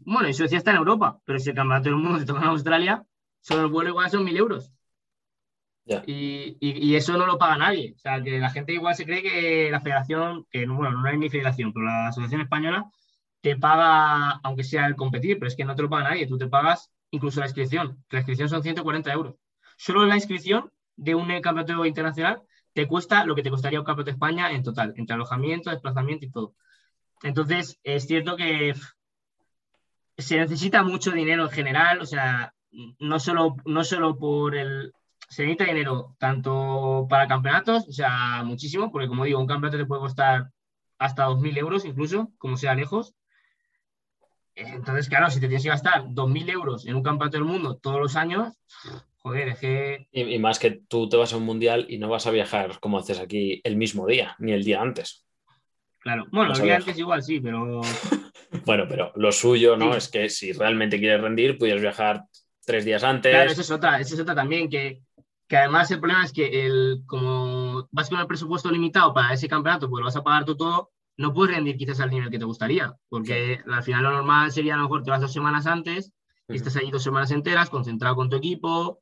bueno, 0.00 0.26
en 0.26 0.34
Suecia 0.34 0.56
está 0.56 0.70
en 0.70 0.78
Europa, 0.78 1.20
pero 1.24 1.38
si 1.38 1.50
el 1.50 1.56
campeonato 1.56 1.90
del 1.90 1.98
mundo 1.98 2.18
te 2.18 2.24
toca 2.24 2.40
en 2.40 2.48
Australia, 2.48 3.04
solo 3.40 3.62
el 3.62 3.70
vuelo 3.70 3.90
igual 3.90 4.10
son 4.10 4.24
mil 4.24 4.36
euros. 4.36 4.72
Y, 6.06 6.94
eso 6.96 7.16
no 7.16 7.26
lo 7.26 7.38
paga 7.38 7.58
nadie. 7.58 7.94
O 7.96 7.98
sea, 7.98 8.22
que 8.22 8.38
la 8.38 8.50
gente 8.50 8.72
igual 8.72 8.94
se 8.94 9.04
cree 9.04 9.22
que 9.22 9.70
la 9.70 9.80
federación, 9.80 10.46
que 10.50 10.66
bueno, 10.66 11.00
no 11.00 11.08
hay 11.08 11.16
ni 11.16 11.30
federación, 11.30 11.72
pero 11.72 11.86
la 11.86 12.08
Asociación 12.08 12.40
Española 12.40 12.90
te 13.40 13.56
paga, 13.56 14.40
aunque 14.42 14.64
sea 14.64 14.86
el 14.86 14.96
competir, 14.96 15.38
pero 15.38 15.48
es 15.48 15.56
que 15.56 15.64
no 15.64 15.76
te 15.76 15.82
lo 15.82 15.90
paga 15.90 16.10
nadie. 16.10 16.26
Tú 16.26 16.38
te 16.38 16.48
pagas 16.48 16.90
incluso 17.10 17.40
la 17.40 17.46
inscripción. 17.46 18.04
La 18.10 18.18
inscripción 18.18 18.48
son 18.48 18.62
140 18.62 19.12
euros. 19.12 19.36
Solo 19.76 20.04
la 20.06 20.16
inscripción 20.16 20.72
de 20.96 21.14
un 21.14 21.28
campeonato 21.40 21.84
internacional 21.84 22.42
te 22.72 22.88
cuesta 22.88 23.24
lo 23.24 23.34
que 23.34 23.42
te 23.42 23.50
costaría 23.50 23.78
un 23.78 23.86
campeonato 23.86 24.10
de 24.10 24.14
España 24.16 24.50
en 24.50 24.62
total, 24.62 24.92
entre 24.96 25.14
alojamiento, 25.14 25.70
desplazamiento 25.70 26.26
y 26.26 26.30
todo. 26.30 26.54
Entonces, 27.22 27.78
es 27.84 28.06
cierto 28.06 28.36
que 28.36 28.74
se 30.18 30.36
necesita 30.38 30.82
mucho 30.82 31.12
dinero 31.12 31.44
en 31.44 31.50
general, 31.50 32.00
o 32.00 32.06
sea, 32.06 32.54
no 32.98 33.20
solo, 33.20 33.56
no 33.64 33.84
solo 33.84 34.18
por 34.18 34.56
el, 34.56 34.92
se 35.28 35.42
necesita 35.42 35.64
dinero 35.64 36.16
tanto 36.18 37.06
para 37.08 37.26
campeonatos, 37.26 37.88
o 37.88 37.92
sea, 37.92 38.42
muchísimo, 38.44 38.92
porque 38.92 39.08
como 39.08 39.24
digo, 39.24 39.40
un 39.40 39.46
campeonato 39.46 39.78
te 39.78 39.86
puede 39.86 40.00
costar 40.00 40.50
hasta 40.98 41.26
2.000 41.28 41.58
euros 41.58 41.84
incluso, 41.84 42.30
como 42.38 42.56
sea 42.56 42.74
lejos. 42.74 43.14
Entonces, 44.54 45.08
claro, 45.08 45.28
si 45.28 45.40
te 45.40 45.48
tienes 45.48 45.64
que 45.64 45.68
gastar 45.68 46.04
2.000 46.06 46.50
euros 46.50 46.86
en 46.86 46.94
un 46.94 47.02
campeonato 47.02 47.36
del 47.36 47.46
mundo 47.46 47.76
todos 47.76 48.00
los 48.00 48.16
años, 48.16 48.54
joder, 49.18 49.48
es 49.48 49.58
que... 49.58 50.08
Y, 50.12 50.38
más 50.38 50.58
que 50.58 50.82
tú 50.88 51.08
te 51.08 51.16
vas 51.16 51.32
a 51.32 51.36
un 51.36 51.44
mundial 51.44 51.86
y 51.88 51.98
no 51.98 52.08
vas 52.08 52.26
a 52.26 52.30
viajar 52.30 52.78
como 52.80 52.98
haces 52.98 53.20
aquí 53.20 53.60
el 53.64 53.76
mismo 53.76 54.06
día, 54.06 54.34
ni 54.38 54.52
el 54.52 54.64
día 54.64 54.80
antes. 54.80 55.26
Claro, 55.98 56.24
bueno, 56.30 56.54
el 56.54 56.62
día 56.62 56.76
antes 56.76 56.96
igual 56.98 57.22
sí, 57.22 57.40
pero... 57.40 57.82
bueno, 58.64 58.84
pero 58.88 59.12
lo 59.16 59.32
suyo, 59.32 59.76
¿no? 59.76 59.94
Es 59.94 60.08
que 60.08 60.30
si 60.30 60.52
realmente 60.52 60.98
quieres 60.98 61.20
rendir, 61.20 61.58
pudieras 61.58 61.82
viajar 61.82 62.22
tres 62.64 62.84
días 62.84 63.02
antes. 63.04 63.32
Claro, 63.32 63.50
eso 63.50 63.60
es 63.60 63.70
otra, 63.70 64.00
eso 64.00 64.14
es 64.14 64.20
otra 64.20 64.34
también, 64.34 64.70
que 64.70 65.02
que 65.48 65.56
además 65.56 65.90
el 65.90 66.00
problema 66.00 66.24
es 66.24 66.32
que 66.32 66.66
el, 66.66 67.02
como 67.06 67.88
vas 67.90 68.08
con 68.08 68.18
el 68.18 68.26
presupuesto 68.26 68.70
limitado 68.70 69.14
para 69.14 69.32
ese 69.32 69.48
campeonato, 69.48 69.88
pues 69.88 70.00
lo 70.00 70.06
vas 70.06 70.16
a 70.16 70.24
pagar 70.24 70.44
tú 70.44 70.56
todo, 70.56 70.90
no 71.16 71.32
puedes 71.32 71.54
rendir 71.54 71.76
quizás 71.76 72.00
al 72.00 72.10
nivel 72.10 72.30
que 72.30 72.38
te 72.38 72.44
gustaría, 72.44 72.94
porque 73.08 73.60
al 73.66 73.82
final 73.82 74.02
lo 74.02 74.10
normal 74.10 74.52
sería 74.52 74.74
a 74.74 74.76
lo 74.76 74.84
mejor 74.84 75.02
te 75.02 75.10
vas 75.10 75.20
dos 75.20 75.32
semanas 75.32 75.66
antes 75.66 76.12
y 76.48 76.56
estás 76.56 76.76
allí 76.76 76.90
dos 76.90 77.02
semanas 77.02 77.30
enteras 77.30 77.70
concentrado 77.70 78.16
con 78.16 78.28
tu 78.28 78.36
equipo 78.36 79.00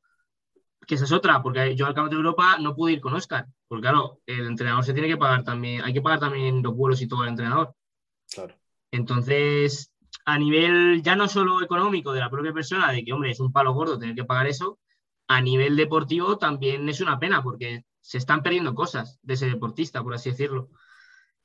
que 0.85 0.95
esa 0.95 1.05
es 1.05 1.11
otra, 1.11 1.41
porque 1.41 1.75
yo 1.75 1.85
al 1.85 1.93
Campeonato 1.93 2.15
de 2.15 2.21
Europa 2.21 2.57
no 2.59 2.75
pude 2.75 2.93
ir 2.93 3.01
con 3.01 3.13
Oscar, 3.13 3.47
porque 3.67 3.81
claro, 3.81 4.21
el 4.25 4.45
entrenador 4.45 4.83
se 4.83 4.93
tiene 4.93 5.07
que 5.07 5.17
pagar 5.17 5.43
también, 5.43 5.83
hay 5.83 5.93
que 5.93 6.01
pagar 6.01 6.19
también 6.19 6.61
los 6.61 6.75
vuelos 6.75 7.01
y 7.01 7.07
todo 7.07 7.23
el 7.23 7.29
entrenador. 7.29 7.75
Claro. 8.31 8.55
Entonces, 8.91 9.91
a 10.25 10.37
nivel 10.37 11.01
ya 11.01 11.15
no 11.15 11.27
solo 11.27 11.61
económico 11.61 12.13
de 12.13 12.19
la 12.19 12.29
propia 12.29 12.53
persona, 12.53 12.91
de 12.91 13.03
que, 13.03 13.13
hombre, 13.13 13.31
es 13.31 13.39
un 13.39 13.51
palo 13.51 13.73
gordo 13.73 13.97
tener 13.99 14.15
que 14.15 14.25
pagar 14.25 14.47
eso, 14.47 14.79
a 15.27 15.41
nivel 15.41 15.75
deportivo 15.75 16.37
también 16.37 16.87
es 16.89 17.01
una 17.01 17.19
pena, 17.19 17.41
porque 17.41 17.83
se 18.01 18.17
están 18.17 18.43
perdiendo 18.43 18.75
cosas 18.75 19.19
de 19.23 19.33
ese 19.33 19.47
deportista, 19.47 20.03
por 20.03 20.13
así 20.13 20.29
decirlo. 20.29 20.69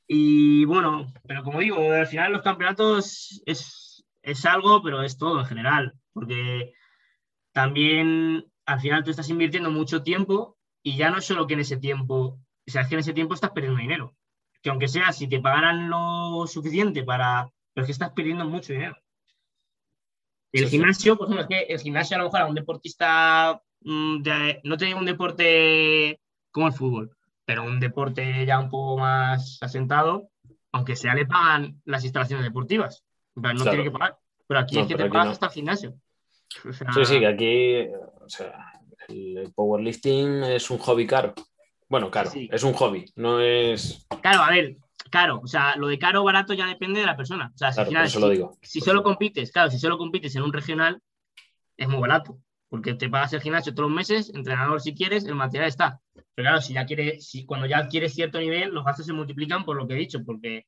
Y 0.06 0.64
bueno, 0.64 1.06
pero 1.26 1.42
como 1.42 1.60
digo, 1.60 1.76
al 1.92 2.06
final 2.06 2.32
los 2.32 2.42
campeonatos 2.42 3.42
es, 3.46 4.04
es 4.22 4.44
algo, 4.44 4.82
pero 4.82 5.02
es 5.02 5.16
todo 5.16 5.40
en 5.40 5.46
general, 5.46 5.94
porque 6.12 6.72
también 7.52 8.44
al 8.66 8.80
final 8.80 9.04
tú 9.04 9.10
estás 9.10 9.28
invirtiendo 9.30 9.70
mucho 9.70 10.02
tiempo 10.02 10.58
y 10.82 10.96
ya 10.96 11.10
no 11.10 11.18
es 11.18 11.24
solo 11.24 11.46
que 11.46 11.54
en 11.54 11.60
ese 11.60 11.76
tiempo, 11.76 12.40
o 12.66 12.70
sea, 12.70 12.82
es 12.82 12.88
que 12.88 12.94
en 12.94 13.00
ese 13.00 13.12
tiempo 13.12 13.34
estás 13.34 13.50
perdiendo 13.50 13.80
dinero. 13.80 14.16
Que 14.62 14.70
aunque 14.70 14.88
sea, 14.88 15.12
si 15.12 15.28
te 15.28 15.40
pagaran 15.40 15.88
lo 15.88 16.46
suficiente 16.46 17.02
para, 17.02 17.50
pero 17.72 17.84
es 17.84 17.86
que 17.86 17.92
estás 17.92 18.10
perdiendo 18.10 18.44
mucho 18.44 18.72
dinero. 18.72 18.96
El 20.52 20.68
gimnasio, 20.68 21.16
por 21.16 21.26
ejemplo, 21.26 21.42
es 21.42 21.48
que 21.48 21.72
el 21.72 21.80
gimnasio 21.80 22.16
a 22.16 22.18
lo 22.18 22.24
mejor 22.26 22.40
a 22.40 22.46
un 22.46 22.54
deportista, 22.54 23.62
mm, 23.82 24.22
no 24.64 24.76
te 24.76 24.84
digo 24.84 24.98
un 24.98 25.06
deporte 25.06 26.20
como 26.50 26.66
el 26.66 26.72
fútbol, 26.72 27.16
pero 27.44 27.64
un 27.64 27.80
deporte 27.80 28.44
ya 28.46 28.58
un 28.58 28.70
poco 28.70 28.98
más 28.98 29.58
asentado, 29.60 30.28
aunque 30.72 30.96
sea 30.96 31.14
le 31.14 31.26
pagan 31.26 31.80
las 31.84 32.04
instalaciones 32.04 32.44
deportivas. 32.44 33.04
no 33.34 33.64
tiene 33.64 33.84
que 33.84 33.90
pagar. 33.90 34.18
Pero 34.46 34.60
aquí 34.60 34.78
es 34.78 34.86
que 34.86 34.96
te 34.96 35.08
pagas 35.08 35.28
hasta 35.28 35.46
el 35.46 35.52
gimnasio. 35.52 35.94
Sí, 36.94 37.04
sí, 37.04 37.20
que 37.20 37.26
aquí 37.26 37.86
o 38.20 38.28
sea, 38.28 38.80
el 39.08 39.52
powerlifting 39.54 40.44
es 40.44 40.70
un 40.70 40.78
hobby 40.78 41.06
caro. 41.06 41.34
Bueno, 41.88 42.10
caro, 42.10 42.30
es 42.34 42.62
un 42.62 42.72
hobby, 42.74 43.04
no 43.16 43.40
es. 43.40 44.06
Claro, 44.22 44.42
a 44.42 44.50
ver, 44.50 44.76
caro. 45.10 45.40
O 45.42 45.46
sea, 45.46 45.74
lo 45.76 45.88
de 45.88 45.98
caro 45.98 46.20
o 46.20 46.24
barato 46.24 46.54
ya 46.54 46.66
depende 46.66 47.00
de 47.00 47.06
la 47.06 47.16
persona. 47.16 47.50
O 47.52 47.58
sea, 47.58 47.72
si, 47.72 48.20
lo 48.20 48.28
digo. 48.28 48.56
si 48.62 48.80
solo 48.80 49.02
compites, 49.02 49.50
claro, 49.50 49.70
si 49.70 49.78
solo 49.78 49.98
compites 49.98 50.36
en 50.36 50.42
un 50.42 50.52
regional, 50.52 51.02
es 51.76 51.88
muy 51.88 52.00
barato. 52.00 52.38
Porque 52.70 52.94
te 52.94 53.10
pagas 53.10 53.32
el 53.34 53.42
gimnasio 53.42 53.74
todos 53.74 53.90
los 53.90 53.96
meses, 53.96 54.32
entrenador 54.34 54.80
si 54.80 54.94
quieres, 54.94 55.26
el 55.26 55.34
material 55.34 55.68
está. 55.68 56.00
Pero 56.14 56.46
claro, 56.46 56.62
si 56.62 56.72
ya 56.72 56.86
quieres, 56.86 57.28
si 57.28 57.44
cuando 57.44 57.66
ya 57.66 57.78
adquieres 57.78 58.14
cierto 58.14 58.40
nivel, 58.40 58.70
los 58.70 58.84
gastos 58.84 59.04
se 59.04 59.12
multiplican 59.12 59.64
por 59.64 59.76
lo 59.76 59.86
que 59.86 59.94
he 59.94 59.98
dicho, 59.98 60.24
porque 60.24 60.66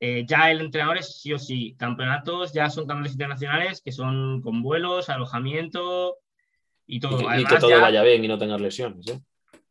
eh, 0.00 0.24
ya 0.26 0.50
el 0.50 0.60
entrenador 0.60 0.98
es 0.98 1.20
sí 1.20 1.32
o 1.32 1.38
sí. 1.38 1.74
Campeonatos 1.78 2.52
ya 2.52 2.70
son 2.70 2.86
campeonatos 2.86 3.12
internacionales 3.12 3.82
que 3.84 3.92
son 3.92 4.40
con 4.42 4.62
vuelos, 4.62 5.08
alojamiento 5.08 6.18
y 6.86 7.00
todo. 7.00 7.20
Y, 7.34 7.44
que 7.44 7.56
todo 7.56 7.80
vaya 7.80 8.02
bien 8.02 8.24
y 8.24 8.28
no 8.28 8.38
tengas 8.38 8.60
lesiones. 8.60 9.08
¿eh? 9.08 9.20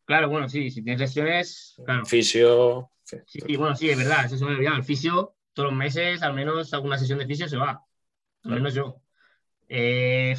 Claro, 0.05 0.29
bueno, 0.29 0.49
sí, 0.49 0.69
si 0.69 0.83
tienes 0.83 0.99
lesiones, 0.99 1.75
claro. 1.85 2.05
Fisio. 2.05 2.91
Sí, 3.03 3.55
bueno, 3.55 3.73
sí, 3.73 3.89
es 3.89 3.97
verdad, 3.97 4.25
eso 4.25 4.37
se 4.37 4.43
me 4.43 4.51
olvidado. 4.51 4.75
El 4.75 4.83
fisio, 4.83 5.35
todos 5.53 5.69
los 5.69 5.77
meses, 5.77 6.21
al 6.23 6.33
menos 6.33 6.73
alguna 6.73 6.97
sesión 6.97 7.19
de 7.19 7.25
fisio 7.25 7.47
se 7.47 7.57
va. 7.57 7.81
Al 8.43 8.51
menos 8.51 8.73
yo. 8.73 9.01
Eh, 9.69 10.35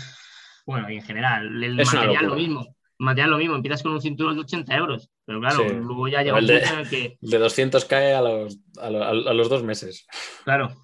bueno, 0.68 0.90
y 0.90 0.96
en 0.96 1.02
general, 1.02 1.64
el 1.64 1.76
material 1.76 2.26
lo 2.26 2.34
mismo 2.36 2.78
material 2.98 3.30
lo 3.30 3.38
mismo, 3.38 3.54
empiezas 3.54 3.82
con 3.82 3.92
un 3.92 4.02
cinturón 4.02 4.34
de 4.34 4.40
80 4.42 4.76
euros, 4.76 5.10
pero 5.24 5.40
claro, 5.40 5.68
luego 5.68 6.08
ya 6.08 6.22
llega 6.22 6.38
un 6.38 6.46
punto 6.46 6.52
en 6.52 6.78
el 6.80 6.88
que... 6.88 7.18
De 7.20 7.38
200 7.38 7.84
cae 7.84 8.14
a 8.14 8.20
los, 8.20 8.58
a, 8.76 8.90
los 8.90 9.48
dos 9.48 9.62
meses. 9.62 10.06
Claro. 10.44 10.74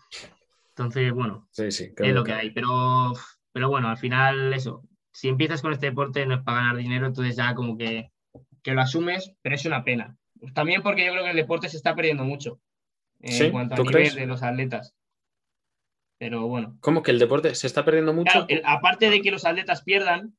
Entonces, 0.70 1.12
bueno, 1.12 1.48
sí, 1.50 1.70
sí, 1.70 1.92
es 1.96 2.14
lo 2.14 2.24
que 2.24 2.32
hay, 2.32 2.50
pero, 2.50 3.12
pero 3.52 3.68
bueno, 3.68 3.88
al 3.88 3.96
final 3.96 4.52
eso, 4.54 4.82
si 5.12 5.28
empiezas 5.28 5.60
con 5.60 5.72
este 5.72 5.86
deporte 5.86 6.24
no 6.26 6.36
es 6.36 6.42
para 6.42 6.58
ganar 6.58 6.76
dinero, 6.76 7.06
entonces 7.06 7.36
ya 7.36 7.54
como 7.54 7.76
que, 7.76 8.10
que 8.62 8.72
lo 8.72 8.80
asumes, 8.80 9.32
pero 9.42 9.56
es 9.56 9.64
una 9.66 9.84
pena. 9.84 10.16
También 10.52 10.82
porque 10.82 11.04
yo 11.04 11.12
creo 11.12 11.24
que 11.24 11.30
el 11.30 11.36
deporte 11.36 11.68
se 11.68 11.76
está 11.76 11.94
perdiendo 11.94 12.24
mucho 12.24 12.60
en 13.20 13.50
cuanto 13.50 13.74
a 13.74 13.84
nivel 13.84 14.14
de 14.14 14.26
los 14.26 14.42
atletas. 14.42 14.94
Pero 16.24 16.46
bueno. 16.46 16.78
¿Cómo 16.80 17.02
que 17.02 17.10
el 17.10 17.18
deporte 17.18 17.54
se 17.54 17.66
está 17.66 17.84
perdiendo 17.84 18.14
mucho? 18.14 18.46
aparte 18.64 19.10
de 19.10 19.20
que 19.20 19.30
los 19.30 19.44
atletas 19.44 19.82
pierdan, 19.82 20.34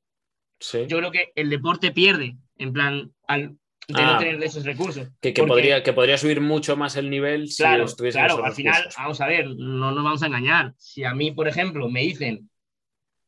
yo 0.59 0.97
creo 0.97 1.11
que 1.11 1.31
el 1.35 1.51
deporte 1.51 1.91
pierde, 1.91 2.37
en 2.57 2.73
plan, 2.73 3.13
al 3.27 3.59
de 3.87 4.01
no 4.01 4.15
ah. 4.15 4.17
tener 4.17 4.41
esos 4.41 4.65
recursos. 4.65 5.09
Que, 5.21 5.31
podría, 5.33 5.83
que 5.83 5.93
podría 5.93 6.17
subir 6.17 6.41
mucho 6.41 6.75
más 6.75 6.95
el 6.95 7.11
nivel 7.11 7.49
si 7.51 7.61
claro, 7.61 7.85
Claro, 7.85 8.43
al 8.43 8.53
final, 8.53 8.83
vamos 8.97 9.21
a 9.21 9.27
ver, 9.27 9.45
no 9.45 9.91
nos 9.91 10.03
vamos 10.03 10.23
a 10.23 10.25
engañar. 10.25 10.73
Si 10.79 11.03
a 11.03 11.13
mí, 11.13 11.29
por 11.33 11.47
ejemplo, 11.47 11.87
me 11.87 12.01
dicen 12.01 12.49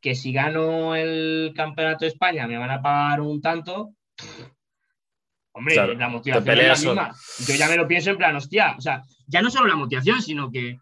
que 0.01 0.15
si 0.15 0.33
gano 0.33 0.95
el 0.95 1.53
campeonato 1.55 2.05
de 2.05 2.09
España 2.09 2.47
me 2.47 2.57
van 2.57 2.71
a 2.71 2.81
pagar 2.81 3.21
un 3.21 3.39
tanto, 3.39 3.93
hombre, 5.51 5.75
la 5.75 6.09
motivación 6.09 6.59
es 6.59 6.85
la 6.85 6.91
misma. 6.91 7.15
Yo 7.45 7.53
ya 7.53 7.67
me 7.67 7.77
lo 7.77 7.87
pienso 7.87 8.09
en 8.09 8.17
plan, 8.17 8.35
hostia, 8.35 8.73
o 8.75 8.81
sea, 8.81 9.03
ya 9.27 9.43
no 9.43 9.51
solo 9.51 9.67
la 9.67 9.75
motivación, 9.75 10.23
sino 10.23 10.49
que 10.49 10.79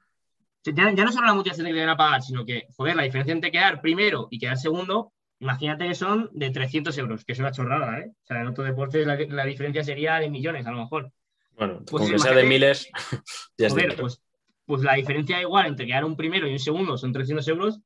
ya, 0.74 0.92
ya 0.94 1.06
no 1.06 1.12
solo 1.12 1.28
la 1.28 1.34
motivación 1.34 1.66
de 1.66 1.72
que 1.72 1.76
te 1.76 1.86
van 1.86 1.94
a 1.94 1.98
pagar, 1.98 2.22
sino 2.22 2.46
que, 2.46 2.68
joder, 2.76 2.96
la 2.96 3.04
diferencia 3.04 3.34
entre 3.34 3.52
quedar 3.52 3.82
primero 3.82 4.28
y 4.32 4.40
quedar 4.40 4.58
segundo 4.58 5.14
Imagínate 5.40 5.88
que 5.88 5.96
son 5.96 6.30
de 6.34 6.50
300 6.50 6.98
euros, 6.98 7.26
que 7.26 7.34
es 7.34 7.40
una 7.40 7.52
chorrada, 7.52 8.00
¿eh? 8.00 8.10
O 8.10 8.26
sea, 8.26 8.42
en 8.42 8.48
otro 8.48 8.64
deporte 8.64 9.06
la, 9.06 9.46
diferencia 9.46 9.84
sería 9.84 10.16
de 10.16 10.30
millones, 10.30 10.66
a 10.66 10.72
lo 10.72 10.78
mejor. 10.78 11.12
Bueno, 11.58 11.84
pues 11.90 12.22
sea 12.22 12.34
de 12.34 12.44
miles, 12.44 12.90
ya 13.58 13.70
joder, 13.70 13.96
pues, 13.96 14.22
pues 14.66 14.82
la 14.82 14.94
diferencia 14.94 15.42
igual 15.42 15.68
entre 15.68 15.86
quedar 15.86 16.06
un 16.06 16.16
primero 16.16 16.48
y 16.48 16.54
un 16.54 16.60
segundo 16.60 16.98
son 16.98 17.12
300 17.12 17.48
euros. 17.50 17.80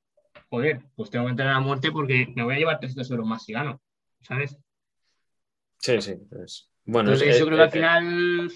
Joder, 0.49 0.81
pues 0.95 1.09
tengo 1.09 1.25
que 1.25 1.31
entrenar 1.31 1.55
a 1.55 1.59
muerte 1.59 1.91
porque 1.91 2.31
me 2.35 2.43
voy 2.43 2.55
a 2.55 2.59
llevar 2.59 2.79
300 2.79 3.09
euros 3.11 3.27
más 3.27 3.43
si 3.43 3.53
gano, 3.53 3.81
¿sabes? 4.21 4.57
Sí, 5.79 6.01
sí. 6.01 6.15
Pues, 6.29 6.69
bueno, 6.85 7.11
Entonces, 7.11 7.39
yo 7.39 7.45
creo 7.45 7.57
que 7.57 7.63
al 7.63 7.71
final. 7.71 8.51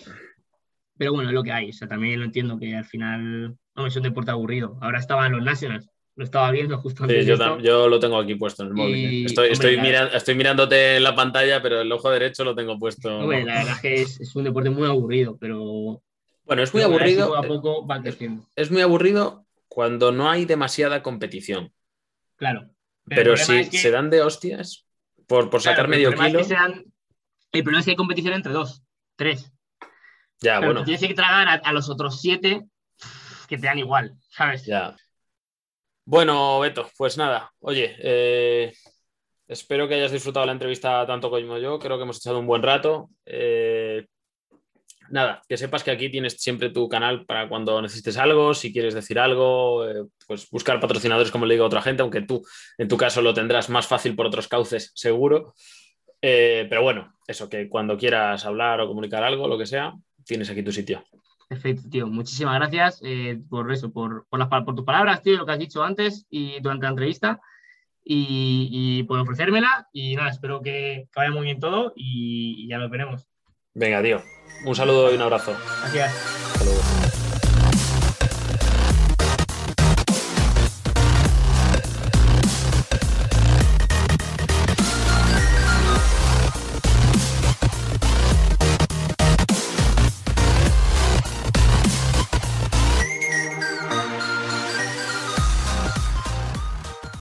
Pero 0.98 1.14
bueno, 1.14 1.30
es 1.30 1.36
lo 1.36 1.44
que 1.44 1.52
hay. 1.52 1.70
O 1.70 1.74
sea, 1.74 1.88
también 1.88 2.20
lo 2.20 2.26
entiendo 2.26 2.60
que 2.60 2.76
al 2.76 2.86
final 2.86 3.58
no 3.76 3.88
es 3.88 3.96
un 3.96 4.04
deporte 4.04 4.32
aburrido. 4.32 4.78
Ahora 4.82 5.00
estaban 5.00 5.32
los 5.32 5.44
Nationals 5.44 5.90
lo 6.16 6.24
estaba 6.24 6.52
viendo 6.52 6.78
justo 6.78 7.04
antes. 7.04 7.26
Sí, 7.26 7.30
yo, 7.30 7.60
yo, 7.60 7.88
lo 7.88 8.00
tengo 8.00 8.18
aquí 8.18 8.36
puesto 8.36 8.64
en 8.64 8.70
el 8.70 8.76
móvil. 8.76 8.96
¿eh? 8.96 9.26
Estoy, 9.26 9.50
estoy, 9.50 9.76
estoy, 10.14 10.36
mirándote 10.36 10.98
en 10.98 11.04
la 11.04 11.16
pantalla, 11.16 11.62
pero 11.62 11.82
el 11.82 11.92
ojo 11.92 12.10
derecho 12.12 12.44
lo 12.44 12.56
tengo 12.56 12.78
puesto. 12.78 13.22
la 13.22 13.38
verdad 13.38 13.70
es 13.72 13.80
que 13.80 14.02
es, 14.02 14.36
un 14.36 14.44
deporte 14.44 14.70
muy 14.70 14.88
aburrido, 14.88 15.38
pero. 15.40 16.02
Bueno, 16.46 16.62
es 16.62 16.74
muy 16.74 16.84
aburrido. 16.84 17.36
a 17.36 17.42
poco 17.44 17.88
va 17.88 18.02
es 18.56 18.72
muy 18.72 18.82
aburrido 18.82 19.46
cuando 19.68 20.12
no 20.12 20.30
hay 20.30 20.46
demasiada 20.46 21.02
competición. 21.02 21.72
Claro. 22.36 22.70
Pero, 23.06 23.36
si 23.36 23.64
se 23.66 23.92
dan 23.92 24.10
de 24.10 24.22
hostias 24.22 24.86
por, 25.26 25.50
por 25.50 25.62
sacar 25.62 25.88
medio 25.88 26.12
kilo. 26.12 26.40
el 26.40 27.64
problema 27.64 27.80
es 27.80 27.86
que 27.86 27.92
hay 27.92 27.98
competición 27.98 28.34
entre 28.34 28.54
dos, 28.54 28.84
tres. 29.16 29.52
Ya, 30.42 30.60
bueno. 30.60 30.84
Tienes 30.84 31.02
que 31.02 31.14
tragar 31.14 31.48
a, 31.48 31.54
a 31.54 31.74
los 31.74 31.90
otros 31.90 32.22
siete 32.22 32.66
que 33.48 33.58
te 33.58 33.68
dan 33.68 33.80
igual, 33.80 34.16
¿sabes? 34.30 34.66
Ya. 34.66 34.96
Bueno, 36.06 36.60
Beto, 36.60 36.90
pues 36.98 37.18
nada, 37.18 37.54
oye, 37.60 37.96
eh, 38.00 38.74
espero 39.48 39.88
que 39.88 39.96
hayas 39.96 40.12
disfrutado 40.12 40.46
la 40.46 40.52
entrevista 40.52 41.06
tanto 41.08 41.30
como 41.30 41.58
yo, 41.58 41.80
creo 41.80 41.98
que 41.98 42.04
hemos 42.04 42.18
echado 42.18 42.40
un 42.40 42.48
buen 42.48 42.62
rato. 42.62 43.10
Eh, 43.26 44.06
nada, 45.10 45.42
que 45.48 45.56
sepas 45.56 45.82
que 45.82 45.92
aquí 45.92 46.10
tienes 46.10 46.34
siempre 46.42 46.72
tu 46.72 46.90
canal 46.90 47.26
para 47.26 47.48
cuando 47.48 47.82
necesites 47.82 48.18
algo, 48.18 48.54
si 48.54 48.74
quieres 48.74 48.94
decir 48.94 49.18
algo, 49.18 49.88
eh, 49.88 50.04
pues 50.28 50.50
buscar 50.50 50.82
patrocinadores 50.82 51.32
como 51.32 51.46
le 51.46 51.54
digo 51.54 51.64
a 51.64 51.68
otra 51.68 51.82
gente, 51.82 52.02
aunque 52.02 52.22
tú 52.22 52.46
en 52.78 52.90
tu 52.90 52.98
caso 52.98 53.22
lo 53.22 53.34
tendrás 53.34 53.70
más 53.70 53.88
fácil 53.88 54.14
por 54.14 54.26
otros 54.26 54.50
cauces, 54.50 54.92
seguro. 54.96 55.54
pero 56.20 56.84
bueno, 56.84 57.16
eso, 57.28 57.48
que 57.48 57.70
cuando 57.70 57.98
quieras 57.98 58.46
hablar 58.46 58.82
o 58.82 58.88
comunicar 58.88 59.24
algo, 59.24 59.48
lo 59.48 59.58
que 59.58 59.66
sea, 59.66 59.94
tienes 60.26 60.50
aquí 60.50 60.64
tu 60.64 60.72
sitio. 60.74 61.04
Perfecto, 61.48 61.90
tío. 61.90 62.08
Muchísimas 62.08 62.56
gracias 62.56 63.00
eh, 63.04 63.40
por 63.50 63.72
eso, 63.72 63.92
por, 63.92 64.26
por, 64.30 64.40
las, 64.40 64.48
por 64.48 64.76
tus 64.76 64.86
palabras, 64.86 65.22
tío, 65.22 65.38
lo 65.38 65.46
que 65.46 65.52
has 65.52 65.60
dicho 65.60 65.84
antes 65.84 66.26
y 66.30 66.60
durante 66.62 66.84
la 66.84 66.90
entrevista 66.90 67.42
y, 68.04 69.04
por 69.04 69.20
ofrecérmela. 69.20 69.88
Y 69.94 70.16
nada, 70.16 70.30
espero 70.30 70.62
que, 70.62 71.08
vaya 71.16 71.32
muy 71.32 71.44
bien 71.44 71.60
todo 71.60 71.94
y, 71.96 72.64
y 72.64 72.68
ya 72.68 72.78
nos 72.78 72.90
veremos. 72.90 73.28
Venga, 73.74 74.02
tío. 74.02 74.22
Un 74.66 74.76
saludo 74.76 75.12
y 75.12 75.16
un 75.16 75.22
abrazo. 75.22 75.56
Gracias. 75.82 76.53